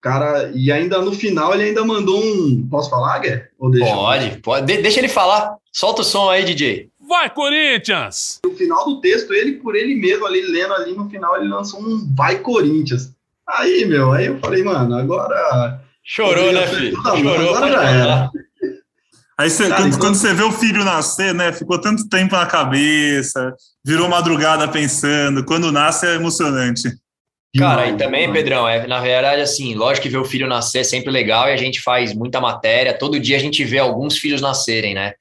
cara, 0.00 0.50
e 0.54 0.72
ainda 0.72 1.00
no 1.02 1.12
final 1.12 1.52
ele 1.52 1.64
ainda 1.64 1.84
mandou 1.84 2.18
um, 2.18 2.66
posso 2.70 2.88
falar, 2.88 3.18
Gué? 3.18 3.50
Pode, 3.58 4.38
pode, 4.38 4.66
De 4.66 4.80
deixa 4.80 5.00
ele 5.00 5.08
falar, 5.08 5.56
solta 5.70 6.00
o 6.00 6.04
som 6.04 6.30
aí, 6.30 6.42
DJ. 6.42 6.88
Vai, 7.06 7.30
Corinthians! 7.30 8.40
No 8.44 8.54
final 8.54 8.84
do 8.84 9.00
texto, 9.00 9.32
ele, 9.32 9.52
por 9.52 9.76
ele 9.76 9.94
mesmo, 9.94 10.26
ali, 10.26 10.40
lendo 10.40 10.74
ali, 10.74 10.92
no 10.92 11.08
final, 11.08 11.36
ele 11.36 11.48
lançou 11.48 11.80
um 11.80 12.12
Vai, 12.14 12.40
Corinthians. 12.40 13.15
Aí, 13.48 13.84
meu, 13.84 14.12
aí 14.12 14.26
eu 14.26 14.38
falei, 14.40 14.62
mano, 14.62 14.96
agora... 14.96 15.80
Chorou, 16.02 16.52
né, 16.52 16.66
filho? 16.66 16.96
Chorou, 17.02 17.56
agora 17.56 17.72
já 17.72 17.90
era. 17.90 18.30
Aí 19.38 19.50
você, 19.50 19.68
Cara, 19.68 19.76
quando, 19.76 19.88
então... 19.88 20.00
quando, 20.00 20.14
você 20.14 20.32
vê 20.32 20.42
o 20.42 20.52
filho 20.52 20.84
nascer, 20.84 21.34
né? 21.34 21.52
Ficou 21.52 21.78
tanto 21.78 22.08
tempo 22.08 22.34
na 22.34 22.46
cabeça, 22.46 23.54
virou 23.84 24.08
madrugada 24.08 24.66
pensando. 24.66 25.44
Quando 25.44 25.70
nasce 25.70 26.06
é 26.06 26.14
emocionante. 26.14 26.88
Cara, 27.56 27.88
e 27.88 27.96
também, 27.96 28.32
Pedrão, 28.32 28.68
é, 28.68 28.86
na 28.86 29.00
verdade, 29.00 29.40
assim, 29.40 29.74
lógico 29.74 30.04
que 30.04 30.08
ver 30.08 30.18
o 30.18 30.24
filho 30.24 30.46
nascer 30.46 30.80
é 30.80 30.84
sempre 30.84 31.10
legal 31.10 31.48
e 31.48 31.52
a 31.52 31.56
gente 31.56 31.80
faz 31.80 32.14
muita 32.14 32.40
matéria. 32.40 32.96
Todo 32.96 33.20
dia 33.20 33.36
a 33.36 33.40
gente 33.40 33.64
vê 33.64 33.78
alguns 33.78 34.18
filhos 34.18 34.40
nascerem, 34.40 34.94
né? 34.94 35.14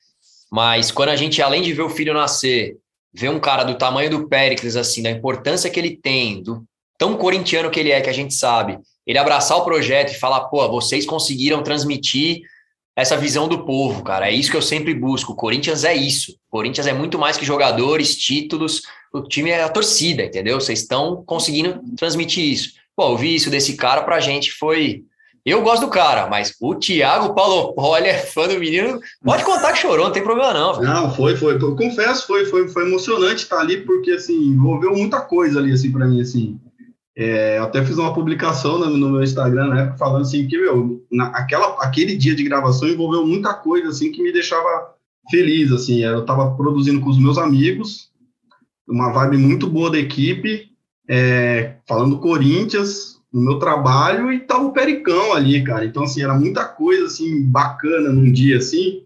Mas 0.52 0.92
quando 0.92 1.10
a 1.10 1.16
gente, 1.16 1.42
além 1.42 1.62
de 1.62 1.74
ver 1.74 1.82
o 1.82 1.90
filho 1.90 2.14
nascer, 2.14 2.78
vê 3.14 3.30
um 3.30 3.40
cara 3.40 3.64
do 3.64 3.76
tamanho 3.76 4.10
do 4.10 4.28
Péricles, 4.28 4.76
assim, 4.76 5.02
da 5.02 5.10
importância 5.10 5.70
que 5.70 5.80
ele 5.80 5.98
tem, 6.02 6.42
do 6.44 6.64
tão 6.98 7.16
corintiano 7.18 7.70
que 7.70 7.80
ele 7.80 7.92
é, 7.92 8.02
que 8.02 8.10
a 8.10 8.14
gente 8.14 8.34
sabe, 8.34 8.80
ele 9.06 9.20
abraçar 9.20 9.58
o 9.58 9.64
projeto 9.64 10.12
e 10.12 10.20
falar, 10.20 10.46
pô, 10.46 10.68
vocês 10.70 11.06
conseguiram 11.06 11.62
transmitir 11.62 12.42
essa 12.96 13.18
visão 13.18 13.48
do 13.48 13.66
povo, 13.66 14.04
cara. 14.04 14.30
É 14.30 14.34
isso 14.34 14.50
que 14.50 14.56
eu 14.56 14.62
sempre 14.62 14.94
busco. 14.94 15.34
O 15.34 15.36
Corinthians 15.36 15.84
é 15.84 15.94
isso. 15.94 16.32
O 16.48 16.52
Corinthians 16.52 16.88
é 16.88 16.94
muito 16.94 17.20
mais 17.20 17.36
que 17.36 17.46
jogadores, 17.46 18.16
títulos. 18.16 18.84
O 19.14 19.22
time 19.22 19.50
é 19.50 19.62
a 19.62 19.70
torcida, 19.70 20.24
entendeu? 20.24 20.60
Vocês 20.60 20.80
estão 20.80 21.22
conseguindo 21.26 21.82
transmitir 21.98 22.44
isso. 22.46 22.72
Pô, 22.96 23.10
ouvir 23.10 23.36
isso 23.36 23.50
desse 23.50 23.76
cara 23.76 24.04
pra 24.04 24.22
gente 24.22 24.52
foi. 24.54 25.04
Eu 25.46 25.62
gosto 25.62 25.82
do 25.82 25.92
cara, 25.92 26.28
mas 26.28 26.56
o 26.60 26.74
Thiago 26.74 27.36
Paulo 27.36 27.74
Poli 27.74 28.08
é 28.08 28.18
fã 28.18 28.48
do 28.48 28.58
menino. 28.58 29.00
Pode 29.24 29.44
contar 29.44 29.74
que 29.74 29.80
chorou, 29.80 30.06
não 30.06 30.14
tem 30.14 30.24
problema 30.24 30.54
não. 30.54 30.82
Não, 30.82 31.14
foi, 31.14 31.36
foi. 31.36 31.56
Eu 31.56 31.76
confesso, 31.76 32.26
foi, 32.26 32.46
foi, 32.46 32.68
foi 32.70 32.88
emocionante 32.88 33.44
estar 33.44 33.60
ali, 33.60 33.82
porque 33.82 34.12
assim, 34.12 34.34
envolveu 34.34 34.96
muita 34.96 35.22
coisa 35.22 35.60
ali, 35.60 35.72
assim, 35.72 35.92
para 35.92 36.08
mim, 36.08 36.22
assim. 36.22 36.60
É, 37.18 37.58
eu 37.60 37.64
até 37.64 37.84
fiz 37.86 37.98
uma 37.98 38.14
publicação 38.14 38.78
no, 38.78 38.90
no 38.98 39.10
meu 39.10 39.24
Instagram, 39.24 39.70
né, 39.70 39.96
falando 39.98 40.24
assim 40.24 40.48
que, 40.48 40.58
meu, 40.58 41.02
na, 41.10 41.28
aquela, 41.28 41.82
aquele 41.82 42.18
dia 42.18 42.36
de 42.36 42.44
gravação 42.44 42.90
envolveu 42.90 43.26
muita 43.26 43.54
coisa, 43.54 43.88
assim, 43.88 44.12
que 44.12 44.22
me 44.22 44.34
deixava 44.34 44.94
feliz, 45.30 45.72
assim, 45.72 46.04
eu 46.04 46.20
estava 46.20 46.56
produzindo 46.56 47.00
com 47.00 47.10
os 47.10 47.18
meus 47.18 47.38
amigos, 47.38 48.12
uma 48.88 49.12
vibe 49.14 49.38
muito 49.38 49.68
boa 49.68 49.90
da 49.90 49.98
equipe, 49.98 50.70
é, 51.10 51.76
falando 51.88 52.20
Corinthians, 52.20 53.16
no 53.32 53.42
meu 53.42 53.60
trabalho, 53.60 54.32
e 54.32 54.42
tava 54.42 54.66
o 54.66 54.74
Pericão 54.74 55.34
ali, 55.34 55.64
cara, 55.64 55.86
então, 55.86 56.04
assim, 56.04 56.22
era 56.22 56.34
muita 56.34 56.66
coisa, 56.66 57.06
assim, 57.06 57.44
bacana 57.44 58.12
num 58.12 58.30
dia, 58.30 58.58
assim, 58.58 59.04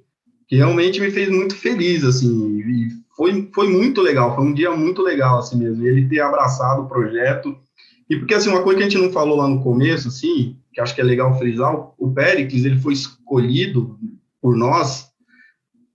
que 0.48 0.56
realmente 0.56 1.00
me 1.00 1.12
fez 1.12 1.30
muito 1.30 1.56
feliz, 1.56 2.04
assim, 2.04 2.60
e 2.60 2.88
foi, 3.16 3.50
foi 3.54 3.70
muito 3.70 4.02
legal, 4.02 4.36
foi 4.36 4.46
um 4.46 4.54
dia 4.54 4.72
muito 4.72 5.04
legal, 5.04 5.38
assim 5.38 5.58
mesmo, 5.60 5.86
ele 5.86 6.08
ter 6.08 6.22
abraçado 6.22 6.82
o 6.82 6.88
projeto, 6.88 7.56
e 8.10 8.18
porque, 8.18 8.34
assim, 8.34 8.50
uma 8.50 8.64
coisa 8.64 8.80
que 8.80 8.86
a 8.86 8.90
gente 8.90 9.02
não 9.02 9.12
falou 9.12 9.38
lá 9.38 9.48
no 9.48 9.62
começo, 9.62 10.08
assim, 10.08 10.58
que 10.74 10.82
acho 10.82 10.96
que 10.96 11.02
é 11.02 11.04
legal 11.04 11.38
frisar, 11.38 11.92
o 11.98 12.12
Péricles, 12.12 12.66
ele 12.66 12.80
foi 12.80 12.94
escolhido 12.94 14.00
por 14.42 14.56
nós, 14.56 15.10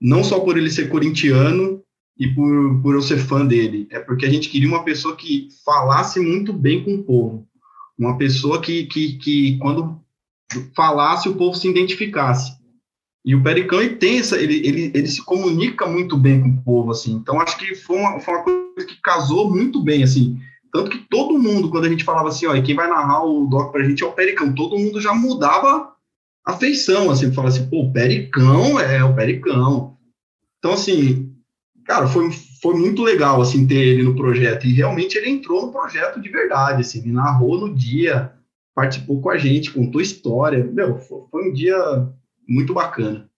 não 0.00 0.22
só 0.22 0.38
por 0.38 0.56
ele 0.56 0.70
ser 0.70 0.88
corintiano 0.88 1.82
e 2.16 2.28
por, 2.28 2.80
por 2.82 2.94
eu 2.94 3.02
ser 3.02 3.18
fã 3.18 3.44
dele, 3.44 3.88
é 3.90 3.98
porque 3.98 4.24
a 4.24 4.30
gente 4.30 4.48
queria 4.48 4.68
uma 4.68 4.84
pessoa 4.84 5.16
que 5.16 5.48
falasse 5.64 6.20
muito 6.20 6.52
bem 6.52 6.84
com 6.84 6.94
o 6.94 7.02
povo, 7.02 7.48
uma 7.98 8.16
pessoa 8.16 8.60
que, 8.60 8.86
que, 8.86 9.14
que 9.18 9.58
quando 9.58 10.00
falasse, 10.76 11.28
o 11.28 11.34
povo 11.34 11.56
se 11.56 11.68
identificasse. 11.68 12.52
E 13.24 13.34
o 13.34 13.42
Pericão, 13.42 13.80
ele 13.80 13.96
tem 13.96 14.18
essa, 14.18 14.38
ele, 14.38 14.56
ele, 14.64 14.92
ele 14.94 15.06
se 15.08 15.24
comunica 15.24 15.86
muito 15.86 16.16
bem 16.16 16.40
com 16.42 16.48
o 16.50 16.62
povo, 16.62 16.92
assim, 16.92 17.14
então 17.14 17.40
acho 17.40 17.56
que 17.56 17.74
foi 17.74 17.96
uma, 17.96 18.20
foi 18.20 18.34
uma 18.34 18.44
coisa 18.44 18.86
que 18.86 19.00
casou 19.02 19.50
muito 19.50 19.82
bem, 19.82 20.04
assim, 20.04 20.38
tanto 20.74 20.90
que 20.90 20.98
todo 21.08 21.38
mundo, 21.38 21.70
quando 21.70 21.84
a 21.84 21.88
gente 21.88 22.02
falava 22.02 22.30
assim, 22.30 22.46
ó, 22.46 22.60
quem 22.60 22.74
vai 22.74 22.88
narrar 22.88 23.24
o 23.24 23.46
doc 23.46 23.70
pra 23.70 23.84
gente 23.84 24.02
é 24.02 24.06
o 24.06 24.12
Pericão, 24.12 24.52
todo 24.52 24.76
mundo 24.76 25.00
já 25.00 25.14
mudava 25.14 25.94
a 26.44 26.52
feição, 26.54 27.12
assim, 27.12 27.32
falava 27.32 27.54
assim, 27.54 27.70
pô, 27.70 27.84
o 27.84 27.92
Pericão 27.92 28.80
é 28.80 29.04
o 29.04 29.14
Pericão. 29.14 29.96
Então, 30.58 30.72
assim, 30.72 31.32
cara, 31.84 32.08
foi, 32.08 32.28
foi 32.60 32.74
muito 32.74 33.04
legal, 33.04 33.40
assim, 33.40 33.68
ter 33.68 33.76
ele 33.76 34.02
no 34.02 34.16
projeto, 34.16 34.66
e 34.66 34.72
realmente 34.72 35.16
ele 35.16 35.30
entrou 35.30 35.66
no 35.66 35.72
projeto 35.72 36.20
de 36.20 36.28
verdade, 36.28 36.80
assim, 36.80 36.98
ele 36.98 37.12
narrou 37.12 37.56
no 37.56 37.72
dia, 37.72 38.32
participou 38.74 39.20
com 39.20 39.30
a 39.30 39.38
gente, 39.38 39.70
contou 39.70 40.00
história, 40.00 40.64
meu, 40.64 40.98
foi, 40.98 41.50
um 41.50 41.52
dia 41.52 41.78
muito 42.48 42.74
bacana. 42.74 43.30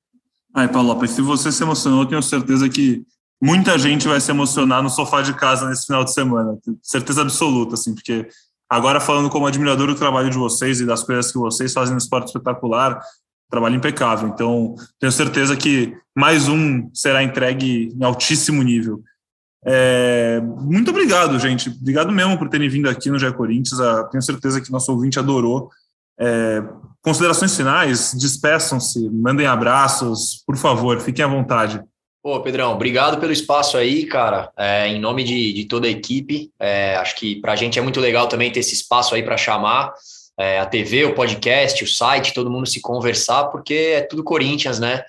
Ai, 0.54 0.72
Paulo, 0.72 1.06
se 1.06 1.20
você 1.20 1.52
se 1.52 1.62
emocionou, 1.62 2.06
tenho 2.06 2.22
certeza 2.22 2.66
que 2.66 3.04
muita 3.42 3.78
gente 3.78 4.08
vai 4.08 4.20
se 4.20 4.30
emocionar 4.30 4.82
no 4.82 4.90
sofá 4.90 5.22
de 5.22 5.34
casa 5.34 5.68
nesse 5.68 5.86
final 5.86 6.04
de 6.04 6.12
semana, 6.12 6.58
certeza 6.82 7.22
absoluta, 7.22 7.74
assim, 7.74 7.94
porque 7.94 8.28
agora 8.68 9.00
falando 9.00 9.30
como 9.30 9.46
admirador 9.46 9.88
do 9.88 9.94
trabalho 9.94 10.30
de 10.30 10.38
vocês 10.38 10.80
e 10.80 10.86
das 10.86 11.02
coisas 11.02 11.30
que 11.30 11.38
vocês 11.38 11.72
fazem 11.72 11.92
no 11.92 11.98
esporte 11.98 12.28
espetacular, 12.28 13.00
trabalho 13.50 13.76
impecável. 13.76 14.28
Então, 14.28 14.74
tenho 14.98 15.12
certeza 15.12 15.56
que 15.56 15.96
mais 16.16 16.48
um 16.48 16.90
será 16.92 17.22
entregue 17.22 17.92
em 17.94 18.04
altíssimo 18.04 18.62
nível. 18.62 19.02
É, 19.64 20.40
muito 20.40 20.90
obrigado, 20.90 21.38
gente. 21.38 21.70
Obrigado 21.70 22.12
mesmo 22.12 22.38
por 22.38 22.48
terem 22.48 22.68
vindo 22.68 22.88
aqui 22.88 23.10
no 23.10 23.18
Jé 23.18 23.32
Corinthians. 23.32 23.80
Ah, 23.80 24.04
tenho 24.04 24.22
certeza 24.22 24.60
que 24.60 24.70
nosso 24.70 24.92
ouvinte 24.92 25.18
adorou. 25.18 25.70
É, 26.18 26.62
considerações 27.02 27.56
finais, 27.56 28.14
despeçam-se, 28.14 29.08
mandem 29.10 29.46
abraços, 29.46 30.42
por 30.46 30.56
favor, 30.56 31.00
fiquem 31.00 31.24
à 31.24 31.28
vontade. 31.28 31.82
Pô, 32.26 32.40
Pedrão, 32.40 32.72
obrigado 32.72 33.20
pelo 33.20 33.32
espaço 33.32 33.76
aí, 33.76 34.04
cara. 34.04 34.50
É, 34.58 34.88
em 34.88 34.98
nome 34.98 35.22
de, 35.22 35.52
de 35.52 35.64
toda 35.64 35.86
a 35.86 35.90
equipe, 35.90 36.50
é, 36.58 36.96
acho 36.96 37.14
que 37.14 37.36
para 37.36 37.52
a 37.52 37.56
gente 37.56 37.78
é 37.78 37.82
muito 37.82 38.00
legal 38.00 38.26
também 38.26 38.50
ter 38.50 38.58
esse 38.58 38.74
espaço 38.74 39.14
aí 39.14 39.22
para 39.22 39.36
chamar 39.36 39.94
é, 40.36 40.58
a 40.58 40.66
TV, 40.66 41.04
o 41.04 41.14
podcast, 41.14 41.84
o 41.84 41.86
site, 41.86 42.34
todo 42.34 42.50
mundo 42.50 42.66
se 42.66 42.80
conversar, 42.80 43.44
porque 43.44 43.92
é 43.94 44.00
tudo 44.00 44.24
Corinthians, 44.24 44.80
né? 44.80 45.04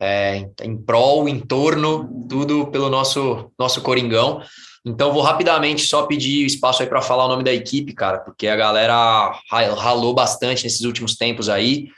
É, 0.00 0.48
em 0.62 0.74
prol, 0.74 1.28
em 1.28 1.40
torno, 1.40 2.08
tudo 2.26 2.66
pelo 2.68 2.88
nosso, 2.88 3.52
nosso 3.58 3.82
Coringão. 3.82 4.40
Então 4.82 5.12
vou 5.12 5.20
rapidamente 5.20 5.82
só 5.82 6.06
pedir 6.06 6.46
espaço 6.46 6.82
aí 6.82 6.88
para 6.88 7.02
falar 7.02 7.26
o 7.26 7.28
nome 7.28 7.44
da 7.44 7.52
equipe, 7.52 7.92
cara, 7.92 8.16
porque 8.20 8.48
a 8.48 8.56
galera 8.56 9.38
ralou 9.50 10.14
bastante 10.14 10.64
nesses 10.64 10.80
últimos 10.86 11.16
tempos 11.16 11.50
aí. 11.50 11.88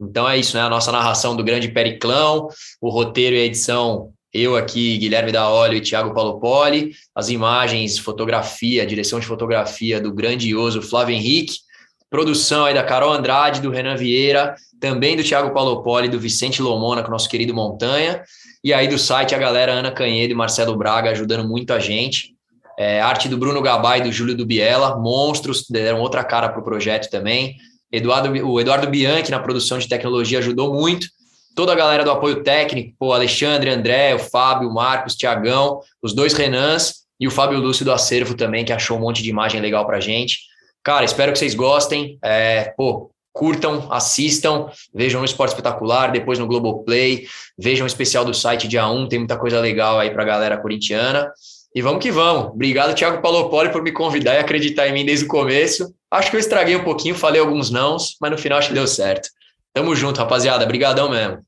Então 0.00 0.26
é 0.26 0.38
isso, 0.38 0.56
né? 0.56 0.62
A 0.62 0.70
nossa 0.70 0.90
narração 0.90 1.36
do 1.36 1.44
grande 1.44 1.68
Periclão, 1.68 2.48
o 2.80 2.88
roteiro 2.88 3.36
e 3.36 3.40
a 3.40 3.44
edição, 3.44 4.11
eu 4.32 4.56
aqui, 4.56 4.96
Guilherme 4.96 5.30
da 5.30 5.50
Olho 5.50 5.76
e 5.76 5.80
Thiago 5.80 6.14
Paulo 6.14 6.40
Poli, 6.40 6.92
as 7.14 7.28
imagens, 7.28 7.98
fotografia, 7.98 8.86
direção 8.86 9.20
de 9.20 9.26
fotografia 9.26 10.00
do 10.00 10.12
grandioso 10.12 10.80
Flávio 10.80 11.14
Henrique, 11.14 11.56
produção 12.08 12.64
aí 12.64 12.74
da 12.74 12.82
Carol 12.82 13.12
Andrade, 13.12 13.60
do 13.60 13.70
Renan 13.70 13.96
Vieira, 13.96 14.54
também 14.80 15.16
do 15.16 15.22
Thiago 15.22 15.52
Paulo 15.52 15.82
Poli, 15.82 16.08
do 16.08 16.18
Vicente 16.18 16.62
Lomona, 16.62 17.02
com 17.02 17.10
nosso 17.10 17.28
querido 17.28 17.54
Montanha, 17.54 18.22
e 18.64 18.72
aí 18.72 18.88
do 18.88 18.98
site 18.98 19.34
a 19.34 19.38
galera 19.38 19.72
Ana 19.72 19.90
Canhedo 19.90 20.32
e 20.32 20.36
Marcelo 20.36 20.76
Braga 20.76 21.10
ajudando 21.10 21.46
muito 21.46 21.72
a 21.72 21.78
gente. 21.78 22.32
É, 22.78 23.00
arte 23.00 23.28
do 23.28 23.36
Bruno 23.36 23.60
Gabay 23.60 24.00
e 24.00 24.04
do 24.04 24.12
Júlio 24.12 24.34
do 24.34 24.46
Biela, 24.46 24.98
monstros, 24.98 25.66
deram 25.68 26.00
outra 26.00 26.24
cara 26.24 26.48
para 26.48 26.60
o 26.60 26.64
projeto 26.64 27.10
também. 27.10 27.56
Eduardo, 27.92 28.30
o 28.46 28.58
Eduardo 28.58 28.88
Bianchi 28.88 29.30
na 29.30 29.38
produção 29.38 29.78
de 29.78 29.86
tecnologia 29.86 30.38
ajudou 30.38 30.72
muito. 30.72 31.06
Toda 31.54 31.72
a 31.72 31.76
galera 31.76 32.04
do 32.04 32.10
apoio 32.10 32.42
técnico, 32.42 32.94
pô, 32.98 33.12
Alexandre, 33.12 33.70
André, 33.70 34.14
o 34.14 34.18
Fábio, 34.18 34.68
o 34.68 34.74
Marcos, 34.74 35.14
Tiagão, 35.14 35.80
os 36.00 36.14
dois 36.14 36.32
Renans 36.32 37.02
e 37.20 37.26
o 37.26 37.30
Fábio 37.30 37.58
Lúcio 37.58 37.84
do 37.84 37.92
Acervo 37.92 38.34
também, 38.34 38.64
que 38.64 38.72
achou 38.72 38.96
um 38.96 39.00
monte 39.00 39.22
de 39.22 39.30
imagem 39.30 39.60
legal 39.60 39.86
pra 39.86 40.00
gente. 40.00 40.38
Cara, 40.82 41.04
espero 41.04 41.32
que 41.32 41.38
vocês 41.38 41.54
gostem. 41.54 42.18
É, 42.22 42.72
pô, 42.76 43.12
curtam, 43.32 43.88
assistam, 43.90 44.68
vejam 44.94 45.20
no 45.20 45.24
Esporte 45.24 45.50
Espetacular, 45.50 46.12
depois 46.12 46.38
no 46.38 46.46
Globoplay, 46.46 47.26
vejam 47.58 47.84
o 47.84 47.86
especial 47.86 48.24
do 48.24 48.34
site 48.34 48.68
dia 48.68 48.86
1, 48.86 49.08
tem 49.08 49.18
muita 49.18 49.38
coisa 49.38 49.58
legal 49.58 49.98
aí 49.98 50.10
pra 50.10 50.24
galera 50.24 50.58
corintiana. 50.58 51.30
E 51.74 51.80
vamos 51.80 52.02
que 52.02 52.10
vamos. 52.10 52.48
Obrigado, 52.48 52.94
Thiago 52.94 53.22
Palopoli, 53.22 53.70
por 53.70 53.82
me 53.82 53.92
convidar 53.92 54.34
e 54.34 54.38
acreditar 54.38 54.88
em 54.88 54.92
mim 54.92 55.06
desde 55.06 55.24
o 55.24 55.28
começo. 55.28 55.94
Acho 56.10 56.30
que 56.30 56.36
eu 56.36 56.40
estraguei 56.40 56.76
um 56.76 56.84
pouquinho, 56.84 57.14
falei 57.14 57.40
alguns 57.40 57.70
nãos, 57.70 58.16
mas 58.20 58.30
no 58.30 58.36
final 58.36 58.58
acho 58.58 58.68
que 58.68 58.74
deu 58.74 58.86
certo. 58.86 59.30
Tamo 59.74 59.96
junto, 59.96 60.18
rapaziada. 60.18 60.66
Brigadão 60.66 61.10
mesmo. 61.10 61.44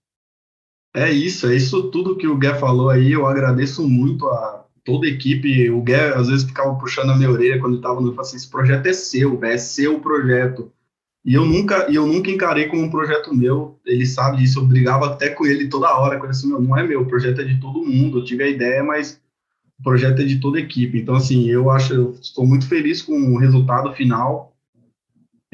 É 0.95 1.11
isso, 1.11 1.49
é 1.49 1.57
isso 1.57 1.91
tudo 1.91 2.17
que 2.17 2.27
o 2.27 2.37
Gué 2.37 2.55
falou 2.55 2.89
aí. 2.89 3.13
Eu 3.13 3.27
agradeço 3.27 3.87
muito 3.89 4.29
a 4.29 4.65
toda 4.85 5.07
a 5.07 5.11
equipe. 5.11 5.69
O 5.71 5.83
Gué 5.83 6.15
às 6.15 6.29
vezes 6.29 6.45
ficava 6.45 6.75
puxando 6.77 7.11
a 7.11 7.17
minha 7.17 7.31
orelha 7.31 7.61
quando 7.61 7.77
estava 7.77 8.01
no 8.01 8.19
assim, 8.21 8.37
esse 8.37 8.49
projeto 8.49 8.87
é 8.87 8.93
seu, 8.93 9.43
é 9.45 9.59
seu 9.59 9.99
projeto. 9.99 10.71
E 11.25 11.35
eu 11.35 11.45
nunca, 11.45 11.91
eu 11.91 12.07
nunca 12.07 12.31
encarei 12.31 12.67
como 12.67 12.83
um 12.83 12.91
projeto 12.91 13.35
meu. 13.35 13.79
Ele 13.85 14.07
sabe 14.07 14.39
disso. 14.39 14.61
Eu 14.61 14.67
brigava 14.67 15.07
até 15.07 15.31
com 15.31 15.47
ele 15.47 15.69
toda 15.69 15.97
hora. 15.97 16.17
Ele 16.17 16.27
assim, 16.27 16.49
não 16.49 16.77
é 16.77 16.83
meu, 16.83 17.01
o 17.01 17.07
projeto 17.07 17.41
é 17.41 17.45
de 17.45 17.59
todo 17.61 17.85
mundo. 17.85 18.19
Eu 18.19 18.25
tive 18.25 18.45
a 18.45 18.49
ideia, 18.49 18.85
mas 18.85 19.21
o 19.81 19.83
projeto 19.83 20.21
é 20.21 20.25
de 20.25 20.39
toda 20.39 20.59
a 20.59 20.61
equipe. 20.61 21.01
Então, 21.01 21.17
assim, 21.17 21.49
eu 21.49 21.71
acho, 21.71 21.95
eu 21.95 22.11
estou 22.21 22.47
muito 22.47 22.69
feliz 22.69 23.03
com 23.03 23.15
o 23.35 23.39
resultado 23.39 23.93
final. 23.95 24.54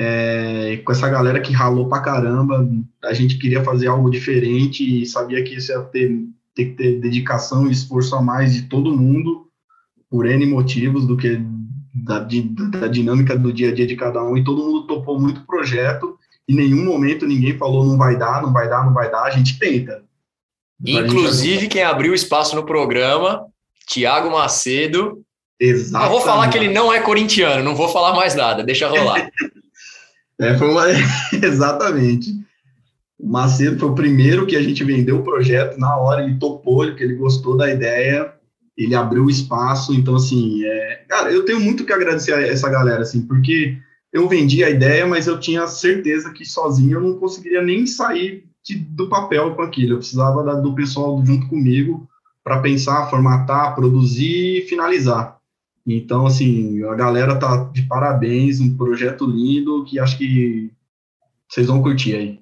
É, 0.02 0.78
com 0.78 0.92
essa 0.92 1.10
galera 1.10 1.40
que 1.40 1.52
ralou 1.52 1.86
pra 1.86 2.00
caramba, 2.00 2.66
a 3.04 3.12
gente 3.12 3.36
queria 3.36 3.62
fazer 3.62 3.86
algo 3.86 4.10
diferente 4.10 5.02
e 5.02 5.04
sabia 5.04 5.44
que 5.44 5.56
isso 5.56 5.72
ia 5.72 5.80
ter, 5.82 6.24
ter 6.54 6.64
que 6.64 6.70
ter 6.70 7.00
dedicação 7.00 7.68
e 7.68 7.70
esforço 7.70 8.16
a 8.16 8.22
mais 8.22 8.54
de 8.54 8.62
todo 8.62 8.96
mundo, 8.96 9.46
por 10.08 10.24
N 10.24 10.46
motivos, 10.46 11.06
do 11.06 11.18
que 11.18 11.38
da, 11.92 12.20
da 12.20 12.88
dinâmica 12.88 13.36
do 13.36 13.52
dia 13.52 13.68
a 13.68 13.74
dia 13.74 13.86
de 13.86 13.94
cada 13.94 14.24
um, 14.24 14.38
e 14.38 14.42
todo 14.42 14.64
mundo 14.64 14.86
topou 14.86 15.20
muito 15.20 15.42
o 15.42 15.46
projeto, 15.46 16.16
em 16.48 16.54
nenhum 16.54 16.82
momento 16.86 17.26
ninguém 17.26 17.58
falou 17.58 17.84
não 17.84 17.98
vai 17.98 18.16
dar, 18.16 18.40
não 18.40 18.54
vai 18.54 18.70
dar, 18.70 18.86
não 18.86 18.94
vai 18.94 19.10
dar, 19.10 19.24
a 19.24 19.30
gente 19.30 19.58
tenta. 19.58 20.02
Inclusive, 20.82 21.68
quem 21.68 21.82
abriu 21.82 22.14
espaço 22.14 22.56
no 22.56 22.64
programa 22.64 23.44
Tiago 23.86 24.30
Macedo. 24.30 25.20
Exato. 25.60 26.06
Eu 26.06 26.10
vou 26.10 26.22
falar 26.22 26.48
que 26.48 26.56
ele 26.56 26.72
não 26.72 26.90
é 26.90 27.00
corintiano, 27.00 27.62
não 27.62 27.74
vou 27.74 27.90
falar 27.90 28.14
mais 28.14 28.34
nada, 28.34 28.64
deixa 28.64 28.88
rolar. 28.88 29.28
é, 30.40 30.56
foi 30.56 30.68
uma... 30.68 30.84
Exatamente. 31.32 32.32
O 33.18 33.28
Macedo 33.28 33.78
foi 33.78 33.88
o 33.90 33.94
primeiro 33.94 34.46
que 34.46 34.56
a 34.56 34.62
gente 34.62 34.82
vendeu 34.82 35.18
o 35.18 35.22
projeto, 35.22 35.78
na 35.78 35.96
hora 35.96 36.24
ele 36.24 36.38
topou, 36.38 36.86
porque 36.86 37.04
ele 37.04 37.16
gostou 37.16 37.56
da 37.56 37.70
ideia, 37.70 38.32
ele 38.76 38.94
abriu 38.94 39.24
o 39.24 39.30
espaço, 39.30 39.92
então 39.92 40.16
assim, 40.16 40.64
é... 40.64 41.04
cara, 41.06 41.30
eu 41.30 41.44
tenho 41.44 41.60
muito 41.60 41.84
que 41.84 41.92
agradecer 41.92 42.32
a 42.32 42.40
essa 42.40 42.70
galera, 42.70 43.02
assim, 43.02 43.20
porque 43.26 43.76
eu 44.10 44.26
vendi 44.26 44.64
a 44.64 44.70
ideia, 44.70 45.06
mas 45.06 45.26
eu 45.26 45.38
tinha 45.38 45.66
certeza 45.66 46.32
que 46.32 46.46
sozinho 46.46 46.96
eu 46.96 47.00
não 47.02 47.18
conseguiria 47.18 47.62
nem 47.62 47.86
sair 47.86 48.44
de, 48.64 48.76
do 48.76 49.08
papel 49.08 49.54
com 49.54 49.62
aquilo, 49.62 49.92
eu 49.92 49.98
precisava 49.98 50.42
da, 50.42 50.54
do 50.54 50.74
pessoal 50.74 51.22
junto 51.24 51.46
comigo, 51.46 52.08
para 52.42 52.60
pensar, 52.60 53.10
formatar, 53.10 53.74
produzir 53.74 54.58
e 54.58 54.66
finalizar. 54.66 55.39
Então, 55.86 56.26
assim, 56.26 56.82
a 56.84 56.94
galera 56.94 57.38
tá 57.38 57.64
de 57.72 57.82
parabéns, 57.82 58.60
um 58.60 58.76
projeto 58.76 59.26
lindo 59.26 59.84
que 59.84 59.98
acho 59.98 60.18
que 60.18 60.70
vocês 61.48 61.66
vão 61.66 61.82
curtir 61.82 62.14
aí. 62.14 62.40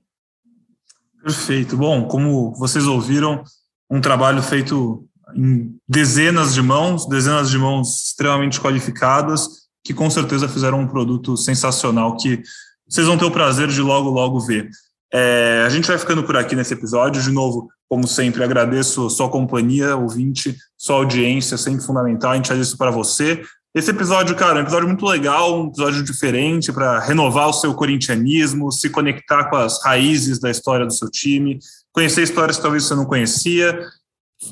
Perfeito. 1.22 1.76
Bom, 1.76 2.06
como 2.06 2.54
vocês 2.54 2.86
ouviram, 2.86 3.42
um 3.90 4.00
trabalho 4.00 4.42
feito 4.42 5.06
em 5.34 5.76
dezenas 5.88 6.54
de 6.54 6.62
mãos, 6.62 7.06
dezenas 7.06 7.50
de 7.50 7.58
mãos 7.58 8.06
extremamente 8.06 8.60
qualificadas, 8.60 9.68
que 9.84 9.94
com 9.94 10.10
certeza 10.10 10.48
fizeram 10.48 10.80
um 10.80 10.88
produto 10.88 11.36
sensacional 11.36 12.16
que 12.16 12.42
vocês 12.88 13.06
vão 13.06 13.18
ter 13.18 13.24
o 13.24 13.30
prazer 13.30 13.68
de 13.68 13.80
logo, 13.80 14.10
logo 14.10 14.40
ver. 14.40 14.68
É, 15.12 15.64
a 15.66 15.68
gente 15.68 15.88
vai 15.88 15.98
ficando 15.98 16.22
por 16.22 16.36
aqui 16.36 16.54
nesse 16.54 16.74
episódio. 16.74 17.22
De 17.22 17.30
novo, 17.30 17.68
como 17.88 18.06
sempre, 18.06 18.44
agradeço 18.44 19.08
sua 19.10 19.28
companhia, 19.28 19.96
ouvinte, 19.96 20.56
sua 20.76 20.96
audiência, 20.96 21.56
sempre 21.56 21.84
fundamental. 21.84 22.32
A 22.32 22.36
gente 22.36 22.48
faz 22.48 22.60
isso 22.60 22.76
para 22.76 22.90
você. 22.90 23.42
Esse 23.74 23.90
episódio, 23.90 24.34
cara, 24.34 24.58
é 24.58 24.62
um 24.62 24.64
episódio 24.64 24.88
muito 24.88 25.06
legal, 25.06 25.62
um 25.62 25.68
episódio 25.68 26.02
diferente 26.02 26.72
para 26.72 26.98
renovar 27.00 27.48
o 27.48 27.52
seu 27.52 27.74
corintianismo, 27.74 28.72
se 28.72 28.88
conectar 28.88 29.44
com 29.50 29.56
as 29.56 29.82
raízes 29.84 30.40
da 30.40 30.50
história 30.50 30.86
do 30.86 30.92
seu 30.92 31.10
time, 31.10 31.58
conhecer 31.92 32.22
histórias 32.22 32.56
que 32.56 32.62
talvez 32.62 32.84
você 32.84 32.94
não 32.94 33.04
conhecia 33.04 33.78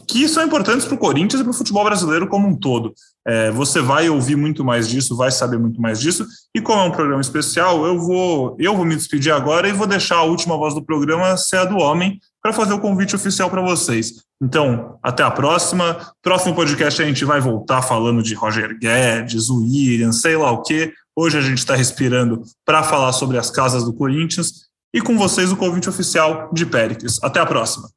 que 0.06 0.28
são 0.28 0.44
importantes 0.44 0.84
para 0.84 0.94
o 0.94 0.98
Corinthians 0.98 1.40
e 1.40 1.44
para 1.44 1.50
o 1.50 1.54
futebol 1.54 1.84
brasileiro 1.84 2.26
como 2.26 2.48
um 2.48 2.56
todo. 2.56 2.92
É, 3.26 3.50
você 3.50 3.80
vai 3.80 4.08
ouvir 4.08 4.36
muito 4.36 4.64
mais 4.64 4.88
disso, 4.88 5.16
vai 5.16 5.30
saber 5.30 5.58
muito 5.58 5.80
mais 5.80 6.00
disso. 6.00 6.26
E 6.54 6.60
como 6.60 6.80
é 6.80 6.84
um 6.84 6.90
programa 6.90 7.20
especial, 7.20 7.86
eu 7.86 7.98
vou, 7.98 8.56
eu 8.58 8.74
vou 8.74 8.84
me 8.84 8.96
despedir 8.96 9.32
agora 9.32 9.68
e 9.68 9.72
vou 9.72 9.86
deixar 9.86 10.16
a 10.16 10.22
última 10.22 10.56
voz 10.56 10.74
do 10.74 10.84
programa 10.84 11.36
ser 11.36 11.58
a 11.58 11.64
do 11.64 11.78
homem 11.78 12.20
para 12.42 12.52
fazer 12.52 12.72
o 12.72 12.80
convite 12.80 13.14
oficial 13.14 13.48
para 13.48 13.62
vocês. 13.62 14.24
Então, 14.42 14.98
até 15.02 15.22
a 15.22 15.30
próxima. 15.30 16.12
Próximo 16.22 16.54
podcast 16.54 17.00
a 17.00 17.06
gente 17.06 17.24
vai 17.24 17.40
voltar 17.40 17.82
falando 17.82 18.22
de 18.22 18.34
Roger 18.34 18.78
Guedes, 18.78 19.48
William, 19.50 20.12
sei 20.12 20.36
lá 20.36 20.50
o 20.50 20.62
quê. 20.62 20.92
Hoje 21.14 21.38
a 21.38 21.40
gente 21.40 21.58
está 21.58 21.74
respirando 21.74 22.42
para 22.64 22.82
falar 22.82 23.12
sobre 23.12 23.38
as 23.38 23.50
casas 23.50 23.84
do 23.84 23.92
Corinthians. 23.92 24.66
E 24.92 25.00
com 25.00 25.16
vocês 25.16 25.50
o 25.52 25.56
convite 25.56 25.88
oficial 25.88 26.50
de 26.52 26.66
Péricles. 26.66 27.18
Até 27.22 27.40
a 27.40 27.46
próxima. 27.46 27.88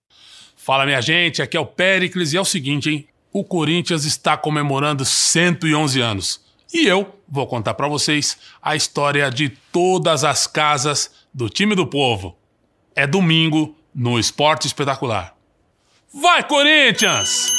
Fala, 0.70 0.86
minha 0.86 1.02
gente, 1.02 1.42
aqui 1.42 1.58
é 1.58 1.60
o 1.60 1.66
Pericles 1.66 2.32
e 2.32 2.38
é 2.38 2.40
o 2.40 2.46
seguinte, 2.46 2.92
hein? 2.92 3.08
O 3.34 3.44
Corinthians 3.44 4.06
está 4.06 4.38
comemorando 4.38 5.04
111 5.04 6.00
anos. 6.00 6.46
E 6.72 6.86
eu 6.86 7.20
vou 7.28 7.48
contar 7.48 7.74
para 7.74 7.88
vocês 7.88 8.38
a 8.62 8.76
história 8.76 9.32
de 9.32 9.50
todas 9.50 10.24
as 10.24 10.46
casas 10.46 11.10
do 11.34 11.50
time 11.50 11.74
do 11.74 11.88
povo. 11.88 12.38
É 12.96 13.08
domingo 13.08 13.76
no 13.96 14.20
Esporte 14.20 14.68
Espetacular. 14.68 15.36
Vai, 16.14 16.48
Corinthians! 16.48 17.52